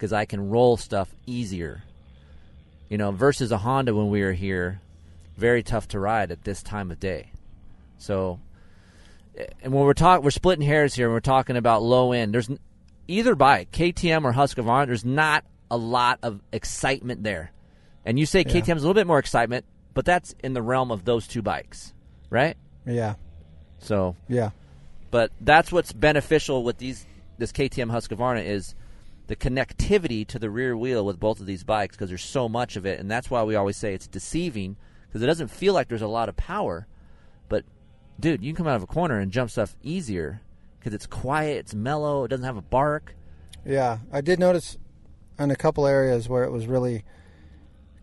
because 0.00 0.14
I 0.14 0.24
can 0.24 0.48
roll 0.48 0.78
stuff 0.78 1.14
easier. 1.26 1.82
You 2.88 2.96
know, 2.96 3.10
versus 3.10 3.52
a 3.52 3.58
Honda 3.58 3.94
when 3.94 4.08
we 4.08 4.22
were 4.22 4.32
here, 4.32 4.80
very 5.36 5.62
tough 5.62 5.88
to 5.88 6.00
ride 6.00 6.30
at 6.32 6.42
this 6.42 6.62
time 6.62 6.90
of 6.90 6.98
day. 6.98 7.30
So, 7.98 8.40
eh, 9.36 9.44
and 9.62 9.74
when 9.74 9.84
we're 9.84 9.92
talking, 9.92 10.24
we're 10.24 10.30
splitting 10.30 10.66
hairs 10.66 10.94
here. 10.94 11.06
and 11.06 11.12
We're 11.12 11.20
talking 11.20 11.56
about 11.56 11.82
low 11.82 12.12
end. 12.12 12.32
There's 12.32 12.48
n- 12.48 12.58
either 13.08 13.34
bike, 13.34 13.70
KTM 13.72 14.24
or 14.24 14.32
Husqvarna. 14.32 14.86
There's 14.86 15.04
not 15.04 15.44
a 15.70 15.76
lot 15.76 16.18
of 16.22 16.40
excitement 16.50 17.22
there. 17.22 17.52
And 18.06 18.18
you 18.18 18.24
say 18.24 18.42
KTM's 18.42 18.82
a 18.82 18.86
little 18.86 18.94
bit 18.94 19.06
more 19.06 19.18
excitement, 19.18 19.66
but 19.92 20.06
that's 20.06 20.34
in 20.42 20.54
the 20.54 20.62
realm 20.62 20.90
of 20.90 21.04
those 21.04 21.28
two 21.28 21.42
bikes, 21.42 21.92
right? 22.30 22.56
Yeah, 22.86 23.16
So, 23.80 24.16
yeah, 24.28 24.50
but 25.10 25.30
that's 25.42 25.70
what's 25.70 25.92
beneficial 25.92 26.64
with 26.64 26.78
these 26.78 27.04
this 27.36 27.52
KTM 27.52 27.90
Husqvarna 27.90 28.44
is 28.44 28.74
the 29.30 29.36
connectivity 29.36 30.26
to 30.26 30.40
the 30.40 30.50
rear 30.50 30.76
wheel 30.76 31.06
with 31.06 31.20
both 31.20 31.38
of 31.38 31.46
these 31.46 31.62
bikes 31.62 31.94
because 31.94 32.08
there's 32.08 32.24
so 32.24 32.48
much 32.48 32.74
of 32.74 32.84
it, 32.84 32.98
and 32.98 33.08
that's 33.08 33.30
why 33.30 33.44
we 33.44 33.54
always 33.54 33.76
say 33.76 33.94
it's 33.94 34.08
deceiving 34.08 34.76
because 35.06 35.22
it 35.22 35.26
doesn't 35.26 35.46
feel 35.46 35.72
like 35.72 35.86
there's 35.86 36.02
a 36.02 36.08
lot 36.08 36.28
of 36.28 36.36
power, 36.36 36.88
but 37.48 37.64
dude, 38.18 38.42
you 38.42 38.52
can 38.52 38.64
come 38.64 38.66
out 38.66 38.74
of 38.74 38.82
a 38.82 38.88
corner 38.88 39.20
and 39.20 39.30
jump 39.30 39.48
stuff 39.48 39.76
easier 39.84 40.42
because 40.80 40.92
it's 40.92 41.06
quiet, 41.06 41.58
it's 41.58 41.76
mellow, 41.76 42.24
it 42.24 42.28
doesn't 42.28 42.44
have 42.44 42.56
a 42.56 42.62
bark. 42.62 43.14
yeah. 43.64 43.98
I 44.12 44.20
did 44.20 44.40
notice 44.40 44.76
in 45.38 45.52
a 45.52 45.56
couple 45.56 45.86
areas 45.86 46.28
where 46.28 46.42
it 46.42 46.50
was 46.50 46.66
really 46.66 47.04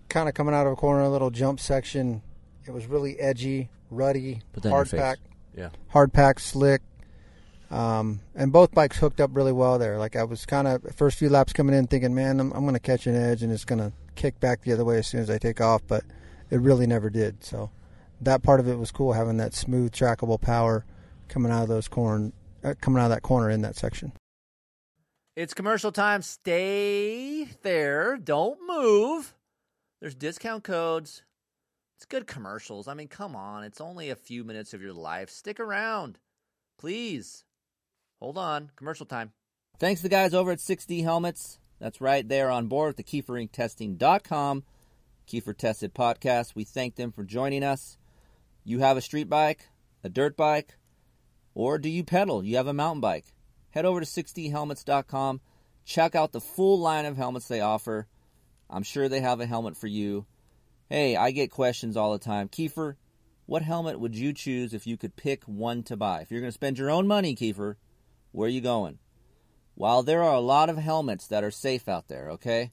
kind 0.08 0.30
of 0.30 0.34
coming 0.34 0.56
out 0.56 0.66
of 0.66 0.72
a 0.72 0.76
corner, 0.78 1.02
a 1.02 1.10
little 1.10 1.30
jump 1.30 1.60
section. 1.60 2.22
It 2.66 2.72
was 2.72 2.86
really 2.86 3.20
edgy, 3.20 3.70
ruddy, 3.92 4.44
hard 4.63 4.90
pack, 4.90 5.18
Yeah, 5.54 5.72
hard 5.90 6.13
pack, 6.13 6.40
slick. 6.40 6.84
Um, 7.69 8.21
and 8.34 8.51
both 8.51 8.73
bikes 8.73 8.97
hooked 8.97 9.19
up 9.19 9.32
really 9.34 9.51
well 9.51 9.77
there. 9.77 9.97
Like 9.97 10.15
I 10.15 10.23
was 10.23 10.45
kind 10.45 10.67
of 10.67 10.84
first 10.95 11.17
few 11.17 11.30
laps 11.30 11.53
coming 11.53 11.75
in 11.75 11.88
thinking, 11.88 12.15
man, 12.15 12.39
I'm, 12.39 12.51
I'm 12.53 12.62
going 12.62 12.73
to 12.73 12.80
catch 12.80 13.08
an 13.08 13.15
edge 13.15 13.43
and 13.43 13.51
it's 13.51 13.65
going 13.65 13.80
to 13.80 13.91
kick 14.15 14.39
back 14.39 14.63
the 14.63 14.71
other 14.73 14.86
way 14.86 14.97
as 14.97 15.08
soon 15.08 15.21
as 15.21 15.30
I 15.30 15.38
take 15.38 15.60
off, 15.60 15.82
but 15.88 16.03
it 16.49 16.60
really 16.62 16.88
never 16.88 17.10
did. 17.10 17.43
So 17.43 17.69
that 18.21 18.41
part 18.41 18.60
of 18.60 18.67
it 18.67 18.77
was 18.77 18.91
cool 18.91 19.13
having 19.13 19.38
that 19.38 19.53
smooth 19.53 19.91
trackable 19.91 20.39
power 20.39 20.86
coming 21.27 21.51
out 21.51 21.63
of 21.63 21.69
those 21.69 21.88
corn, 21.88 22.32
uh, 22.63 22.73
coming 22.80 23.01
out 23.01 23.06
of 23.06 23.12
that 23.12 23.21
corner 23.21 23.49
in 23.49 23.62
that 23.62 23.75
section. 23.75 24.13
It's 25.36 25.53
commercial 25.53 25.91
time. 25.91 26.21
Stay 26.23 27.49
there. 27.62 28.17
Don't 28.17 28.60
move. 28.67 29.36
There's 29.99 30.15
discount 30.15 30.63
codes. 30.63 31.21
It's 31.97 32.06
good 32.06 32.27
commercials. 32.27 32.88
I 32.88 32.93
mean, 32.93 33.08
come 33.08 33.36
on. 33.36 33.63
It's 33.63 33.82
only 33.82 34.10
a 34.10 34.15
few 34.15 34.43
minutes 34.43 34.73
of 34.73 34.82
your 34.82 34.93
life. 34.93 35.30
Stick 35.30 35.60
around. 35.60 36.17
Please. 36.80 37.43
Hold 38.19 38.38
on. 38.38 38.71
Commercial 38.75 39.06
time. 39.06 39.32
Thanks 39.80 40.01
to 40.01 40.03
the 40.03 40.10
guys 40.10 40.34
over 40.34 40.51
at 40.51 40.60
6D 40.60 41.03
Helmets. 41.03 41.60
That's 41.80 42.01
right. 42.01 42.27
They're 42.27 42.49
on 42.49 42.67
board 42.67 42.89
with 42.89 42.97
the 42.97 43.03
KeeferIncTesting.com 43.03 44.63
Keefer 45.27 45.58
Tested 45.58 45.93
podcast. 45.93 46.56
We 46.56 46.63
thank 46.63 46.95
them 46.95 47.12
for 47.12 47.23
joining 47.23 47.63
us. 47.63 47.97
You 48.63 48.80
have 48.80 48.97
a 48.97 49.01
street 49.01 49.30
bike, 49.30 49.67
a 50.03 50.10
dirt 50.10 50.36
bike, 50.36 50.77
or 51.53 51.77
do 51.77 51.89
you 51.89 52.03
pedal? 52.03 52.43
You 52.43 52.58
have 52.58 52.67
a 52.67 52.73
mountain 52.73 53.01
bike 53.01 53.25
head 53.77 53.86
over 53.86 53.99
to 53.99 54.06
6dhelmets.com. 54.06 55.39
Check 55.86 56.15
out 56.15 56.32
the 56.32 56.41
full 56.41 56.80
line 56.80 57.06
of 57.06 57.15
helmets 57.15 57.47
they 57.47 57.62
offer. 57.62 58.08
I'm 58.69 58.84
sure 58.84 59.08
they 59.08 59.21
have 59.21 59.39
a 59.39 59.45
helmet 59.45 59.77
for 59.77 59.88
you. 59.88 60.25
Hey, 60.89 61.15
I 61.15 61.30
get 61.32 61.51
questions 61.51 61.95
all 61.95 62.12
the 62.12 62.19
time. 62.19 62.49
Keefer, 62.49 62.95
what 63.45 63.62
helmet 63.62 63.99
would 63.99 64.15
you 64.15 64.34
choose 64.34 64.73
if 64.73 64.88
you 64.88 64.97
could 64.97 65.15
pick 65.15 65.43
one 65.43 65.84
to 65.84 65.95
buy? 65.95 66.21
If 66.21 66.32
you're 66.32 66.41
going 66.41 66.49
to 66.49 66.53
spend 66.53 66.80
your 66.80 66.89
own 66.89 67.08
money, 67.08 67.36
Keefer, 67.36 67.75
where 68.38 68.45
are 68.45 68.52
you 68.52 68.62
going? 68.62 69.00
While 69.73 70.04
there 70.04 70.21
are 70.21 70.36
a 70.36 70.39
lot 70.39 70.70
of 70.70 70.78
helmets 70.78 71.26
that 71.26 71.43
are 71.43 71.49
safe 71.49 71.89
out 71.89 72.07
there, 72.07 72.30
okay, 72.34 72.72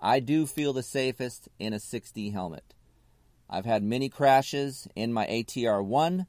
I 0.00 0.18
do 0.18 0.44
feel 0.44 0.72
the 0.72 0.82
safest 0.82 1.48
in 1.56 1.72
a 1.72 1.76
6D 1.76 2.32
helmet. 2.32 2.74
I've 3.48 3.64
had 3.64 3.84
many 3.84 4.08
crashes 4.08 4.88
in 4.96 5.12
my 5.12 5.24
ATR 5.26 5.84
1. 5.84 6.26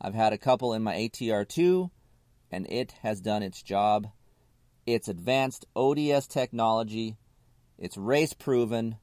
I've 0.00 0.14
had 0.14 0.32
a 0.32 0.38
couple 0.38 0.72
in 0.72 0.84
my 0.84 0.94
ATR 0.94 1.48
2 1.48 1.90
and 2.52 2.64
it 2.70 2.92
has 3.02 3.20
done 3.20 3.42
its 3.42 3.60
job. 3.60 4.06
It's 4.86 5.08
advanced 5.08 5.66
ODS 5.74 6.28
technology. 6.28 7.16
It's 7.76 7.96
race 7.96 8.34
proven. 8.34 8.98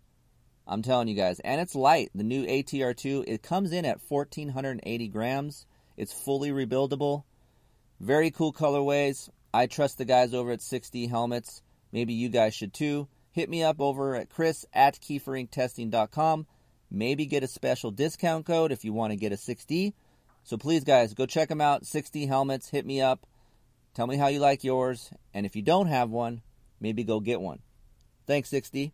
I'm 0.65 0.81
telling 0.81 1.09
you 1.09 1.15
guys, 1.15 1.41
and 1.41 1.59
it's 1.59 1.75
light. 1.75 2.09
The 2.15 2.23
new 2.23 2.45
ATR2 2.45 3.25
it 3.27 3.43
comes 3.43 3.73
in 3.73 3.83
at 3.83 3.99
1480 4.07 5.09
grams. 5.09 5.65
It's 5.97 6.13
fully 6.13 6.51
rebuildable. 6.51 7.25
Very 7.99 8.31
cool 8.31 8.53
colorways. 8.53 9.29
I 9.53 9.67
trust 9.67 9.97
the 9.97 10.05
guys 10.05 10.33
over 10.33 10.51
at 10.51 10.59
6D 10.59 11.09
Helmets. 11.09 11.61
Maybe 11.91 12.13
you 12.13 12.29
guys 12.29 12.53
should 12.53 12.73
too. 12.73 13.07
Hit 13.31 13.49
me 13.49 13.63
up 13.63 13.79
over 13.79 14.15
at 14.15 14.29
Chris 14.29 14.65
at 14.73 14.99
KeeferIncTesting.com. 14.99 16.47
Maybe 16.91 17.25
get 17.25 17.43
a 17.43 17.47
special 17.47 17.91
discount 17.91 18.45
code 18.45 18.71
if 18.71 18.85
you 18.85 18.93
want 18.93 19.11
to 19.11 19.17
get 19.17 19.31
a 19.31 19.35
6D. 19.35 19.93
So 20.43 20.57
please, 20.57 20.83
guys, 20.83 21.13
go 21.13 21.25
check 21.25 21.49
them 21.49 21.61
out. 21.61 21.83
6D 21.83 22.27
Helmets. 22.27 22.69
Hit 22.69 22.85
me 22.85 23.01
up. 23.01 23.25
Tell 23.95 24.07
me 24.07 24.17
how 24.17 24.27
you 24.27 24.39
like 24.39 24.65
yours, 24.65 25.09
and 25.33 25.45
if 25.45 25.55
you 25.55 25.61
don't 25.61 25.87
have 25.87 26.09
one, 26.09 26.41
maybe 26.81 27.05
go 27.05 27.21
get 27.21 27.39
one. 27.39 27.59
Thanks, 28.27 28.49
6D. 28.49 28.91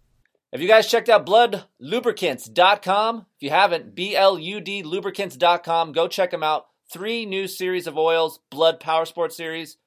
Have 0.51 0.61
you 0.61 0.67
guys 0.67 0.87
checked 0.87 1.09
out 1.09 1.25
bludlubricants.com? 1.25 3.25
If 3.37 3.41
you 3.41 3.49
haven't, 3.49 3.95
B 3.95 4.15
L 4.15 4.37
U 4.37 4.61
D 4.61 4.83
lubricants.com, 4.83 5.93
go 5.93 6.07
check 6.07 6.29
them 6.29 6.43
out. 6.43 6.67
Three 6.91 7.25
new 7.25 7.47
series 7.47 7.87
of 7.87 7.97
oils 7.97 8.41
Blud 8.51 8.81
Power 8.81 9.05
Sport 9.05 9.31
Series, 9.31 9.77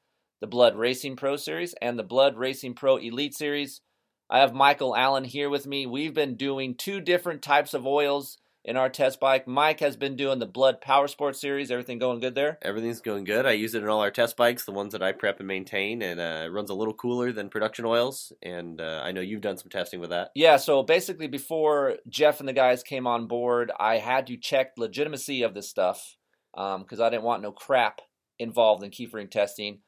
the 0.41 0.47
Blud 0.47 0.75
Racing 0.75 1.17
Pro 1.17 1.37
Series, 1.37 1.75
and 1.83 1.99
the 1.99 2.03
Blud 2.03 2.39
Racing 2.39 2.73
Pro 2.73 2.97
Elite 2.97 3.35
Series. 3.35 3.83
I 4.31 4.39
have 4.39 4.55
Michael 4.55 4.97
Allen 4.97 5.25
here 5.25 5.51
with 5.51 5.67
me. 5.67 5.85
We've 5.85 6.15
been 6.15 6.35
doing 6.37 6.75
two 6.75 7.03
different 7.03 7.43
types 7.43 7.75
of 7.75 7.87
oils 7.87 8.39
in 8.65 8.79
our 8.79 8.89
test 8.89 9.21
bike. 9.21 9.47
Mike 9.47 9.81
has 9.81 9.99
been 9.99 10.17
doing 10.17 10.39
the 10.39 10.47
Blud 10.47 10.81
Power 10.81 11.07
Sport 11.07 11.37
Series. 11.37 11.71
Everything 11.71 11.99
going 11.99 12.21
good 12.21 12.35
there? 12.35 12.57
Everything's 12.63 13.03
going 13.03 13.25
good. 13.25 13.45
I 13.45 13.53
use 13.53 13.75
it 13.75 13.83
in 13.83 13.89
all 13.91 14.01
our 14.01 14.11
test 14.11 14.39
bikes, 14.39 14.65
the 14.65 14.73
ones 14.73 14.93
that 14.93 15.03
I 15.03 15.13
prep 15.13 15.41
and 15.41 15.47
maintain, 15.47 16.01
and 16.01 16.19
uh, 16.19 16.45
it 16.47 16.53
runs 16.53 16.71
a 16.71 16.75
little 16.75 16.95
cooler 16.95 17.33
than 17.33 17.51
production 17.51 17.85
oils. 17.85 18.33
And 18.43 18.81
uh, 18.81 19.03
I 19.05 19.13
know 19.13 19.21
you've 19.21 19.43
done 19.43 19.59
some 19.59 19.69
testing 19.69 20.01
with 20.01 20.09
that. 20.09 20.31
Yeah, 20.35 20.57
so 20.57 20.83
basically, 20.83 21.27
before 21.27 21.99
Jeff 22.09 22.41
and 22.41 22.49
the 22.49 22.55
guys 22.55 22.83
came 22.83 23.07
on 23.07 23.27
board, 23.27 23.73
I 23.79 23.99
had 23.99 24.27
to 24.29 24.39
check 24.39 24.73
legitimacy 24.79 25.43
of 25.43 25.53
this 25.53 25.69
stuff 25.69 26.17
because 26.55 27.01
um, 27.01 27.03
I 27.03 27.11
didn't 27.11 27.25
want 27.25 27.43
no 27.43 27.53
crap 27.53 28.01
involved 28.39 28.83
in 28.83 28.91
Keefer 28.91 29.23
Inc 29.23 29.31
testing. 29.31 29.81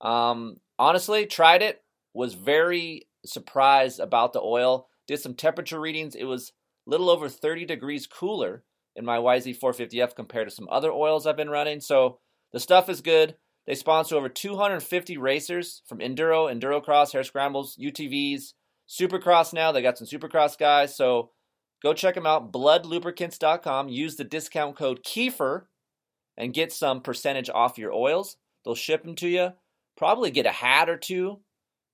Um, 0.00 0.56
honestly, 0.78 1.26
tried 1.26 1.62
it, 1.62 1.82
was 2.12 2.34
very 2.34 3.08
surprised 3.24 4.00
about 4.00 4.32
the 4.32 4.40
oil. 4.40 4.88
Did 5.06 5.20
some 5.20 5.34
temperature 5.34 5.80
readings. 5.80 6.14
It 6.14 6.24
was 6.24 6.52
a 6.86 6.90
little 6.90 7.10
over 7.10 7.28
30 7.28 7.66
degrees 7.66 8.06
cooler 8.06 8.64
in 8.96 9.04
my 9.04 9.18
YZ450F 9.18 10.14
compared 10.14 10.48
to 10.48 10.54
some 10.54 10.68
other 10.70 10.92
oils 10.92 11.26
I've 11.26 11.36
been 11.36 11.50
running. 11.50 11.80
So 11.80 12.18
the 12.52 12.60
stuff 12.60 12.88
is 12.88 13.00
good. 13.00 13.36
They 13.66 13.74
sponsor 13.74 14.16
over 14.16 14.28
250 14.28 15.16
racers 15.16 15.82
from 15.86 15.98
enduro, 15.98 16.52
endurocross, 16.52 17.12
hare 17.12 17.24
scrambles, 17.24 17.78
UTVs, 17.82 18.52
supercross 18.88 19.52
now. 19.52 19.72
They 19.72 19.82
got 19.82 19.98
some 19.98 20.06
supercross 20.06 20.56
guys. 20.58 20.94
So 20.94 21.30
go 21.82 21.94
check 21.94 22.14
them 22.14 22.26
out, 22.26 22.52
bludlubricants.com. 22.52 23.88
Use 23.88 24.16
the 24.16 24.24
discount 24.24 24.76
code 24.76 25.02
KEEFER 25.02 25.66
and 26.36 26.54
get 26.54 26.72
some 26.72 27.00
percentage 27.00 27.50
off 27.50 27.78
your 27.78 27.92
oils. 27.92 28.36
They'll 28.64 28.74
ship 28.74 29.04
them 29.04 29.14
to 29.16 29.28
you. 29.28 29.52
Probably 29.96 30.30
get 30.30 30.46
a 30.46 30.50
hat 30.50 30.88
or 30.88 30.96
two. 30.96 31.40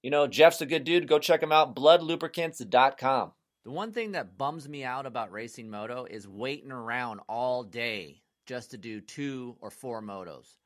You 0.02 0.10
know, 0.10 0.26
Jeff's 0.26 0.60
a 0.62 0.66
good 0.66 0.84
dude. 0.84 1.08
Go 1.08 1.18
check 1.18 1.42
him 1.42 1.52
out, 1.52 1.76
bludlubricants.com. 1.76 3.32
The 3.64 3.70
one 3.70 3.92
thing 3.92 4.12
that 4.12 4.38
bums 4.38 4.66
me 4.68 4.84
out 4.84 5.04
about 5.04 5.32
racing 5.32 5.68
moto 5.68 6.06
is 6.08 6.26
waiting 6.26 6.72
around 6.72 7.20
all 7.28 7.62
day 7.62 8.22
just 8.46 8.70
to 8.70 8.78
do 8.78 9.00
two 9.02 9.56
or 9.60 9.70
four 9.70 10.00
motos. 10.00 10.56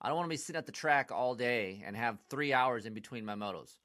I 0.00 0.08
don't 0.08 0.16
want 0.16 0.26
to 0.26 0.32
be 0.32 0.36
sitting 0.36 0.58
at 0.58 0.66
the 0.66 0.72
track 0.72 1.10
all 1.10 1.34
day 1.34 1.82
and 1.84 1.96
have 1.96 2.18
three 2.30 2.52
hours 2.52 2.86
in 2.86 2.94
between 2.94 3.24
my 3.24 3.34
motos. 3.34 3.76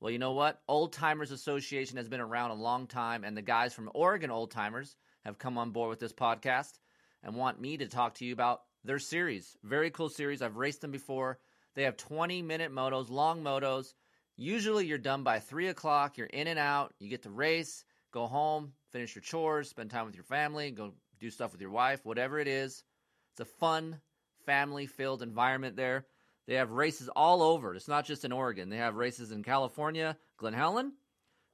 Well, 0.00 0.10
you 0.10 0.18
know 0.18 0.32
what? 0.32 0.60
Old 0.68 0.92
Timers 0.92 1.30
Association 1.30 1.96
has 1.96 2.08
been 2.08 2.20
around 2.20 2.50
a 2.50 2.54
long 2.54 2.86
time, 2.86 3.24
and 3.24 3.34
the 3.34 3.42
guys 3.42 3.72
from 3.72 3.90
Oregon 3.94 4.30
Old 4.30 4.50
Timers 4.50 4.96
have 5.24 5.38
come 5.38 5.56
on 5.56 5.70
board 5.70 5.88
with 5.88 6.00
this 6.00 6.12
podcast 6.12 6.78
and 7.22 7.34
want 7.34 7.60
me 7.60 7.78
to 7.78 7.86
talk 7.86 8.14
to 8.16 8.24
you 8.26 8.34
about 8.34 8.62
their 8.84 8.98
series. 8.98 9.56
Very 9.62 9.90
cool 9.90 10.08
series. 10.08 10.42
I've 10.42 10.56
raced 10.56 10.80
them 10.80 10.90
before. 10.90 11.38
They 11.74 11.84
have 11.84 11.96
20 11.96 12.42
minute 12.42 12.72
motos, 12.72 13.10
long 13.10 13.42
motos. 13.42 13.94
Usually 14.36 14.86
you're 14.86 14.98
done 14.98 15.22
by 15.22 15.40
3 15.40 15.68
o'clock. 15.68 16.18
You're 16.18 16.26
in 16.26 16.46
and 16.46 16.58
out. 16.58 16.94
You 16.98 17.08
get 17.08 17.22
to 17.22 17.30
race, 17.30 17.84
go 18.12 18.26
home, 18.26 18.72
finish 18.92 19.14
your 19.14 19.22
chores, 19.22 19.68
spend 19.68 19.90
time 19.90 20.06
with 20.06 20.14
your 20.14 20.24
family, 20.24 20.70
go 20.70 20.92
do 21.18 21.30
stuff 21.30 21.52
with 21.52 21.60
your 21.60 21.70
wife, 21.70 22.04
whatever 22.04 22.38
it 22.38 22.48
is. 22.48 22.84
It's 23.32 23.40
a 23.40 23.44
fun, 23.44 24.00
family 24.46 24.86
filled 24.86 25.22
environment 25.22 25.76
there. 25.76 26.06
They 26.46 26.54
have 26.54 26.72
races 26.72 27.08
all 27.08 27.42
over. 27.42 27.74
It's 27.74 27.88
not 27.88 28.04
just 28.04 28.24
in 28.24 28.32
Oregon. 28.32 28.68
They 28.68 28.76
have 28.76 28.96
races 28.96 29.32
in 29.32 29.42
California, 29.42 30.16
Glen 30.36 30.52
Helen, 30.52 30.92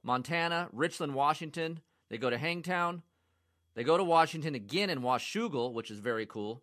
Montana, 0.03 0.67
Richland, 0.73 1.15
Washington. 1.15 1.79
They 2.09 2.17
go 2.17 2.29
to 2.29 2.37
Hangtown. 2.37 3.03
They 3.73 3.83
go 3.83 3.95
to 3.95 4.03
Washington 4.03 4.53
again 4.53 4.89
in 4.89 4.99
Washougal, 4.99 5.73
which 5.73 5.91
is 5.91 5.99
very 5.99 6.25
cool. 6.25 6.61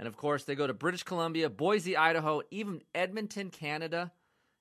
And 0.00 0.08
of 0.08 0.16
course, 0.16 0.44
they 0.44 0.54
go 0.54 0.66
to 0.66 0.72
British 0.72 1.02
Columbia, 1.02 1.50
Boise, 1.50 1.94
Idaho, 1.94 2.40
even 2.50 2.80
Edmonton, 2.94 3.50
Canada, 3.50 4.10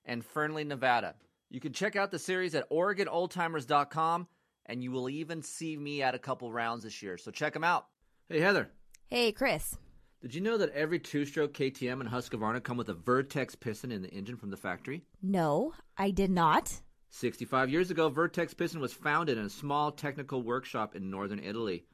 and 0.03 0.23
Fernley, 0.23 0.65
Nevada. 0.65 1.15
You 1.49 1.61
can 1.61 1.71
check 1.71 1.95
out 1.95 2.11
the 2.11 2.19
series 2.19 2.55
at 2.55 2.69
OregonOldTimers.com, 2.69 4.27
and 4.65 4.83
you 4.83 4.91
will 4.91 5.09
even 5.09 5.41
see 5.41 5.77
me 5.77 6.03
at 6.03 6.13
a 6.13 6.19
couple 6.19 6.51
rounds 6.51 6.83
this 6.83 7.01
year. 7.01 7.17
So 7.17 7.31
check 7.31 7.53
them 7.53 7.63
out. 7.63 7.87
Hey, 8.27 8.41
Heather. 8.41 8.69
Hey, 9.07 9.31
Chris. 9.31 9.77
Did 10.21 10.35
you 10.35 10.41
know 10.41 10.57
that 10.57 10.73
every 10.73 10.99
two 10.99 11.23
stroke 11.23 11.53
KTM 11.53 12.01
and 12.01 12.09
Husqvarna 12.09 12.61
come 12.61 12.75
with 12.75 12.89
a 12.89 12.93
Vertex 12.93 13.55
piston 13.55 13.93
in 13.93 14.01
the 14.01 14.09
engine 14.09 14.35
from 14.35 14.49
the 14.49 14.57
factory? 14.57 15.05
No, 15.21 15.71
I 15.97 16.11
did 16.11 16.31
not. 16.31 16.81
65 17.11 17.69
years 17.69 17.89
ago, 17.89 18.09
Vertex 18.09 18.53
Piston 18.53 18.81
was 18.81 18.91
founded 18.91 19.37
in 19.37 19.45
a 19.45 19.49
small 19.49 19.93
technical 19.93 20.43
workshop 20.43 20.97
in 20.97 21.09
northern 21.09 21.39
Italy. 21.39 21.85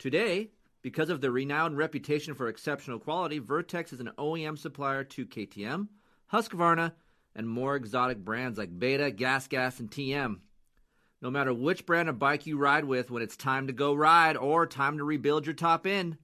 Today, 0.00 0.50
because 0.82 1.10
of 1.10 1.20
their 1.20 1.30
renowned 1.30 1.76
reputation 1.76 2.34
for 2.34 2.48
exceptional 2.48 2.98
quality, 2.98 3.38
Vertex 3.38 3.92
is 3.92 4.00
an 4.00 4.10
OEM 4.18 4.58
supplier 4.58 5.04
to 5.04 5.26
KTM, 5.26 5.88
Husqvarna, 6.32 6.92
and 7.34 7.48
more 7.48 7.76
exotic 7.76 8.18
brands 8.18 8.58
like 8.58 8.78
Beta, 8.78 9.10
Gas 9.10 9.46
Gas, 9.46 9.78
and 9.78 9.90
TM. 9.90 10.40
No 11.22 11.30
matter 11.30 11.52
which 11.52 11.84
brand 11.84 12.08
of 12.08 12.18
bike 12.18 12.46
you 12.46 12.56
ride 12.56 12.84
with 12.84 13.10
when 13.10 13.22
it's 13.22 13.36
time 13.36 13.66
to 13.66 13.72
go 13.72 13.92
ride 13.94 14.36
or 14.36 14.66
time 14.66 14.96
to 14.98 15.04
rebuild 15.04 15.46
your 15.46 15.54
top 15.54 15.86
end, 15.86 16.16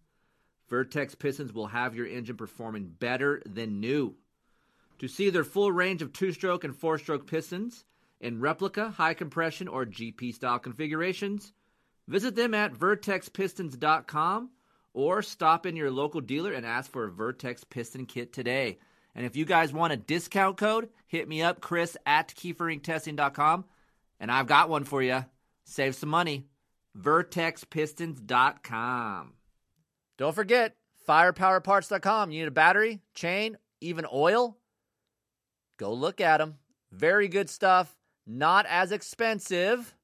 Vertex 0.69 1.15
pistons 1.15 1.53
will 1.53 1.69
have 1.69 1.95
your 1.95 2.07
engine 2.07 2.37
performing 2.37 2.95
better 2.99 3.43
than 3.47 3.81
new. 3.81 4.17
To 4.99 5.09
see 5.09 5.29
their 5.29 5.45
full 5.45 5.71
range 5.71 6.01
of 6.01 6.13
two 6.13 6.33
stroke 6.33 6.65
and 6.65 6.75
four 6.75 6.99
stroke 6.99 7.27
pistons 7.27 7.85
in 8.21 8.41
replica, 8.41 8.91
high 8.91 9.15
compression, 9.15 9.69
or 9.69 9.85
GP 9.85 10.35
style 10.35 10.59
configurations, 10.59 11.53
visit 12.09 12.37
them 12.37 12.55
at 12.55 12.75
vertexpistons.com 12.75 14.51
or 14.95 15.23
stop 15.23 15.67
in 15.67 15.77
your 15.77 15.91
local 15.91 16.21
dealer 16.21 16.53
and 16.53 16.65
ask 16.65 16.91
for 16.91 17.05
a 17.05 17.11
Vertex 17.11 17.65
piston 17.65 18.07
kit 18.07 18.33
today. 18.33 18.79
And 19.15 19.27
if 19.27 19.37
you 19.37 19.45
guys 19.45 19.73
want 19.73 19.93
a 19.93 19.97
discount 19.97 20.57
code, 20.57 20.89
hit 21.07 21.29
me 21.29 21.43
up, 21.43 21.61
Chris 21.61 21.97
at 22.07 22.29
keeferinctesting.com, 22.29 23.65
and 24.21 24.31
I've 24.31 24.47
got 24.47 24.69
one 24.69 24.85
for 24.85 25.03
you. 25.03 25.25
Save 25.65 25.95
some 25.95 26.09
money. 26.09 26.47
VertexPistons.com. 26.99 29.33
Don't 30.19 30.35
forget, 30.35 30.75
firepowerparts.com. 31.07 32.31
You 32.31 32.41
need 32.41 32.49
a 32.49 32.53
battery, 32.53 33.03
chain, 33.15 33.59
even 33.81 34.07
oil? 34.13 34.57
Go 35.79 35.93
look 35.93 36.23
at 36.23 36.39
them. 36.39 36.57
Very 36.91 37.29
good 37.29 37.51
stuff. 37.51 37.95
Not 38.27 38.65
as 38.67 38.93
expensive. 38.93 39.95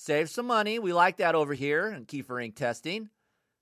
Save 0.00 0.30
some 0.30 0.46
money. 0.46 0.78
We 0.78 0.92
like 0.92 1.16
that 1.16 1.34
over 1.34 1.54
here 1.54 1.88
in 1.88 2.04
Keefer 2.04 2.36
Inc. 2.36 2.54
testing. 2.54 3.10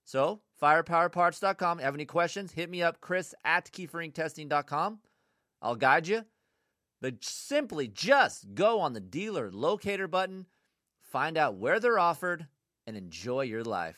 So, 0.05 0.41
firepowerparts.com. 0.61 1.79
Have 1.79 1.95
any 1.95 2.05
questions? 2.05 2.51
Hit 2.51 2.69
me 2.69 2.83
up, 2.83 3.01
Chris 3.01 3.33
at 3.43 3.71
keeferinctesting.com. 3.71 4.99
I'll 5.63 5.75
guide 5.75 6.07
you. 6.07 6.25
But 7.01 7.23
simply 7.23 7.87
just 7.87 8.53
go 8.53 8.81
on 8.81 8.93
the 8.93 8.99
dealer 8.99 9.49
locator 9.51 10.07
button, 10.07 10.45
find 11.01 11.39
out 11.39 11.55
where 11.55 11.79
they're 11.79 11.97
offered, 11.97 12.45
and 12.85 12.95
enjoy 12.95 13.41
your 13.41 13.63
life. 13.63 13.97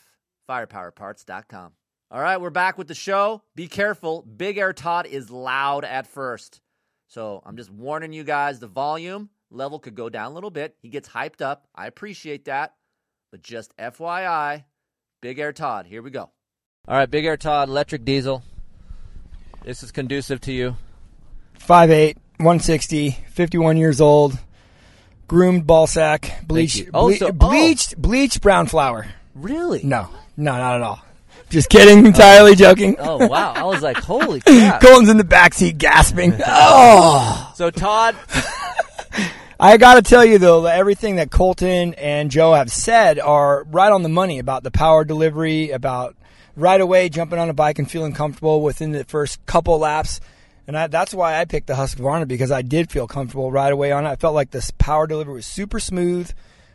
Firepowerparts.com. 0.50 1.74
All 2.10 2.22
right, 2.22 2.40
we're 2.40 2.52
back 2.52 2.78
with 2.78 2.88
the 2.88 2.96
show. 2.96 3.44
Be 3.54 3.68
careful. 3.68 4.22
Big 4.22 4.58
Air 4.58 4.72
Todd 4.72 5.08
is 5.08 5.30
loud 5.30 5.84
at 5.84 6.08
first. 6.08 6.62
So 7.10 7.44
I'm 7.46 7.58
just 7.58 7.70
warning 7.70 8.14
you 8.14 8.24
guys 8.24 8.60
the 8.60 8.68
volume 8.68 9.30
level 9.52 9.80
could 9.80 9.96
go 9.96 10.10
down 10.10 10.32
a 10.32 10.34
little 10.36 10.52
bit. 10.52 10.76
He 10.82 10.90
gets 10.90 11.10
hyped 11.10 11.42
up. 11.42 11.68
I 11.76 11.88
appreciate 11.88 12.46
that. 12.46 12.74
But 13.32 13.44
just 13.44 13.76
FYI, 13.78 14.64
Big 15.22 15.38
Air 15.40 15.54
Todd, 15.54 15.86
here 15.86 16.02
we 16.02 16.10
go. 16.10 16.30
All 16.88 16.98
right, 16.98 17.10
Big 17.10 17.26
Air 17.26 17.38
Todd, 17.38 17.70
electric 17.70 18.04
diesel. 18.04 18.42
This 19.64 19.84
is 19.84 19.92
conducive 19.92 20.42
to 20.42 20.52
you. 20.52 20.76
5'8", 21.60 22.16
160, 22.38 23.12
51 23.30 23.78
years 23.78 24.02
old, 24.02 24.40
groomed 25.28 25.68
ball 25.68 25.86
sack, 25.86 26.40
bleached, 26.48 26.78
you. 26.78 26.90
Oh, 26.94 27.10
ble- 27.10 27.18
so- 27.18 27.28
oh. 27.28 27.32
bleached, 27.32 27.98
bleached 28.02 28.42
brown 28.42 28.66
flour. 28.66 29.06
Really? 29.36 29.84
No, 29.84 30.08
no, 30.38 30.58
not 30.58 30.76
at 30.78 30.82
all. 30.82 31.00
Just 31.50 31.70
kidding, 31.70 32.04
oh. 32.04 32.08
entirely 32.08 32.56
joking. 32.56 32.96
Oh, 33.00 33.28
wow. 33.28 33.54
I 33.54 33.64
was 33.66 33.82
like, 33.82 33.98
holy 33.98 34.40
crap. 34.46 34.82
Colton's 34.82 35.10
in 35.10 35.18
the 35.18 35.24
backseat 35.24 35.78
gasping. 35.78 36.34
Oh, 36.48 37.52
So, 37.56 37.70
Todd, 37.70 38.16
I 39.60 39.78
got 39.78 39.96
to 39.96 40.02
tell 40.02 40.24
you 40.24 40.38
though, 40.38 40.62
that 40.62 40.78
everything 40.78 41.18
that 41.18 41.32
Colton 41.32 41.94
and 41.96 42.32
Joe 42.32 42.54
have 42.54 42.72
said 42.72 43.20
are 43.20 43.64
right 43.66 43.92
on 43.92 44.04
the 44.04 44.10
money 44.10 44.40
about 44.40 44.64
the 44.64 44.72
power 44.72 45.04
delivery, 45.04 45.72
about 45.72 46.16
right 46.56 46.80
away 46.80 47.10
jumping 47.10 47.40
on 47.40 47.50
a 47.50 47.54
bike 47.54 47.78
and 47.80 47.90
feeling 47.90 48.14
comfortable 48.14 48.62
within 48.62 48.92
the 48.92 49.04
first 49.04 49.46
couple 49.46 49.78
laps. 49.80 50.22
And 50.68 50.78
I, 50.78 50.88
that's 50.88 51.14
why 51.14 51.40
I 51.40 51.46
picked 51.46 51.68
the 51.68 51.74
Husqvarna 51.74 52.28
because 52.28 52.52
I 52.52 52.62
did 52.62 52.92
feel 52.92 53.08
comfortable 53.08 53.52
right 53.52 53.72
away 53.74 53.92
on 53.92 54.06
it. 54.06 54.10
I 54.10 54.16
felt 54.16 54.36
like 54.36 54.52
this 54.52 54.72
power 54.78 55.08
delivery 55.08 55.34
was 55.34 55.46
super 55.46 55.80
smooth. 55.80 56.32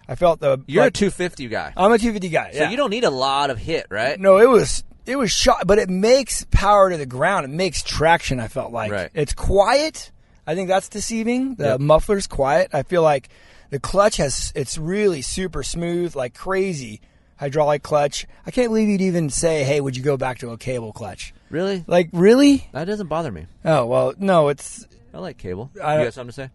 I 0.07 0.17
felt 0.17 0.41
the 0.41 0.63
you're 0.67 0.83
like, 0.85 0.91
a 0.91 0.99
250 0.99 1.49
guy. 1.49 1.73
I'm 1.77 1.91
a 1.93 1.99
250 1.99 2.29
guy. 2.29 2.51
So 2.53 2.59
yeah. 2.59 2.71
you 2.71 2.77
don't 2.77 2.91
need 2.91 3.05
a 3.05 3.11
lot 3.11 3.49
of 3.49 3.57
hit, 3.59 3.87
right? 3.89 4.19
No, 4.21 4.39
it 4.39 4.49
was 4.49 4.85
it 5.07 5.17
was 5.17 5.31
shot, 5.31 5.67
but 5.67 5.79
it 5.79 5.89
makes 5.89 6.45
power 6.51 6.91
to 6.91 6.97
the 6.99 7.07
ground. 7.07 7.45
It 7.47 7.49
makes 7.51 7.83
traction. 7.83 8.41
I 8.41 8.49
felt 8.49 8.73
like 8.73 8.91
Right. 8.93 9.11
it's 9.15 9.33
quiet, 9.33 10.11
I 10.47 10.55
think 10.55 10.69
that's 10.69 10.89
deceiving. 10.89 11.55
The 11.57 11.65
Yep. 11.71 11.81
muffler's 11.81 12.27
quiet. 12.27 12.71
I 12.73 12.83
feel 12.83 13.03
like 13.03 13.29
the 13.71 13.79
clutch 13.81 14.17
has 14.19 14.53
it's 14.55 14.77
really 14.79 15.23
super 15.23 15.63
smooth, 15.63 16.15
like 16.15 16.35
crazy 16.35 17.01
hydraulic 17.37 17.83
clutch. 17.83 18.27
I 18.47 18.51
can't 18.51 18.69
believe 18.69 18.89
you'd 18.89 19.01
even 19.01 19.31
say, 19.31 19.65
"Hey, 19.65 19.81
would 19.81 19.97
you 19.97 20.03
go 20.03 20.17
back 20.17 20.39
to 20.39 20.51
a 20.51 20.59
cable 20.59 20.93
clutch?" 20.93 21.33
Really? 21.51 21.85
Like, 21.87 22.09
really? 22.13 22.69
That 22.73 22.85
doesn't 22.85 23.07
bother 23.09 23.33
me. 23.33 23.47
Oh 23.65 23.87
well, 23.87 24.15
no. 24.19 24.49
It's 24.49 24.87
I 25.13 25.19
like 25.19 25.39
cable. 25.39 25.71
I- 25.83 25.99
you 25.99 26.05
got 26.05 26.15
something 26.15 26.29
to 26.31 26.33
say? 26.35 26.51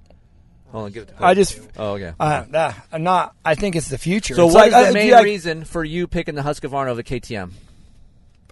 Hold 0.71 0.85
on, 0.85 0.91
give 0.91 1.03
it 1.03 1.17
to 1.17 1.25
I 1.25 1.33
just 1.33 1.59
Oh, 1.77 1.93
okay. 1.93 2.13
uh, 2.19 2.43
nah, 2.47 2.73
I'm 2.91 3.01
not. 3.01 3.33
I 3.43 3.55
think 3.55 3.75
it's 3.75 3.87
the 3.89 3.97
future. 3.97 4.35
so 4.35 4.45
It's 4.45 4.53
what 4.53 4.67
is 4.67 4.73
like, 4.73 4.83
the 4.83 4.89
uh, 4.89 4.93
main 4.93 5.11
like, 5.13 5.23
reason 5.25 5.63
for 5.63 5.83
you 5.83 6.05
picking 6.05 6.35
the 6.35 6.43
Husqvarna 6.43 6.89
over 6.89 7.01
the 7.01 7.03
KTM? 7.03 7.49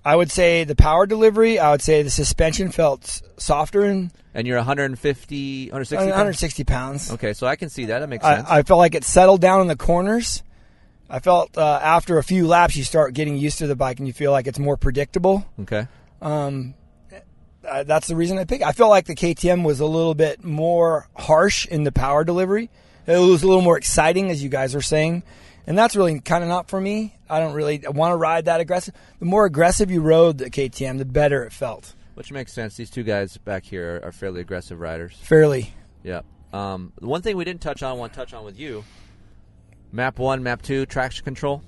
I 0.08 0.16
would 0.16 0.32
say 0.32 0.64
the 0.64 0.74
power 0.74 1.06
delivery. 1.06 1.60
I 1.60 1.72
would 1.72 1.82
say 1.82 2.02
the 2.02 2.10
suspension 2.10 2.72
felt 2.72 3.22
softer 3.36 3.84
and 3.84 4.10
And 4.34 4.48
you're 4.48 4.56
150, 4.56 5.66
160 5.66 5.98
pounds? 5.98 6.10
160 6.10 6.64
pounds. 6.64 7.12
Okay, 7.12 7.34
so 7.34 7.46
I 7.46 7.58
can 7.58 7.68
see 7.68 7.86
that. 7.86 8.00
That 8.00 8.08
makes 8.08 8.24
sense. 8.24 8.48
I, 8.48 8.60
I 8.60 8.64
felt 8.64 8.78
like 8.78 8.96
it 8.96 9.04
settled 9.04 9.42
down 9.42 9.60
in 9.60 9.68
the 9.68 9.76
corners. 9.76 10.44
I 11.10 11.20
felt 11.20 11.58
uh, 11.58 11.82
after 11.84 12.18
a 12.18 12.24
few 12.24 12.48
laps, 12.48 12.78
you 12.78 12.86
start 12.86 13.16
getting 13.16 13.36
used 13.36 13.58
to 13.58 13.68
the 13.68 13.76
bike 13.76 14.00
and 14.00 14.08
you 14.08 14.14
feel 14.14 14.32
like 14.32 14.48
it's 14.48 14.60
more 14.60 14.78
predictable. 14.78 15.46
okay. 15.60 15.88
Um, 16.22 16.74
uh, 17.68 17.84
that's 17.84 18.08
the 18.08 18.16
reason 18.16 18.38
I 18.38 18.46
picked. 18.46 18.64
I 18.64 18.72
felt 18.72 18.90
like 18.90 19.08
the 19.08 19.16
KTM 19.16 19.66
was 19.66 19.82
a 19.82 19.86
little 19.86 20.16
bit 20.16 20.42
more 20.42 21.10
harsh 21.18 21.66
in 21.68 21.84
the 21.84 21.92
power 21.92 22.24
delivery. 22.24 22.70
It 23.06 23.18
was 23.18 23.44
a 23.44 23.48
little 23.48 23.62
more 23.62 23.78
exciting, 23.78 24.30
as 24.30 24.42
you 24.42 24.48
guys 24.48 24.74
are 24.74 24.82
saying, 24.82 25.24
and 25.68 25.78
that's 25.78 25.96
really 25.96 26.20
kind 26.20 26.44
of 26.44 26.50
not 26.50 26.70
for 26.70 26.82
me. 26.82 27.16
I 27.30 27.40
don't 27.40 27.54
really 27.54 27.84
want 27.88 28.14
to 28.14 28.16
ride 28.16 28.46
that 28.46 28.60
aggressive. 28.60 28.96
The 29.20 29.26
more 29.26 29.46
aggressive 29.46 29.92
you 29.92 30.02
rode 30.02 30.40
the 30.40 30.50
KTM, 30.50 30.98
the 30.98 31.06
better 31.06 31.44
it 31.44 31.54
felt. 31.54 31.94
Which 32.16 32.32
makes 32.32 32.52
sense. 32.52 32.76
These 32.76 32.90
two 32.90 33.04
guys 33.04 33.38
back 33.38 33.64
here 33.64 34.02
are, 34.04 34.12
fairly 34.12 34.42
aggressive 34.42 34.80
riders. 34.80 35.16
Fairly. 35.22 35.72
Yeah. 36.04 36.22
Um, 36.52 36.94
the 37.00 37.06
one 37.06 37.22
thing 37.22 37.38
we 37.38 37.46
didn't 37.46 37.62
touch 37.62 37.84
on, 37.84 37.92
I 37.92 37.94
want 37.94 38.14
to 38.14 38.18
touch 38.18 38.34
on 38.34 38.44
with 38.44 38.58
you 38.58 38.84
map 39.92 40.20
one, 40.20 40.44
map 40.44 40.62
two, 40.62 40.86
traction 40.86 41.24
control. 41.24 41.62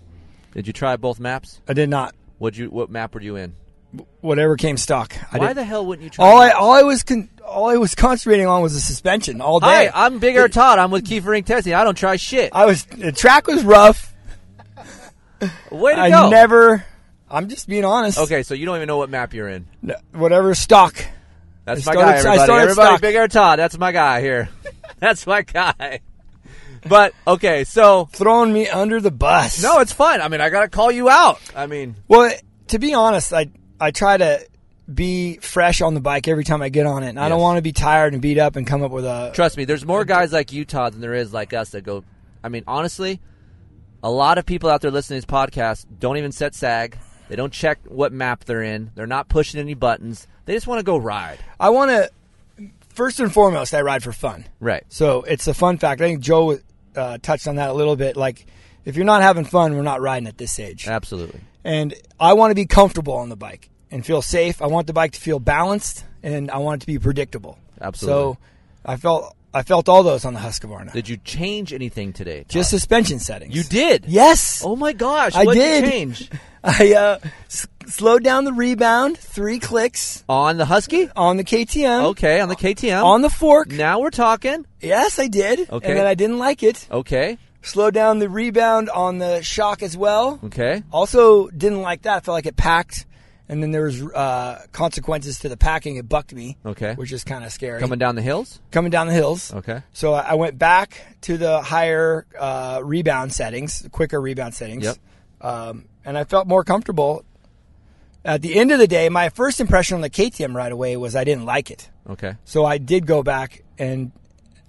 Did 0.54 0.68
you 0.68 0.74
try 0.74 0.96
both 0.98 1.20
maps? 1.20 1.62
I 1.68 1.74
did 1.74 1.90
not. 1.90 2.16
What 2.38 2.58
you 2.58 2.70
what 2.70 2.90
map 2.90 3.14
were 3.14 3.22
you 3.22 3.36
in? 3.36 3.56
Whatever 4.22 4.56
came 4.56 4.78
stock. 4.78 5.16
I 5.32 5.38
Why 5.40 5.48
did. 5.48 5.58
the 5.58 5.64
hell 5.64 5.86
wouldn't 5.86 6.04
you 6.04 6.10
try? 6.12 6.26
all 6.26 6.38
I 6.42 6.50
all 6.52 6.72
I 6.74 6.84
was 6.84 7.02
con- 7.04 7.30
all 7.44 7.70
I 7.70 7.78
was 7.78 7.96
concentrating 7.96 8.46
on 8.46 8.62
was 8.62 8.74
the 8.76 8.80
suspension 8.80 9.42
all 9.42 9.60
day. 9.60 9.88
Hi, 9.88 10.06
I'm 10.06 10.20
Big 10.20 10.36
Air 10.36 10.48
Todd. 10.48 10.78
I'm 10.78 10.92
with 10.92 11.06
Keefer 11.08 11.36
Inc 11.40 11.46
Testing. 11.46 11.74
I 11.74 11.84
don't 11.84 11.96
try 11.98 12.16
shit. 12.16 12.52
I 12.54 12.66
was 12.66 12.86
the 12.86 13.12
track 13.12 13.48
was 13.48 13.64
rough. 13.64 14.14
Way 15.72 15.96
to 15.96 16.02
I 16.02 16.10
go. 16.10 16.30
never. 16.30 16.86
I'm 17.32 17.48
just 17.50 17.68
being 17.68 17.86
honest. 17.86 18.18
Okay, 18.20 18.44
so 18.44 18.54
you 18.54 18.66
don't 18.66 18.76
even 18.76 18.88
know 18.88 18.98
what 18.98 19.10
map 19.10 19.34
you're 19.34 19.48
in. 19.50 19.68
No, 19.82 19.96
whatever 20.14 20.54
stock. 20.56 20.96
That's 21.66 21.88
I 21.88 21.94
my 21.94 21.94
started- 21.94 22.00
guy, 22.00 22.10
I 22.10 22.14
everybody. 22.18 22.38
started 22.44 22.62
Everybody, 22.64 22.88
stock. 22.90 23.02
Big 23.02 23.16
Air 23.16 23.28
Todd. 23.28 23.60
That's 23.60 23.78
my 23.78 23.92
guy 23.92 24.22
here. 24.22 24.50
That's 25.00 25.26
my 25.26 25.42
guy. 25.44 26.02
But 26.88 27.14
okay, 27.28 27.64
so 27.66 28.06
Throwing 28.12 28.52
me 28.54 28.68
under 28.68 29.00
the 29.02 29.12
bus. 29.12 29.62
no, 29.64 29.80
it's 29.80 29.94
fine. 29.94 30.22
I 30.22 30.28
mean, 30.28 30.42
I 30.42 30.50
got 30.50 30.62
to 30.62 30.70
call 30.70 30.92
you 30.92 31.10
out. 31.10 31.40
I 31.56 31.68
mean, 31.68 31.96
Well, 32.08 32.32
to 32.70 32.80
be 32.80 32.94
honest, 32.94 33.34
I 33.34 33.48
I 33.80 33.92
try 33.92 34.18
to 34.18 34.46
be 34.94 35.38
fresh 35.38 35.82
on 35.82 35.94
the 35.94 36.00
bike 36.00 36.28
every 36.28 36.44
time 36.44 36.62
I 36.62 36.70
get 36.70 36.86
on 36.86 37.04
it. 37.04 37.10
And 37.10 37.20
I 37.20 37.30
don't 37.30 37.42
want 37.42 37.58
to 37.58 37.62
be 37.62 37.72
tired 37.72 38.14
and 38.14 38.22
beat 38.22 38.38
up 38.38 38.56
and 38.56 38.66
come 38.66 38.84
up 38.84 38.92
with 38.92 39.06
a. 39.06 39.32
trust 39.34 39.58
me, 39.58 39.66
there's 39.66 39.86
more 39.86 40.06
guys 40.06 40.34
like 40.34 40.52
you, 40.52 40.66
Todd, 40.66 40.94
than 40.94 41.02
there 41.02 41.14
is 41.14 41.34
like 41.34 41.54
us 41.54 41.70
that 41.72 41.84
go. 41.84 42.04
I 42.44 42.50
mean, 42.50 42.64
honestly, 42.68 43.20
a 44.02 44.10
lot 44.10 44.38
of 44.38 44.46
people 44.46 44.70
out 44.70 44.82
there 44.82 44.92
listening 44.92 45.22
to 45.22 45.28
this 45.28 45.34
podcast 45.34 45.86
don't 46.00 46.18
even 46.18 46.32
set 46.32 46.56
sag. 46.56 46.98
They 47.28 47.36
don't 47.36 47.54
check 47.54 47.80
what 47.86 48.12
map 48.12 48.46
they're 48.46 48.64
in. 48.64 48.92
They're 48.96 49.06
not 49.06 49.30
pushing 49.30 49.60
any 49.60 49.76
buttons. 49.76 50.26
They 50.46 50.54
just 50.54 50.66
want 50.66 50.80
to 50.80 50.84
go 50.84 50.98
ride. 50.98 51.40
I 51.60 51.70
want 51.70 51.92
to. 51.92 52.10
First 52.90 53.20
and 53.20 53.32
foremost, 53.32 53.74
I 53.74 53.82
ride 53.82 54.04
for 54.04 54.12
fun. 54.12 54.46
Right. 54.60 54.84
So 54.90 55.22
it's 55.22 55.48
a 55.48 55.54
fun 55.54 55.78
fact. 55.78 56.02
I 56.02 56.06
think 56.06 56.22
Joe 56.22 56.58
uh, 56.96 57.18
touched 57.22 57.48
on 57.48 57.56
that 57.56 57.70
a 57.70 57.74
little 57.74 57.96
bit. 57.96 58.18
Like, 58.18 58.48
if 58.84 58.96
you're 58.96 59.06
not 59.06 59.22
having 59.22 59.46
fun, 59.46 59.76
we're 59.76 59.84
not 59.84 60.02
riding 60.02 60.28
at 60.28 60.38
this 60.38 60.60
age. 60.60 60.88
Absolutely. 60.88 61.42
And 61.64 61.94
I 62.20 62.34
want 62.34 62.52
to 62.52 62.56
be 62.56 62.66
comfortable 62.66 63.14
on 63.14 63.30
the 63.30 63.36
bike 63.36 63.70
and 63.92 64.06
feel 64.06 64.22
safe. 64.22 64.62
I 64.62 64.68
want 64.68 64.88
the 64.88 64.94
bike 64.94 65.12
to 65.14 65.20
feel 65.20 65.40
balanced, 65.40 66.06
and 66.24 66.50
I 66.52 66.58
want 66.58 66.80
it 66.80 66.86
to 66.86 66.88
be 66.88 67.00
predictable. 67.00 67.58
Absolutely. 67.82 68.34
So 68.34 68.38
I 68.86 68.98
felt 68.98 69.36
I 69.54 69.64
felt 69.64 69.90
all 69.90 70.04
those 70.04 70.26
on 70.26 70.34
the 70.34 70.40
Husqvarna. 70.40 70.92
Did 70.94 71.10
you 71.10 71.18
change 71.18 71.74
anything 71.74 72.14
today? 72.14 72.40
Todd? 72.42 72.50
Just 72.50 72.70
suspension 72.70 73.20
settings. 73.20 73.56
you 73.56 73.64
did. 73.64 74.06
Yes. 74.08 74.62
Oh 74.64 74.76
my 74.76 74.94
gosh! 74.94 75.34
I 75.36 75.46
what 75.46 75.54
did. 75.56 75.84
you 75.86 75.90
change 75.92 76.30
I 76.64 76.94
uh, 76.94 77.20
s- 77.46 77.68
slowed 77.88 78.22
down 78.24 78.44
the 78.44 78.52
rebound 78.54 79.18
three 79.18 79.60
clicks 79.60 80.24
on 80.28 80.58
the 80.58 80.66
Husky? 80.66 81.10
on 81.16 81.38
the 81.38 81.44
KTM. 81.46 82.04
Okay, 82.12 82.42
on 82.42 82.50
the 82.50 82.56
KTM. 82.56 83.02
On 83.04 83.22
the 83.22 83.30
fork. 83.30 83.70
now 83.70 84.00
we're 84.02 84.10
talking. 84.12 84.66
Yes, 84.82 85.20
I 85.20 85.28
did. 85.30 85.70
Okay. 85.70 85.90
And 85.90 85.98
then 85.98 86.06
I 86.06 86.16
didn't 86.16 86.38
like 86.38 86.62
it. 86.62 86.86
Okay. 86.92 87.38
Slowed 87.62 87.94
down 87.94 88.20
the 88.20 88.30
rebound 88.30 88.90
on 88.90 89.18
the 89.18 89.42
shock 89.42 89.84
as 89.84 89.98
well. 89.98 90.40
Okay. 90.46 90.82
Also, 90.92 91.48
didn't 91.50 91.82
like 91.82 92.04
that. 92.04 92.18
I 92.18 92.20
felt 92.22 92.34
like 92.36 92.46
it 92.46 92.56
packed, 92.56 93.06
and 93.50 93.62
then 93.62 93.72
there 93.72 93.84
was 93.84 94.02
uh, 94.02 94.66
consequences 94.72 95.40
to 95.40 95.50
the 95.50 95.58
packing. 95.58 95.98
It 95.98 96.08
bucked 96.08 96.34
me. 96.34 96.58
Okay. 96.66 96.94
which 96.96 97.12
is 97.12 97.24
kind 97.26 97.44
of 97.44 97.52
scary. 97.52 97.80
Coming 97.82 98.00
down 98.00 98.16
the 98.16 98.22
hills. 98.22 98.62
coming 98.72 98.92
down 98.92 99.08
the 99.08 99.14
hills. 99.14 99.54
Okay. 99.54 99.82
So 99.92 100.14
I 100.14 100.36
went 100.36 100.58
back 100.58 101.02
to 101.22 101.38
the 101.38 101.62
higher 101.62 102.26
uh, 102.40 102.80
rebound 102.84 103.34
settings, 103.34 103.86
quicker 103.92 104.22
rebound 104.22 104.54
settings. 104.54 104.86
Yep. 104.86 104.98
Um, 105.42 105.86
and 106.06 106.18
I 106.18 106.24
felt 106.24 106.48
more 106.48 106.64
comfortable. 106.64 107.26
At 108.24 108.42
the 108.42 108.56
end 108.58 108.72
of 108.72 108.80
the 108.80 108.88
day, 108.88 109.10
my 109.10 109.30
first 109.30 109.60
impression 109.60 109.96
on 109.96 110.02
the 110.02 110.10
KTM 110.10 110.54
right 110.54 110.72
away 110.72 110.96
was 110.98 111.16
I 111.16 111.24
didn't 111.24 111.46
like 111.46 111.72
it. 111.72 111.90
Okay. 112.10 112.36
So 112.46 112.66
I 112.66 112.78
did 112.78 113.06
go 113.06 113.24
back 113.24 113.64
and 113.78 114.12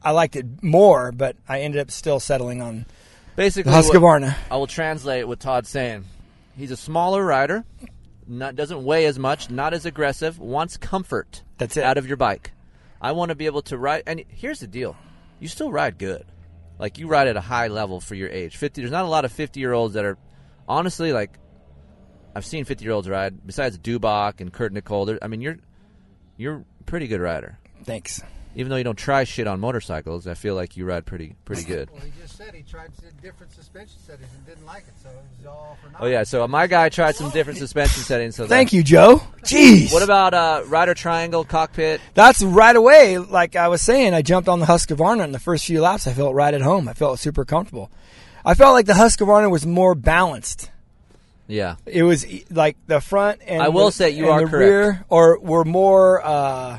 I 0.03 0.13
liked 0.13 0.37
it 0.37 0.63
more, 0.63 1.13
but 1.13 1.37
I 1.49 1.61
ended 1.61 1.81
up 1.81 1.91
still 1.91 2.21
settling 2.21 2.63
on 2.63 2.87
Basically, 3.37 3.73
Husqvarna. 3.73 4.35
I 4.51 4.57
will 4.57 4.67
translate 4.67 5.27
what 5.27 5.41
Todd's 5.41 5.69
saying. 5.69 6.05
He's 6.57 6.71
a 6.71 6.77
smaller 6.77 7.25
rider, 7.25 7.65
not 8.27 8.57
doesn't 8.57 8.85
weigh 8.85 9.07
as 9.07 9.19
much, 9.19 9.51
not 9.51 9.75
as 9.75 9.87
aggressive, 9.87 10.39
wants 10.39 10.77
comfort. 10.77 11.43
That's 11.59 11.77
it. 11.77 11.85
Out 11.85 11.99
of 11.99 12.07
your 12.07 12.17
bike. 12.17 12.53
I 13.01 13.13
want 13.13 13.31
to 13.31 13.35
be 13.35 13.47
able 13.47 13.63
to 13.63 13.79
ride. 13.79 14.03
And 14.07 14.25
here's 14.29 14.61
the 14.61 14.67
deal: 14.67 14.97
you 15.39 15.49
still 15.49 15.71
ride 15.71 15.99
good. 15.99 16.25
Like 16.79 16.99
you 16.99 17.07
ride 17.07 17.29
at 17.29 17.37
a 17.37 17.43
high 17.43 17.69
level 17.69 18.01
for 18.01 18.15
your 18.15 18.29
age. 18.29 18.57
Fifty. 18.57 18.81
There's 18.83 18.93
not 18.93 19.05
a 19.05 19.09
lot 19.09 19.25
of 19.25 19.33
fifty 19.33 19.61
year 19.61 19.73
olds 19.73 19.95
that 19.95 20.05
are, 20.05 20.19
honestly, 20.69 21.13
like. 21.13 21.39
I've 22.33 22.47
seen 22.47 22.65
fifty 22.65 22.85
year 22.85 22.93
olds 22.93 23.09
ride. 23.09 23.45
Besides 23.45 23.77
Dubach 23.77 24.41
and 24.41 24.53
Kurt 24.53 24.73
Nicoll, 24.73 25.19
I 25.21 25.27
mean, 25.27 25.41
you're, 25.41 25.57
you're 26.37 26.65
a 26.81 26.85
pretty 26.85 27.09
good 27.09 27.21
rider. 27.21 27.59
Thanks. 27.83 28.23
Even 28.57 28.71
though 28.71 28.77
you 28.77 28.85
don't 28.85 28.99
try 28.99 29.23
shit 29.25 29.47
on 29.47 29.61
motorcycles, 29.61 30.27
I 30.27 30.35
feel 30.35 30.55
like 30.57 30.77
you 30.77 30.85
ride 30.85 31.07
pretty, 31.07 31.37
pretty 31.45 31.63
good. 31.63 31.89
Well, 31.93 32.03
he 32.03 32.11
just 32.21 32.37
said 32.37 32.53
he 32.53 32.63
tried 32.63 32.91
different 33.23 33.53
suspension 33.53 33.99
settings 34.01 34.29
and 34.35 34.45
didn't 34.47 34.67
like 34.67 34.85
it, 34.89 34.95
so 35.03 35.09
it 35.09 35.15
was 35.39 35.47
all 35.47 35.77
for 35.83 36.03
Oh 36.03 36.07
yeah, 36.07 36.25
so 36.25 36.47
my 36.49 36.67
guy 36.67 36.89
tried 36.89 37.15
some 37.15 37.31
different 37.31 37.59
suspension 37.59 38.03
settings. 38.03 38.35
So 38.35 38.47
Thank 38.47 38.73
you, 38.73 38.83
Joe. 38.83 39.23
Jeez. 39.43 39.93
What 39.93 40.03
about 40.03 40.35
uh, 40.35 40.63
rider 40.67 40.95
triangle 40.95 41.45
cockpit? 41.45 42.01
That's 42.15 42.43
right 42.43 42.75
away. 42.75 43.19
Like 43.19 43.55
I 43.57 43.69
was 43.69 43.83
saying, 43.83 44.15
I 44.15 44.23
jumped 44.23 44.49
on 44.49 44.59
the 44.59 44.67
Husqvarna 44.67 45.23
in 45.23 45.33
the 45.33 45.39
first 45.39 45.67
few 45.67 45.81
laps. 45.81 46.07
I 46.07 46.13
felt 46.13 46.35
right 46.35 46.53
at 46.53 46.63
home. 46.63 46.89
I 46.89 46.93
felt 46.95 47.19
super 47.21 47.45
comfortable. 47.45 47.91
I 48.45 48.55
felt 48.55 48.73
like 48.73 48.87
the 48.87 48.95
Husqvarna 48.95 49.51
was 49.51 49.67
more 49.67 49.95
balanced. 49.95 50.71
Yeah, 51.47 51.77
It 51.85 52.05
was 52.05 52.25
e- 52.27 52.45
like 52.49 52.77
the 52.87 53.01
front 53.01 53.41
and 53.45 53.61
I 53.61 53.71
will 53.71 53.87
the, 53.87 53.93
say 53.93 54.11
you 54.11 54.25
and 54.25 54.33
are 54.33 54.41
the 54.45 54.51
correct. 54.51 54.69
rear, 54.71 55.05
or 55.09 55.39
were 55.41 55.65
more 55.65 56.25
uh, 56.25 56.79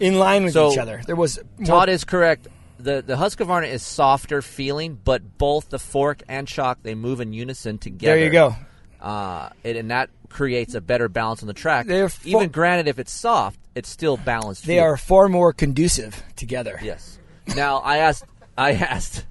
in 0.00 0.18
line 0.18 0.44
with 0.44 0.52
So, 0.54 0.72
each 0.72 0.78
other. 0.78 1.00
There 1.06 1.16
was 1.16 1.38
Todd 1.64 1.88
is 1.88 2.04
correct. 2.04 2.48
the 2.78 3.02
The 3.06 3.16
Husqvarna 3.16 3.68
is 3.68 3.82
softer 3.82 4.42
feeling, 4.42 4.98
but 5.02 5.38
both 5.38 5.68
the 5.70 5.78
fork 5.78 6.22
and 6.28 6.48
shock 6.48 6.78
they 6.82 6.94
move 6.94 7.20
in 7.20 7.32
unison 7.32 7.78
together. 7.78 8.16
there 8.16 8.24
you 8.24 8.30
go. 8.30 8.54
Uh, 9.00 9.50
it, 9.62 9.76
and 9.76 9.90
that 9.90 10.10
creates 10.28 10.74
a 10.74 10.80
better 10.80 11.08
balance 11.08 11.42
on 11.42 11.46
the 11.46 11.54
track. 11.54 11.86
They're 11.86 12.08
fo- 12.08 12.28
Even 12.28 12.48
granted, 12.50 12.88
if 12.88 12.98
it's 12.98 13.12
soft, 13.12 13.58
it's 13.74 13.88
still 13.88 14.16
balanced. 14.16 14.66
They 14.66 14.80
are 14.80 14.96
far 14.96 15.28
more 15.28 15.52
conducive 15.52 16.22
together. 16.36 16.78
Yes. 16.82 17.18
Now 17.56 17.78
I 17.78 17.98
asked 17.98 18.24
I 18.56 18.72
asked 18.72 19.24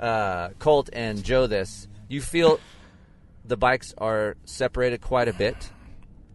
uh, 0.00 0.50
Colt 0.58 0.88
and 0.92 1.22
Joe 1.24 1.46
this. 1.48 1.88
You 2.08 2.20
feel 2.20 2.60
the 3.44 3.56
bikes 3.56 3.92
are 3.98 4.36
separated 4.44 5.00
quite 5.00 5.26
a 5.28 5.32
bit 5.32 5.70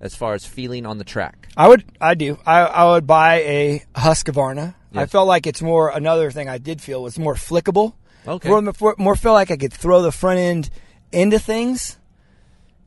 as 0.04 0.14
far 0.14 0.34
as 0.34 0.46
feeling 0.46 0.86
on 0.86 0.98
the 0.98 1.04
track. 1.06 1.48
I 1.56 1.70
would, 1.70 1.86
I 2.00 2.14
do. 2.14 2.38
I, 2.46 2.60
I 2.60 2.92
would 2.92 3.08
buy 3.08 3.36
a 3.36 3.84
Husqvarna. 3.96 4.76
I 4.94 5.08
felt 5.08 5.28
like 5.28 5.48
it's 5.48 5.62
more. 5.62 5.90
Another 5.90 6.30
thing 6.30 6.48
I 6.48 6.60
did 6.60 6.82
feel 6.82 7.02
was 7.02 7.18
more 7.18 7.34
flickable. 7.34 7.94
Okay. 8.28 8.48
More, 8.48 8.96
more, 9.00 9.16
feel 9.16 9.34
like 9.34 9.50
I 9.50 9.58
could 9.58 9.74
throw 9.74 10.04
the 10.04 10.12
front 10.12 10.40
end 10.40 10.70
into 11.12 11.40
things. 11.40 11.98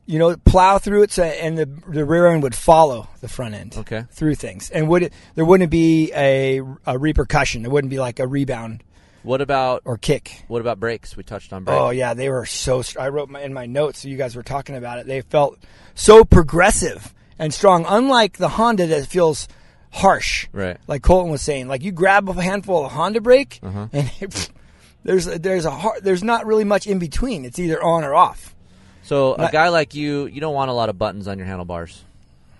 You 0.05 0.19
know, 0.19 0.37
plow 0.37 0.77
through 0.77 1.03
it, 1.03 1.11
so, 1.11 1.23
and 1.23 1.57
the 1.57 1.65
the 1.65 2.05
rear 2.05 2.27
end 2.27 2.41
would 2.43 2.55
follow 2.55 3.09
the 3.19 3.27
front 3.27 3.55
end. 3.55 3.75
Okay. 3.77 4.05
Through 4.09 4.35
things, 4.35 4.69
and 4.69 4.87
would 4.87 5.03
it, 5.03 5.13
there 5.35 5.43
wouldn't 5.43 5.69
be 5.69 6.13
a, 6.13 6.61
a 6.85 6.97
repercussion. 6.97 7.63
There 7.63 7.71
wouldn't 7.71 7.91
be 7.91 7.99
like 7.99 8.21
a 8.21 8.25
rebound 8.25 8.85
What 9.23 9.41
about 9.41 9.81
or 9.85 9.97
kick. 9.97 10.43
what 10.47 10.61
about 10.61 10.79
brakes? 10.79 11.17
We 11.17 11.23
touched 11.23 11.51
on 11.53 11.63
brakes. 11.63 11.77
Oh 11.81 11.89
yeah, 11.89 12.13
they 12.13 12.29
were 12.29 12.45
so. 12.45 12.81
str- 12.81 12.99
I 13.01 13.09
wrote 13.09 13.29
my, 13.29 13.41
in 13.41 13.53
my 13.53 13.65
notes. 13.65 13.99
So 14.01 14.07
you 14.09 14.17
guys 14.17 14.35
were 14.35 14.43
talking 14.43 14.75
about 14.75 14.99
it. 14.99 15.07
They 15.07 15.21
felt 15.21 15.57
so 15.95 16.23
progressive 16.23 17.13
and 17.39 17.53
strong. 17.53 17.85
Unlike 17.87 18.37
the 18.37 18.49
Honda 18.49 18.87
that 18.87 19.07
feels 19.07 19.47
harsh. 19.91 20.47
Right. 20.53 20.77
Like 20.87 21.01
Colton 21.03 21.31
was 21.31 21.41
saying, 21.41 21.67
like 21.67 21.83
you 21.83 21.91
grab 21.91 22.29
a 22.29 22.33
handful 22.41 22.85
of 22.85 22.91
Honda 22.91 23.19
brake, 23.21 23.59
Uh-huh. 23.63 23.87
and 23.91 24.11
there's 25.03 25.25
there's 25.25 25.65
a 25.65 25.71
har 25.71 25.99
there's 26.01 26.23
not 26.23 26.45
really 26.45 26.63
much 26.63 26.87
in 26.87 26.99
between. 26.99 27.43
It's 27.45 27.59
either 27.59 27.81
on 27.83 28.03
or 28.03 28.13
off. 28.15 28.53
So 29.03 29.35
a 29.35 29.49
guy 29.51 29.69
like 29.69 29.95
you, 29.95 30.25
you 30.25 30.41
don't 30.41 30.53
want 30.53 30.69
a 30.69 30.73
lot 30.73 30.89
of 30.89 30.97
buttons 30.97 31.29
on 31.29 31.37
your 31.37 31.47
handlebars. 31.47 32.03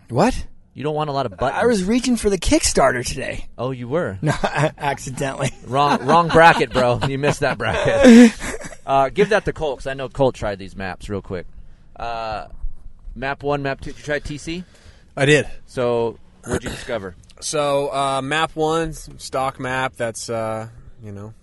What? 0.10 0.47
You 0.78 0.84
don't 0.84 0.93
want 0.93 1.09
a 1.09 1.13
lot 1.13 1.25
of 1.25 1.36
buttons. 1.36 1.59
I 1.59 1.65
was 1.65 1.84
reaching 1.84 2.17
for 2.17 2.30
the 2.30 2.38
Kickstarter 2.38 3.03
today. 3.03 3.47
Oh, 3.57 3.71
you 3.71 3.88
were. 3.88 4.19
No, 4.21 4.32
accidentally. 4.43 5.49
Wrong, 5.65 6.05
wrong 6.05 6.28
bracket, 6.28 6.69
bro. 6.69 6.99
You 7.07 7.17
missed 7.17 7.39
that 7.39 7.57
bracket. 7.57 8.32
Uh, 8.86 9.09
give 9.09 9.28
that 9.30 9.43
to 9.43 9.51
Colt 9.51 9.80
because 9.80 9.88
I 9.88 9.95
know 9.95 10.07
Colt 10.07 10.34
tried 10.34 10.59
these 10.59 10.73
maps 10.73 11.09
real 11.09 11.21
quick. 11.21 11.45
Uh, 11.97 12.47
map 13.15 13.43
one, 13.43 13.61
map 13.61 13.82
two. 13.82 13.91
Did 13.91 13.97
you 13.97 14.03
try 14.05 14.19
TC? 14.21 14.63
I 15.17 15.25
did. 15.25 15.45
So 15.65 16.17
what'd 16.45 16.63
you 16.63 16.69
discover? 16.69 17.13
So 17.41 17.91
uh, 17.91 18.21
map 18.21 18.55
one, 18.55 18.93
stock 18.93 19.59
map. 19.59 19.97
That's 19.97 20.30
uh, 20.30 20.69
you 21.03 21.11
know, 21.11 21.34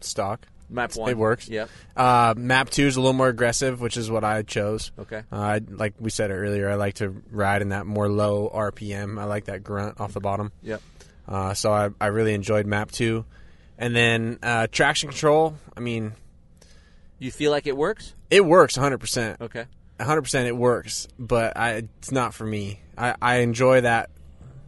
stock. 0.00 0.46
Map 0.70 0.96
one. 0.96 1.10
It 1.10 1.18
works. 1.18 1.48
Yep. 1.48 1.68
Uh, 1.96 2.34
map 2.36 2.70
two 2.70 2.86
is 2.86 2.96
a 2.96 3.00
little 3.00 3.12
more 3.12 3.28
aggressive, 3.28 3.80
which 3.80 3.96
is 3.96 4.10
what 4.10 4.24
I 4.24 4.42
chose. 4.42 4.90
Okay. 4.98 5.22
Uh, 5.30 5.60
like 5.68 5.94
we 6.00 6.10
said 6.10 6.30
earlier, 6.30 6.70
I 6.70 6.74
like 6.74 6.94
to 6.94 7.10
ride 7.30 7.62
in 7.62 7.68
that 7.70 7.86
more 7.86 8.08
low 8.08 8.50
RPM. 8.52 9.20
I 9.20 9.24
like 9.24 9.44
that 9.46 9.62
grunt 9.62 10.00
off 10.00 10.12
the 10.12 10.20
bottom. 10.20 10.52
Yep. 10.62 10.80
Uh, 11.28 11.54
so 11.54 11.72
I, 11.72 11.90
I 12.00 12.06
really 12.08 12.34
enjoyed 12.34 12.66
map 12.66 12.90
two, 12.90 13.24
and 13.78 13.94
then 13.94 14.38
uh, 14.42 14.66
traction 14.70 15.08
control. 15.10 15.56
I 15.76 15.80
mean, 15.80 16.12
You 17.18 17.30
feel 17.30 17.50
like 17.50 17.66
it 17.66 17.76
works? 17.76 18.14
it 18.30 18.44
works 18.44 18.76
100. 18.76 18.98
percent 18.98 19.40
Okay. 19.40 19.64
100 19.98 20.22
percent 20.22 20.48
it 20.48 20.56
works, 20.56 21.06
but 21.18 21.56
I, 21.56 21.84
it's 21.98 22.10
not 22.10 22.34
for 22.34 22.44
me. 22.44 22.80
I, 22.98 23.14
I 23.22 23.36
enjoy 23.36 23.82
that, 23.82 24.10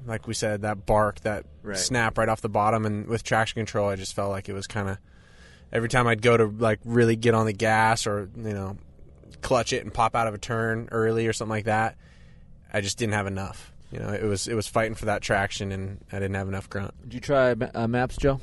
like 0.06 0.26
we 0.28 0.34
said, 0.34 0.62
that 0.62 0.86
bark, 0.86 1.20
that 1.20 1.44
Right. 1.62 1.76
snap 1.76 2.16
right 2.16 2.28
off 2.28 2.40
the 2.42 2.48
bottom, 2.48 2.86
and 2.86 3.06
with 3.08 3.24
traction 3.24 3.58
control, 3.58 3.88
I 3.88 3.96
just 3.96 4.14
felt 4.14 4.30
like 4.30 4.48
it 4.48 4.52
was 4.52 4.68
kind 4.68 4.88
of 4.88 4.98
every 5.72 5.88
time 5.88 6.06
I'd 6.06 6.22
go 6.22 6.36
to 6.36 6.46
like 6.46 6.80
really 6.84 7.16
get 7.16 7.34
on 7.34 7.46
the 7.46 7.52
gas 7.52 8.06
or 8.06 8.28
you 8.36 8.52
know 8.52 8.76
clutch 9.42 9.72
it 9.72 9.82
and 9.84 9.92
pop 9.92 10.14
out 10.16 10.26
of 10.26 10.34
a 10.34 10.38
turn 10.38 10.88
early 10.92 11.26
or 11.26 11.32
something 11.32 11.50
like 11.50 11.66
that, 11.66 11.96
I 12.72 12.80
just 12.80 12.98
didn't 12.98 13.14
have 13.14 13.26
enough. 13.26 13.72
You 13.92 14.00
know, 14.00 14.08
it 14.12 14.24
was 14.24 14.48
it 14.48 14.54
was 14.54 14.66
fighting 14.66 14.94
for 14.94 15.06
that 15.06 15.22
traction, 15.22 15.70
and 15.72 15.98
I 16.12 16.16
didn't 16.18 16.34
have 16.34 16.48
enough 16.48 16.68
grunt. 16.68 16.92
Did 17.02 17.14
you 17.14 17.20
try 17.20 17.52
uh, 17.52 17.86
maps, 17.86 18.16
Joe? 18.16 18.40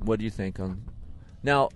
What 0.00 0.18
do 0.18 0.24
you 0.24 0.30
think 0.30 0.58
on? 0.58 0.82
Now, 1.42 1.68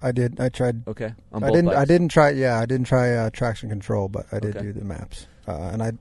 I 0.00 0.12
did. 0.12 0.40
I 0.40 0.48
tried. 0.48 0.86
okay. 0.88 1.14
On 1.32 1.44
I 1.44 1.50
didn't. 1.50 1.68
I 1.74 1.84
didn't 1.84 2.08
try. 2.08 2.30
Yeah, 2.30 2.58
I 2.58 2.66
didn't 2.66 2.86
try 2.86 3.12
uh, 3.14 3.30
traction 3.30 3.68
control, 3.68 4.08
but 4.08 4.26
I 4.32 4.38
did 4.40 4.56
Okay. 4.56 4.66
do 4.66 4.72
the 4.72 4.84
maps, 4.84 5.26
uh, 5.46 5.52
and 5.72 5.82
I. 5.82 5.92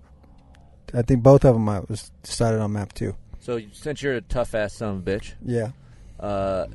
I 0.94 1.02
think 1.04 1.22
both 1.24 1.46
of 1.46 1.54
them. 1.54 1.68
I 1.70 1.82
was 1.82 2.12
decided 2.24 2.60
on 2.60 2.74
map 2.74 2.94
two. 2.94 3.16
So 3.40 3.60
since 3.74 4.02
you're 4.02 4.16
a 4.16 4.22
tough 4.22 4.54
ass 4.56 4.74
son 4.76 4.98
of 4.98 5.08
a 5.08 5.12
bitch, 5.12 5.34
Yeah. 5.44 5.72
uh, 6.20 6.68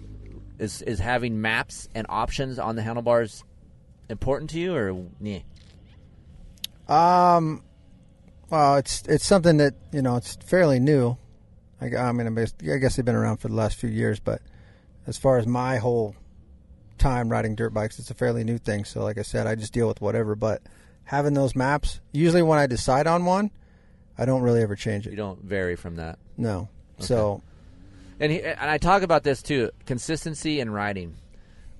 is 0.58 0.82
is 0.82 0.98
having 0.98 1.40
maps 1.40 1.88
and 1.94 2.06
options 2.08 2.58
on 2.58 2.76
the 2.76 2.82
handlebars 2.82 3.44
important 4.08 4.50
to 4.50 4.58
you, 4.58 4.74
or 4.74 4.96
yeah? 5.20 5.40
Um, 6.88 7.62
well, 8.50 8.76
it's 8.76 9.02
it's 9.08 9.24
something 9.24 9.56
that 9.58 9.74
you 9.92 10.02
know 10.02 10.16
it's 10.16 10.36
fairly 10.36 10.78
new. 10.78 11.16
I, 11.80 11.94
I 11.96 12.12
mean, 12.12 12.26
I 12.26 12.76
guess- 12.78 12.96
they've 12.96 13.04
been 13.04 13.14
around 13.14 13.38
for 13.38 13.48
the 13.48 13.54
last 13.54 13.76
few 13.76 13.90
years, 13.90 14.18
but 14.18 14.40
as 15.06 15.18
far 15.18 15.38
as 15.38 15.46
my 15.46 15.76
whole 15.76 16.14
time 16.98 17.28
riding 17.28 17.54
dirt 17.54 17.70
bikes, 17.74 17.98
it's 17.98 18.10
a 18.10 18.14
fairly 18.14 18.44
new 18.44 18.56
thing. 18.58 18.84
So, 18.84 19.02
like 19.02 19.18
I 19.18 19.22
said, 19.22 19.46
I 19.46 19.54
just 19.56 19.72
deal 19.72 19.86
with 19.88 20.00
whatever. 20.00 20.34
But 20.34 20.62
having 21.04 21.34
those 21.34 21.54
maps, 21.54 22.00
usually 22.12 22.42
when 22.42 22.58
I 22.58 22.66
decide 22.66 23.06
on 23.06 23.24
one, 23.24 23.50
I 24.16 24.24
don't 24.24 24.42
really 24.42 24.62
ever 24.62 24.74
change 24.74 25.06
it. 25.06 25.10
You 25.10 25.16
don't 25.16 25.42
vary 25.42 25.76
from 25.76 25.96
that. 25.96 26.18
No. 26.38 26.68
So 26.98 27.42
And 28.18 28.32
he, 28.32 28.42
and 28.42 28.70
I 28.70 28.78
talk 28.78 29.02
about 29.02 29.22
this 29.22 29.42
too: 29.42 29.70
consistency 29.84 30.60
in 30.60 30.70
riding. 30.70 31.16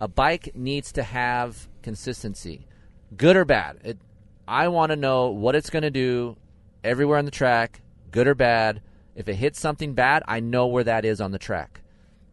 A 0.01 0.09
bike 0.09 0.51
needs 0.55 0.93
to 0.93 1.03
have 1.03 1.69
consistency, 1.83 2.67
good 3.17 3.37
or 3.37 3.45
bad. 3.45 3.79
It, 3.83 3.99
I 4.47 4.69
want 4.69 4.91
to 4.91 4.97
know 4.97 5.31
what 5.31 5.55
it's 5.55 5.71
going 5.71 5.83
to 5.83 5.91
do 5.91 6.37
everywhere 6.85 7.19
on 7.19 7.25
the 7.25 7.31
track, 7.31 7.81
good 8.11 8.29
or 8.29 8.35
bad. 8.35 8.83
If 9.15 9.29
it 9.29 9.35
hits 9.37 9.59
something 9.59 9.95
bad, 9.95 10.23
I 10.29 10.41
know 10.41 10.67
where 10.67 10.85
that 10.85 11.07
is 11.07 11.21
on 11.21 11.33
the 11.33 11.39
track. 11.39 11.81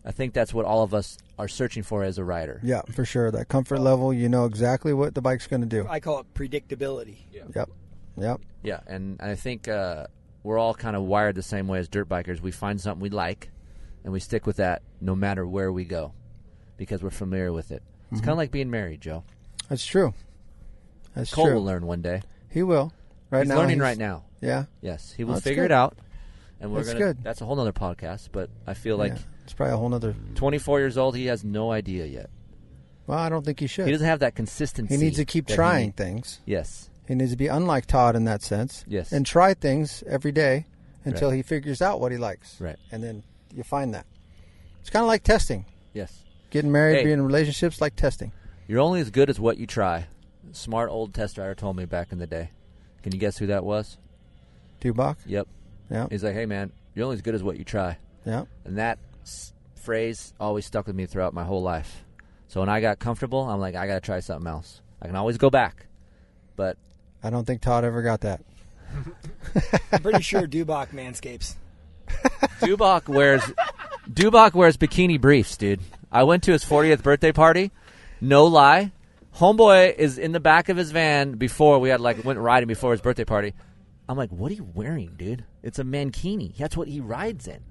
I 0.05 0.11
think 0.11 0.33
that's 0.33 0.53
what 0.53 0.65
all 0.65 0.83
of 0.83 0.93
us 0.93 1.17
are 1.39 1.47
searching 1.47 1.81
for 1.81 2.03
as 2.03 2.17
a 2.17 2.23
rider. 2.25 2.59
yeah, 2.61 2.81
for 2.91 3.05
sure, 3.05 3.31
that 3.31 3.47
comfort 3.47 3.79
level, 3.79 4.13
you 4.13 4.27
know 4.27 4.45
exactly 4.45 4.93
what 4.93 5.15
the 5.15 5.21
bike's 5.21 5.47
going 5.47 5.61
to 5.61 5.67
do. 5.67 5.87
I 5.89 6.01
call 6.01 6.19
it 6.19 6.33
predictability. 6.33 7.19
Yep. 7.31 7.69
Yep. 8.17 8.41
Yeah, 8.61 8.81
and 8.85 9.19
I 9.21 9.35
think 9.35 9.67
uh, 9.67 10.07
we're 10.43 10.59
all 10.59 10.73
kind 10.73 10.95
of 10.95 11.03
wired 11.03 11.35
the 11.35 11.41
same 11.41 11.67
way 11.67 11.79
as 11.79 11.87
dirt 11.87 12.09
bikers. 12.09 12.41
We 12.41 12.51
find 12.51 12.79
something 12.79 13.01
we 13.01 13.09
like, 13.09 13.49
and 14.03 14.13
we 14.13 14.19
stick 14.19 14.45
with 14.45 14.57
that 14.57 14.81
no 15.01 15.15
matter 15.15 15.45
where 15.47 15.71
we 15.71 15.85
go, 15.85 16.13
because 16.77 17.01
we're 17.03 17.09
familiar 17.09 17.51
with 17.53 17.71
it. 17.71 17.83
It's 18.11 18.17
mm-hmm. 18.19 18.25
kind 18.25 18.31
of 18.31 18.37
like 18.37 18.51
being 18.51 18.69
married, 18.69 19.01
Joe. 19.01 19.23
That's 19.69 19.85
true. 19.85 20.13
That's 21.15 21.33
Cole 21.33 21.45
true. 21.45 21.55
will 21.55 21.63
learn 21.63 21.85
one 21.85 22.01
day. 22.01 22.21
He 22.49 22.63
will. 22.63 22.93
Right 23.29 23.39
now. 23.39 23.41
he's 23.41 23.49
now, 23.49 23.55
learning 23.57 23.69
he's- 23.77 23.81
right 23.81 23.97
now. 23.97 24.23
Yeah. 24.41 24.65
Yes, 24.81 25.13
he 25.15 25.23
Oh, 25.23 25.27
will 25.27 25.33
that's 25.35 25.45
figure 25.45 25.63
good. 25.63 25.71
it 25.71 25.75
out, 25.75 25.97
and 26.59 26.71
we're 26.71 26.79
That's 26.83 26.93
gonna. 26.93 27.05
good. 27.05 27.23
That's 27.23 27.39
a 27.41 27.45
whole 27.45 27.59
other 27.59 27.71
podcast. 27.71 28.29
But 28.31 28.49
I 28.67 28.73
feel 28.73 28.97
like 28.97 29.13
yeah. 29.13 29.19
It's 29.45 29.53
probably 29.53 29.73
a 29.73 29.77
whole 29.77 29.89
nother. 29.89 30.15
24 30.35 30.79
years 30.79 30.97
old, 30.97 31.15
he 31.15 31.25
has 31.27 31.43
no 31.43 31.71
idea 31.71 32.05
yet. 32.05 32.29
Well, 33.07 33.19
I 33.19 33.27
don't 33.29 33.43
think 33.43 33.59
he 33.59 33.67
should. 33.67 33.85
He 33.85 33.91
doesn't 33.91 34.07
have 34.07 34.19
that 34.19 34.35
consistency. 34.35 34.95
He 34.95 35.01
needs 35.01 35.17
to 35.17 35.25
keep 35.25 35.47
trying 35.47 35.91
things. 35.91 36.39
Yes, 36.45 36.89
He 37.07 37.15
needs 37.15 37.31
to 37.31 37.37
be 37.37 37.47
unlike 37.47 37.85
Todd 37.85 38.15
in 38.15 38.23
that 38.25 38.41
sense. 38.41 38.85
Yes. 38.87 39.11
And 39.11 39.25
try 39.25 39.53
things 39.53 40.03
every 40.07 40.31
day 40.31 40.67
until 41.03 41.29
Right. 41.29 41.35
he 41.35 41.41
figures 41.41 41.81
out 41.81 41.99
what 41.99 42.13
he 42.13 42.17
likes. 42.17 42.61
Right. 42.61 42.77
And 42.93 43.03
then 43.03 43.23
you 43.53 43.63
find 43.63 43.93
that. 43.93 44.05
It's 44.81 44.89
kind 44.89 45.03
of 45.03 45.07
like 45.07 45.23
testing. 45.23 45.65
yes. 45.93 46.19
Getting 46.49 46.71
married, 46.71 46.97
Hey. 46.97 47.03
being 47.05 47.13
in 47.19 47.25
relationships, 47.25 47.81
like 47.81 47.95
testing. 47.95 48.31
You're 48.67 48.79
only 48.79 48.99
as 49.01 49.09
good 49.09 49.27
as 49.29 49.39
what 49.39 49.57
you 49.57 49.65
try. 49.65 50.05
Smart 50.51 50.89
old 50.91 51.13
test 51.13 51.37
rider 51.39 51.55
told 51.55 51.75
me 51.75 51.85
back 51.85 52.11
in 52.11 52.19
the 52.19 52.27
day. 52.27 52.51
Can 53.01 53.11
you 53.11 53.17
guess 53.19 53.37
who 53.39 53.47
that 53.47 53.63
was? 53.63 53.97
Dubach. 54.79 55.17
Yep. 55.25 55.47
Yeah. 55.89 56.07
He's 56.11 56.23
like, 56.23 56.35
hey 56.35 56.45
man, 56.45 56.71
you're 56.93 57.05
only 57.05 57.15
as 57.15 57.21
good 57.23 57.33
as 57.33 57.41
what 57.41 57.57
you 57.57 57.63
try. 57.63 57.97
Yeah. 58.25 58.45
And 58.65 58.77
that 58.77 58.99
s- 59.23 59.51
phrase 59.75 60.33
always 60.39 60.65
stuck 60.67 60.85
with 60.85 60.95
me 60.95 61.05
throughout 61.07 61.33
my 61.33 61.43
whole 61.43 61.61
life. 61.63 62.03
So 62.47 62.59
when 62.59 62.69
I 62.69 62.81
got 62.81 62.99
comfortable, 62.99 63.49
I'm 63.49 63.59
like, 63.59 63.73
I 63.75 63.87
got 63.87 63.95
to 63.95 64.01
try 64.01 64.19
something 64.19 64.47
else. 64.47 64.81
I 65.01 65.07
can 65.07 65.15
always 65.15 65.37
go 65.39 65.49
back, 65.49 65.87
but 66.55 66.77
I 67.23 67.31
don't 67.31 67.45
think 67.45 67.61
Todd 67.61 67.83
ever 67.83 68.03
got 68.03 68.21
that. 68.21 68.41
I'm 69.91 70.01
pretty 70.03 70.21
sure 70.21 70.43
Dubach 70.47 70.89
manscapes. 70.89 71.55
Dubach 72.61 73.07
wears 73.07 73.41
Dubach 74.09 74.53
wears 74.53 74.77
bikini 74.77 75.19
briefs, 75.19 75.57
dude. 75.57 75.79
I 76.11 76.23
went 76.23 76.43
to 76.43 76.51
his 76.51 76.63
40th 76.63 77.01
birthday 77.03 77.31
party. 77.31 77.71
No 78.21 78.45
lie. 78.45 78.91
Homeboy 79.35 79.95
is 79.95 80.17
in 80.17 80.31
the 80.31 80.39
back 80.39 80.69
of 80.69 80.77
his 80.77 80.91
van 80.91 81.33
before 81.33 81.79
we 81.79 81.89
had 81.89 81.99
like 81.99 82.23
went 82.23 82.39
riding 82.39 82.67
before 82.67 82.91
his 82.91 83.01
birthday 83.01 83.25
party. 83.25 83.53
I'm 84.07 84.17
like, 84.17 84.29
what 84.29 84.51
are 84.51 84.55
you 84.55 84.67
wearing, 84.73 85.15
dude? 85.17 85.45
It's 85.63 85.79
a 85.79 85.83
mankini. 85.83 86.55
That's 86.55 86.77
what 86.77 86.87
he 86.87 86.99
rides 86.99 87.47
in. 87.47 87.63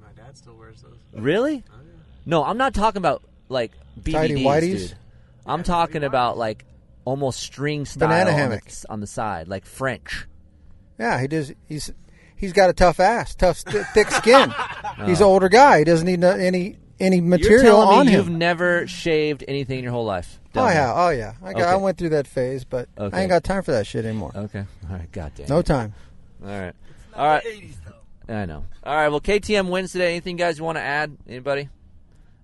My 0.00 0.12
dad 0.16 0.36
still 0.36 0.54
wears 0.54 0.80
those. 0.80 0.96
Really? 1.12 1.64
Oh, 1.70 1.76
no, 2.24 2.44
I'm 2.44 2.56
not 2.56 2.72
talking 2.72 2.98
about 2.98 3.22
like 3.48 3.72
Tidy 4.04 4.36
BVDs, 4.36 4.44
whities? 4.44 4.88
dude. 4.88 4.94
I'm 5.46 5.62
talking 5.62 6.04
about 6.04 6.38
like 6.38 6.64
almost 7.04 7.40
string 7.40 7.84
style 7.84 8.08
Banana 8.08 8.30
on 8.30 8.50
the, 8.50 8.86
on 8.88 9.00
the 9.00 9.06
side, 9.06 9.48
like 9.48 9.66
French. 9.66 10.26
Yeah, 10.98 11.20
he 11.20 11.28
does. 11.28 11.52
He's 11.68 11.92
he's 12.44 12.52
got 12.52 12.70
a 12.70 12.72
tough 12.72 13.00
ass, 13.00 13.34
tough, 13.34 13.58
st- 13.58 13.86
thick 13.88 14.10
skin. 14.10 14.54
He's 15.06 15.20
oh. 15.20 15.26
an 15.26 15.30
older 15.32 15.48
guy. 15.48 15.78
He 15.78 15.84
doesn't 15.84 16.06
need 16.06 16.20
no, 16.20 16.30
any 16.30 16.78
any 17.00 17.16
You're 17.16 17.24
material 17.24 17.80
telling 17.80 17.98
on 17.98 18.06
me 18.06 18.12
him. 18.12 18.18
you've 18.18 18.30
never 18.30 18.86
shaved 18.86 19.44
anything 19.48 19.78
in 19.78 19.84
your 19.84 19.92
whole 19.92 20.04
life? 20.04 20.38
Oh 20.54 20.68
yeah, 20.68 20.92
oh 20.94 21.08
yeah. 21.08 21.34
I, 21.42 21.52
got, 21.52 21.62
I 21.62 21.76
went 21.76 21.98
through 21.98 22.10
that 22.10 22.28
phase, 22.28 22.64
but 22.64 22.88
Okay. 22.96 23.16
I 23.16 23.22
ain't 23.22 23.30
got 23.30 23.42
time 23.42 23.62
for 23.62 23.72
that 23.72 23.86
shit 23.86 24.04
anymore. 24.04 24.30
Okay. 24.34 24.64
All 24.88 24.96
right. 24.96 25.10
God 25.10 25.32
damn. 25.34 25.48
No 25.48 25.58
it. 25.58 25.66
time. 25.66 25.94
All 26.44 26.48
right. 26.48 26.74
All 27.16 27.26
right. 27.26 27.44
I 28.28 28.46
know. 28.46 28.64
All 28.84 28.94
right. 28.94 29.08
Well, 29.08 29.20
KTM 29.20 29.68
wins 29.68 29.92
today. 29.92 30.12
Anything 30.12 30.36
guys 30.36 30.58
you 30.58 30.64
want 30.64 30.76
to 30.76 30.82
add? 30.82 31.16
Anybody? 31.28 31.68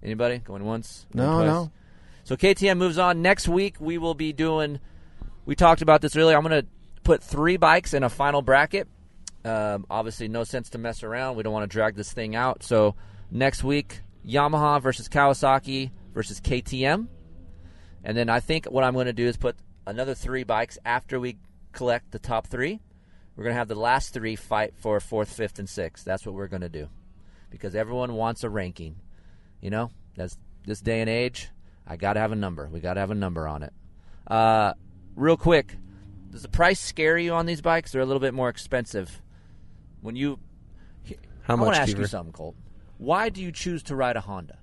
Anybody 0.02 0.38
going 0.38 0.64
once? 0.64 1.06
No, 1.14 1.36
twice? 1.36 1.46
no. 1.46 1.70
So 2.24 2.36
KTM 2.36 2.78
moves 2.78 2.98
on. 2.98 3.22
Next 3.22 3.48
week 3.48 3.76
we 3.78 3.98
will 3.98 4.14
be 4.14 4.32
doing. 4.32 4.80
We 5.46 5.54
talked 5.54 5.82
about 5.82 6.00
this 6.00 6.16
earlier. 6.16 6.36
I'm 6.36 6.42
going 6.42 6.62
to 6.62 6.68
put 7.04 7.22
three 7.22 7.56
bikes 7.56 7.94
in 7.94 8.02
a 8.02 8.08
final 8.08 8.42
bracket. 8.42 8.88
Um, 9.44 9.86
obviously, 9.88 10.28
no 10.28 10.44
sense 10.44 10.70
to 10.70 10.78
mess 10.78 11.02
around. 11.02 11.36
We 11.36 11.42
don't 11.42 11.52
want 11.52 11.70
to 11.70 11.74
drag 11.74 11.94
this 11.94 12.12
thing 12.12 12.36
out. 12.36 12.62
So 12.62 12.94
next 13.30 13.64
week, 13.64 14.02
Yamaha 14.26 14.82
versus 14.82 15.08
Kawasaki 15.08 15.90
versus 16.12 16.40
KTM, 16.40 17.08
and 18.04 18.16
then 18.16 18.28
I 18.28 18.40
think 18.40 18.66
what 18.66 18.84
I'm 18.84 18.94
going 18.94 19.06
to 19.06 19.12
do 19.12 19.26
is 19.26 19.36
put 19.36 19.56
another 19.86 20.14
three 20.14 20.44
bikes 20.44 20.78
after 20.84 21.18
we 21.18 21.38
collect 21.72 22.10
the 22.10 22.18
top 22.18 22.46
three. 22.46 22.80
We're 23.36 23.44
going 23.44 23.54
to 23.54 23.58
have 23.58 23.68
the 23.68 23.74
last 23.74 24.12
three 24.12 24.36
fight 24.36 24.74
for 24.76 25.00
fourth, 25.00 25.32
fifth, 25.32 25.58
and 25.58 25.68
sixth. 25.68 26.04
That's 26.04 26.26
what 26.26 26.34
we're 26.34 26.48
going 26.48 26.62
to 26.62 26.68
do 26.68 26.88
because 27.50 27.74
everyone 27.74 28.14
wants 28.14 28.44
a 28.44 28.50
ranking. 28.50 28.96
You 29.60 29.70
know, 29.70 29.90
that's 30.16 30.36
this 30.66 30.80
day 30.80 31.00
and 31.00 31.08
age. 31.08 31.48
I 31.86 31.96
got 31.96 32.14
to 32.14 32.20
have 32.20 32.32
a 32.32 32.36
number. 32.36 32.68
We 32.70 32.80
got 32.80 32.94
to 32.94 33.00
have 33.00 33.10
a 33.10 33.14
number 33.14 33.48
on 33.48 33.62
it. 33.62 33.72
Uh, 34.26 34.74
real 35.16 35.36
quick, 35.36 35.76
does 36.30 36.42
the 36.42 36.48
price 36.48 36.80
scare 36.80 37.18
you 37.18 37.32
on 37.32 37.46
these 37.46 37.60
bikes? 37.60 37.92
They're 37.92 38.02
a 38.02 38.06
little 38.06 38.20
bit 38.20 38.34
more 38.34 38.48
expensive. 38.48 39.20
When 40.00 40.16
you, 40.16 40.38
How 41.42 41.54
I 41.54 41.56
much? 41.56 41.64
want 41.66 41.76
to 41.76 41.82
ask 41.82 41.96
you 41.96 42.06
something, 42.06 42.32
Colt. 42.32 42.56
Why 42.98 43.28
do 43.28 43.42
you 43.42 43.52
choose 43.52 43.82
to 43.84 43.96
ride 43.96 44.16
a 44.16 44.20
Honda? 44.20 44.58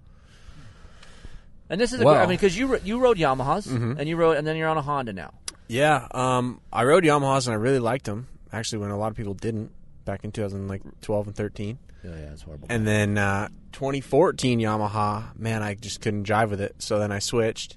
And 1.70 1.82
this 1.82 1.92
is, 1.94 2.00
a, 2.02 2.06
Well- 2.06 2.16
I 2.16 2.22
mean, 2.22 2.30
because 2.38 2.58
you 2.58 2.78
you 2.84 3.00
rode 3.00 3.18
Yamahas 3.18 3.68
Mhm. 3.68 3.98
and 4.00 4.08
you 4.08 4.16
rode, 4.16 4.38
and 4.38 4.48
then 4.48 4.56
you're 4.56 4.70
on 4.70 4.78
a 4.78 4.82
Honda 4.82 5.12
now. 5.14 5.34
Yeah, 5.68 6.08
um, 6.12 6.62
I 6.72 6.86
rode 6.86 7.04
Yamahas 7.04 7.46
and 7.48 7.54
I 7.54 7.58
really 7.58 7.80
liked 7.80 8.06
them. 8.06 8.28
Actually, 8.54 8.80
when 8.80 8.92
a 8.92 8.98
lot 8.98 9.12
of 9.12 9.18
people 9.18 9.34
didn't 9.34 9.72
back 10.06 10.24
in 10.24 10.32
2012 10.32 11.28
and 11.28 11.36
13. 11.36 11.78
Yeah, 12.04 12.12
yeah, 12.12 12.16
it's 12.32 12.44
horrible. 12.44 12.68
And 12.70 12.88
then 12.88 13.18
uh, 13.18 13.50
2014 13.74 14.60
Yamaha, 14.60 15.38
man, 15.38 15.62
I 15.62 15.74
just 15.76 16.00
couldn't 16.00 16.26
jive 16.26 16.50
with 16.50 16.62
it. 16.62 16.76
So 16.82 17.00
then 17.00 17.12
I 17.12 17.20
switched, 17.20 17.76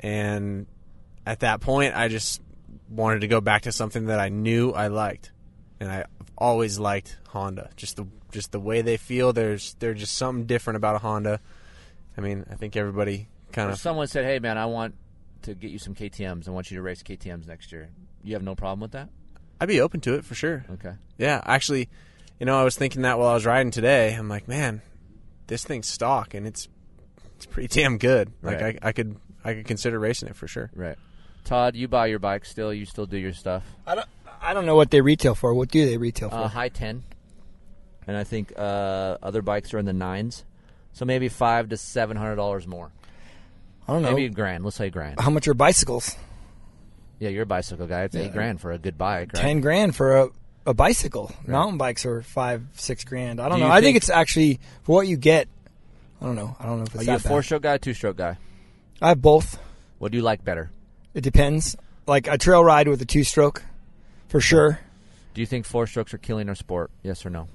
and 0.00 0.66
at 1.26 1.40
that 1.40 1.60
point, 1.60 1.94
I 1.94 2.08
just 2.08 2.40
wanted 2.88 3.20
to 3.20 3.28
go 3.28 3.42
back 3.42 3.62
to 3.62 3.72
something 3.72 4.06
that 4.06 4.18
I 4.18 4.30
knew 4.30 4.70
I 4.70 4.86
liked, 4.86 5.32
and 5.78 5.90
I've 5.90 6.06
always 6.38 6.78
liked 6.78 7.16
Honda. 7.28 7.70
Just 7.76 7.96
the 7.96 8.06
just 8.32 8.52
the 8.52 8.60
way 8.60 8.82
they 8.82 8.96
feel. 8.96 9.32
There's 9.32 9.74
there's 9.78 10.00
just 10.00 10.14
something 10.14 10.46
different 10.46 10.76
about 10.76 10.96
a 10.96 10.98
Honda. 10.98 11.40
I 12.16 12.20
mean, 12.20 12.44
I 12.50 12.54
think 12.54 12.76
everybody 12.76 13.28
kind 13.52 13.70
of 13.70 13.78
someone 13.78 14.06
said, 14.06 14.24
"Hey, 14.24 14.38
man, 14.38 14.58
I 14.58 14.66
want 14.66 14.94
to 15.42 15.54
get 15.54 15.70
you 15.70 15.78
some 15.78 15.94
KTM's. 15.94 16.48
I 16.48 16.50
want 16.50 16.70
you 16.70 16.76
to 16.76 16.82
race 16.82 17.02
KTM's 17.02 17.46
next 17.46 17.72
year." 17.72 17.88
You 18.24 18.34
have 18.34 18.42
no 18.42 18.54
problem 18.54 18.80
with 18.80 18.92
that? 18.92 19.08
I'd 19.60 19.68
be 19.68 19.80
open 19.80 20.00
to 20.00 20.14
it 20.14 20.24
for 20.24 20.34
sure. 20.34 20.64
Okay. 20.70 20.92
Yeah, 21.16 21.40
actually, 21.44 21.88
you 22.38 22.46
know, 22.46 22.58
I 22.58 22.64
was 22.64 22.76
thinking 22.76 23.02
that 23.02 23.18
while 23.18 23.28
I 23.28 23.34
was 23.34 23.46
riding 23.46 23.70
today. 23.70 24.14
I'm 24.14 24.28
like, 24.28 24.48
man, 24.48 24.82
this 25.46 25.64
thing's 25.64 25.86
stock 25.86 26.34
and 26.34 26.46
it's 26.46 26.68
it's 27.36 27.46
pretty 27.46 27.68
damn 27.68 27.98
good. 27.98 28.32
Like 28.42 28.60
Right. 28.60 28.78
I, 28.82 28.88
I 28.88 28.92
could 28.92 29.16
I 29.44 29.54
could 29.54 29.66
consider 29.66 29.98
racing 29.98 30.28
it 30.28 30.36
for 30.36 30.48
sure. 30.48 30.70
Right. 30.74 30.98
Todd, 31.44 31.76
you 31.76 31.86
buy 31.86 32.06
your 32.06 32.18
bike 32.18 32.44
still. 32.44 32.74
You 32.74 32.84
still 32.84 33.06
do 33.06 33.16
your 33.16 33.32
stuff. 33.32 33.62
I 33.86 33.94
don't. 33.94 34.08
I 34.46 34.54
don't 34.54 34.64
know 34.66 34.76
what 34.76 34.90
they 34.90 35.00
retail 35.00 35.34
for. 35.34 35.52
What 35.54 35.70
do 35.70 35.84
they 35.84 35.96
retail 35.98 36.30
for? 36.30 36.36
Uh, 36.36 36.48
high 36.48 36.68
ten, 36.68 37.02
and 38.06 38.16
I 38.16 38.24
think 38.24 38.52
uh, 38.56 39.18
other 39.22 39.42
bikes 39.42 39.74
are 39.74 39.78
in 39.78 39.84
the 39.86 39.92
nines. 39.92 40.44
So 40.92 41.04
maybe 41.04 41.28
five 41.28 41.68
to 41.70 41.76
seven 41.76 42.16
hundred 42.16 42.36
dollars 42.36 42.66
more. 42.66 42.90
I 43.88 43.92
don't 43.92 44.02
know. 44.02 44.10
Maybe 44.10 44.26
a 44.26 44.30
grand. 44.30 44.64
Let's 44.64 44.76
say 44.76 44.86
a 44.86 44.90
grand. 44.90 45.20
How 45.20 45.30
much 45.30 45.46
are 45.48 45.54
bicycles? 45.54 46.16
Yeah, 47.18 47.30
you're 47.30 47.42
a 47.44 47.46
bicycle 47.46 47.86
guy. 47.86 48.02
It's 48.04 48.14
Yeah. 48.14 48.22
eight 48.22 48.32
grand 48.32 48.60
for 48.60 48.72
a 48.72 48.78
good 48.78 48.96
bike, 48.98 49.32
right? 49.34 49.40
Ten 49.42 49.60
grand 49.60 49.94
for 49.96 50.16
a, 50.16 50.28
a 50.66 50.74
bicycle. 50.74 51.32
Mountain 51.46 51.78
bikes 51.78 52.04
are 52.06 52.22
five, 52.22 52.62
six 52.74 53.04
grand. 53.04 53.40
I 53.40 53.48
don't 53.48 53.58
Do 53.58 53.64
know. 53.64 53.70
I 53.70 53.76
think 53.76 53.84
think- 53.84 53.96
it's 53.98 54.10
actually 54.10 54.60
for 54.82 54.96
what 54.96 55.08
you 55.08 55.16
get. 55.16 55.48
I 56.20 56.24
don't 56.26 56.34
know. 56.36 56.56
I 56.58 56.66
don't 56.66 56.78
know 56.78 56.84
if 56.84 56.94
it's 56.94 57.02
Are 57.08 57.10
you 57.12 57.16
a 57.16 57.18
four 57.18 57.42
stroke 57.42 57.62
guy, 57.62 57.78
two 57.78 57.94
stroke 57.94 58.16
guy? 58.16 58.38
I 59.02 59.08
have 59.08 59.20
both. 59.22 59.58
What 59.98 60.12
do 60.12 60.18
you 60.18 60.22
like 60.22 60.44
better? 60.44 60.70
It 61.14 61.20
depends. 61.22 61.76
Like 62.06 62.26
a 62.28 62.38
trail 62.38 62.64
ride 62.64 62.88
with 62.88 63.00
a 63.02 63.04
two 63.06 63.24
stroke, 63.24 63.62
for 64.28 64.40
sure. 64.40 64.80
Do 65.34 65.40
you 65.40 65.46
think 65.46 65.66
four 65.66 65.86
strokes 65.86 66.14
are 66.14 66.18
killing 66.18 66.48
our 66.48 66.54
sport? 66.54 66.90
Yes 67.02 67.24
or 67.26 67.30
no? 67.30 67.48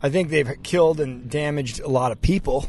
I 0.00 0.10
think 0.10 0.30
they've 0.30 0.48
killed 0.62 1.00
and 1.00 1.28
damaged 1.28 1.80
a 1.80 1.88
lot 1.88 2.12
of 2.12 2.20
people. 2.22 2.66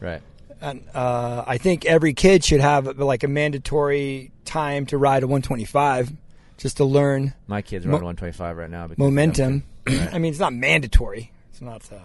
Right. 0.00 0.22
And 0.60 0.84
uh, 0.94 1.42
I 1.46 1.58
think 1.58 1.84
every 1.84 2.14
kid 2.14 2.44
should 2.44 2.60
have 2.60 2.98
like 2.98 3.24
a 3.24 3.28
mandatory 3.28 4.30
time 4.44 4.86
to 4.86 4.98
ride 4.98 5.24
a 5.24 5.26
125 5.26 6.12
just 6.58 6.76
to 6.76 6.84
learn 6.84 7.34
My 7.48 7.62
kids 7.62 7.84
Mo- 7.84 7.92
ride 7.94 8.02
125 8.04 8.56
right 8.56 8.70
now. 8.70 8.86
Because 8.86 8.98
momentum. 8.98 9.64
I 9.88 10.18
mean, 10.18 10.30
it's 10.30 10.38
not 10.38 10.52
mandatory. 10.54 11.32
It's 11.50 11.60
not. 11.60 11.82
Uh, 11.92 11.98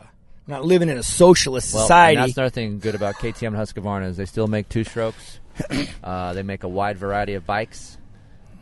not 0.48 0.64
living 0.66 0.90
in 0.90 0.98
a 0.98 1.04
socialist 1.04 1.74
Well, 1.74 1.84
society. 1.84 2.18
and 2.18 2.24
that's 2.30 2.38
another 2.38 2.50
thing 2.50 2.80
good 2.80 2.96
about 2.96 3.16
KTM 3.16 3.48
and 3.48 3.58
Husqvarna 3.58 4.08
is 4.08 4.18
they 4.18 4.26
still 4.26 4.48
make 4.48 4.70
two 4.70 4.84
strokes. 4.86 5.40
uh, 6.04 6.34
they 6.34 6.42
make 6.42 6.64
a 6.64 6.68
wide 6.70 6.98
variety 6.98 7.34
of 7.34 7.46
bikes. 7.46 7.97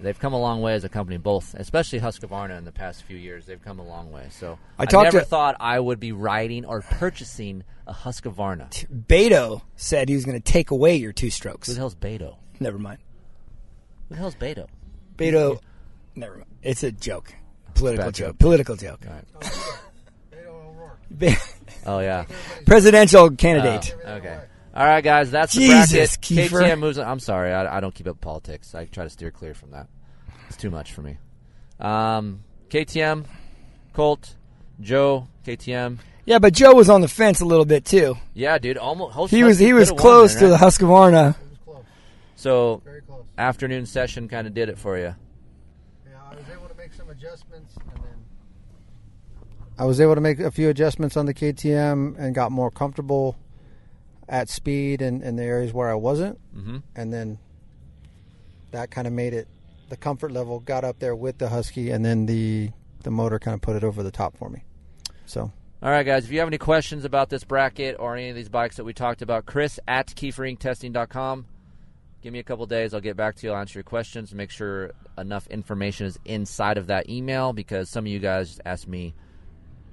They've 0.05 0.19
come 0.19 0.33
a 0.33 0.39
long 0.39 0.61
way 0.61 0.75
as 0.75 0.83
a 0.83 0.89
company, 0.89 1.17
both, 1.17 1.55
especially 1.55 1.99
Husqvarna 1.99 2.55
in 2.59 2.63
the 2.63 2.71
past 2.71 3.01
few 3.01 3.17
years. 3.17 3.47
They've 3.47 3.59
come 3.59 3.79
a 3.79 3.83
long 3.83 4.11
way. 4.11 4.27
So 4.29 4.59
I 4.77 4.83
I, 4.83 5.03
never 5.03 5.21
to- 5.21 5.25
thought 5.25 5.55
I 5.59 5.79
would 5.79 5.99
be 5.99 6.11
riding 6.11 6.63
or 6.63 6.81
purchasing 6.81 7.63
a 7.87 7.93
Husqvarna. 7.93 8.69
Beto 9.07 9.63
said 9.75 10.07
he 10.07 10.13
was 10.13 10.23
going 10.23 10.39
to 10.39 10.51
take 10.51 10.69
away 10.69 10.95
your 10.97 11.11
two 11.11 11.31
strokes. 11.31 11.67
Who 11.69 11.73
the 11.73 11.79
hell's 11.79 11.95
Beto? 11.95 12.35
Never 12.59 12.77
mind. 12.77 12.99
Who 14.09 14.13
the 14.13 14.21
hell's 14.21 14.35
Beto? 14.35 14.67
Beto. 15.17 15.59
Never 16.13 16.35
mind. 16.35 16.49
It's 16.61 16.83
a 16.83 16.91
joke. 16.91 17.33
Political 17.73 18.11
joke. 18.11 18.27
joke. 18.27 18.37
Political 18.37 18.75
joke. 18.75 19.05
Be- 21.17 21.35
Oh 21.87 21.99
yeah, 21.99 22.25
Presidential 22.67 23.31
candidate. 23.31 23.95
Oh, 24.05 24.13
okay. 24.13 24.39
All 24.75 24.85
right, 24.85 25.03
guys, 25.03 25.31
that's 25.31 25.53
the 25.53 25.61
Jesus, 25.61 26.17
bracket. 26.17 26.21
Keefer. 26.21 26.61
KTM 26.61 26.79
moves. 26.79 26.97
I'm 26.97 27.19
sorry, 27.19 27.53
I, 27.53 27.77
I 27.77 27.79
don't 27.79 27.93
keep 27.93 28.07
up 28.07 28.19
politics. 28.21 28.73
I 28.75 28.85
try 28.85 29.03
to 29.03 29.09
steer 29.09 29.29
clear 29.31 29.53
from 29.53 29.71
that. 29.71 29.87
It's 30.47 30.57
too 30.57 30.69
much 30.69 30.93
for 30.93 31.01
me. 31.01 31.17
Um, 31.79 32.41
KTM, 32.69 33.25
Colt, 33.93 34.35
Joe, 34.81 35.27
KTM. 35.45 35.99
Yeah, 36.25 36.39
but 36.39 36.53
Joe 36.53 36.73
was 36.73 36.89
on 36.89 37.01
the 37.01 37.07
fence 37.07 37.41
a 37.41 37.45
little 37.45 37.65
bit 37.65 37.85
too. 37.85 38.17
Yeah, 38.33 38.57
dude, 38.57 38.77
almost. 38.77 39.31
He 39.31 39.43
was 39.43 39.59
he 39.59 39.73
was 39.73 39.91
close 39.91 40.35
to 40.35 40.47
the 40.47 40.57
Husqvarna. 40.57 41.35
So, 42.35 42.81
Very 42.83 43.01
close. 43.01 43.23
afternoon 43.37 43.85
session 43.85 44.27
kind 44.27 44.45
of 44.47 44.53
did 44.53 44.69
it 44.69 44.77
for 44.77 44.97
you. 44.97 45.15
Yeah, 46.05 46.11
I 46.31 46.35
was 46.35 46.45
able 46.51 46.67
to 46.67 46.75
make 46.75 46.93
some 46.93 47.09
adjustments, 47.09 47.73
and 47.77 48.03
then 48.03 48.13
I 49.79 49.85
was 49.85 49.99
able 50.01 50.15
to 50.15 50.21
make 50.21 50.39
a 50.39 50.51
few 50.51 50.69
adjustments 50.69 51.15
on 51.17 51.25
the 51.25 51.33
KTM 51.33 52.15
and 52.19 52.35
got 52.35 52.51
more 52.51 52.69
comfortable 52.71 53.35
at 54.27 54.49
speed 54.49 55.01
and 55.01 55.21
in 55.23 55.35
the 55.37 55.43
areas 55.43 55.73
where 55.73 55.89
I 55.89 55.93
wasn't, 55.95 56.39
Mhm. 56.55 56.81
and 56.95 57.13
then 57.13 57.37
that 58.71 58.89
kind 58.91 59.05
of 59.07 59.13
made 59.13 59.33
it 59.33 59.47
the 59.89 59.97
comfort 59.97 60.31
level 60.31 60.59
got 60.59 60.83
up 60.83 60.99
there 60.99 61.15
with 61.15 61.37
the 61.37 61.49
Husky, 61.49 61.91
and 61.91 62.03
then 62.03 62.25
the 62.25 62.71
the 63.03 63.11
motor 63.11 63.37
kind 63.37 63.53
of 63.53 63.61
put 63.61 63.75
it 63.75 63.83
over 63.83 64.01
the 64.01 64.11
top 64.11 64.35
for 64.35 64.49
me. 64.49 64.63
So 65.25 65.51
All 65.81 65.91
right, 65.91 66.05
guys. 66.05 66.25
If 66.25 66.31
you 66.31 66.39
have 66.39 66.47
any 66.47 66.57
questions 66.57 67.05
about 67.05 67.29
this 67.29 67.43
bracket 67.43 67.97
or 67.99 68.15
any 68.15 68.29
of 68.29 68.35
these 68.35 68.49
bikes 68.49 68.77
that 68.77 68.83
we 68.83 68.93
talked 68.93 69.21
about, 69.21 69.45
Chris 69.45 69.79
at 69.87 70.07
KeeferIncTesting.com. 70.07 71.45
Give 72.21 72.33
me 72.33 72.39
a 72.39 72.43
couple 72.43 72.65
days. 72.65 72.95
I'll 72.95 73.01
get 73.01 73.15
back 73.15 73.35
to 73.35 73.45
you. 73.45 73.53
I'll 73.53 73.59
answer 73.59 73.77
your 73.77 73.83
questions. 73.83 74.33
Make 74.33 74.49
sure 74.49 74.93
enough 75.15 75.45
information 75.47 76.07
is 76.07 76.17
inside 76.25 76.79
of 76.79 76.87
that 76.87 77.07
email 77.07 77.53
because 77.53 77.87
some 77.87 78.05
of 78.05 78.11
you 78.11 78.17
guys 78.17 78.47
just 78.47 78.61
ask 78.65 78.87
me 78.87 79.13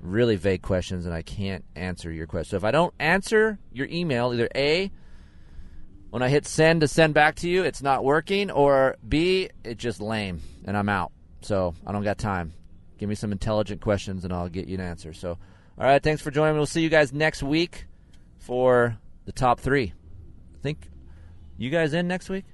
really 0.00 0.36
vague 0.36 0.62
questions 0.62 1.04
and 1.04 1.14
I 1.14 1.20
can't 1.20 1.64
answer 1.76 2.10
your 2.10 2.26
question. 2.26 2.52
So 2.52 2.56
if 2.56 2.64
I 2.64 2.70
don't 2.70 2.94
answer 2.98 3.58
your 3.70 3.86
email, 3.90 4.32
either 4.32 4.48
A, 4.54 4.90
when 6.12 6.22
I 6.22 6.28
hit 6.28 6.46
send 6.46 6.82
to 6.82 6.88
send 6.88 7.14
back 7.14 7.36
to 7.36 7.48
you, 7.48 7.64
it's 7.64 7.80
not 7.80 8.04
working, 8.04 8.50
or 8.50 8.96
B, 9.08 9.48
it's 9.64 9.82
just 9.82 9.98
lame 9.98 10.42
and 10.66 10.76
I'm 10.76 10.90
out. 10.90 11.10
So 11.40 11.74
I 11.86 11.92
don't 11.92 12.04
got 12.04 12.18
time. 12.18 12.52
Give 12.98 13.08
me 13.08 13.14
some 13.14 13.32
intelligent 13.32 13.80
questions 13.80 14.22
and 14.26 14.30
I'll 14.32 14.50
get 14.50 14.68
you 14.68 14.74
an 14.74 14.82
answer. 14.82 15.14
So, 15.14 15.30
all 15.30 15.38
right, 15.86 16.02
thanks 16.02 16.20
for 16.20 16.30
joining 16.30 16.52
me. 16.52 16.58
We'll 16.58 16.66
see 16.66 16.82
you 16.82 16.90
guys 16.90 17.14
next 17.14 17.42
week 17.42 17.86
for 18.36 18.98
the 19.24 19.32
top 19.32 19.58
three. 19.58 19.94
I 20.54 20.58
think 20.62 20.86
you 21.56 21.70
guys 21.70 21.94
in 21.94 22.08
next 22.08 22.28
week? 22.28 22.44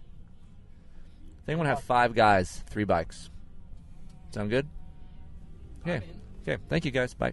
I 1.43 1.47
think 1.47 1.55
I'm 1.55 1.57
going 1.57 1.65
to 1.65 1.75
have 1.75 1.83
five 1.83 2.15
guys, 2.15 2.63
three 2.71 2.85
bikes. 2.85 3.29
Sound 4.31 4.51
good? 4.51 4.69
Okay. 5.83 6.01
Okay. 6.43 6.63
Thank 6.69 6.85
you 6.85 6.93
guys. 6.93 7.13
Bye. 7.13 7.33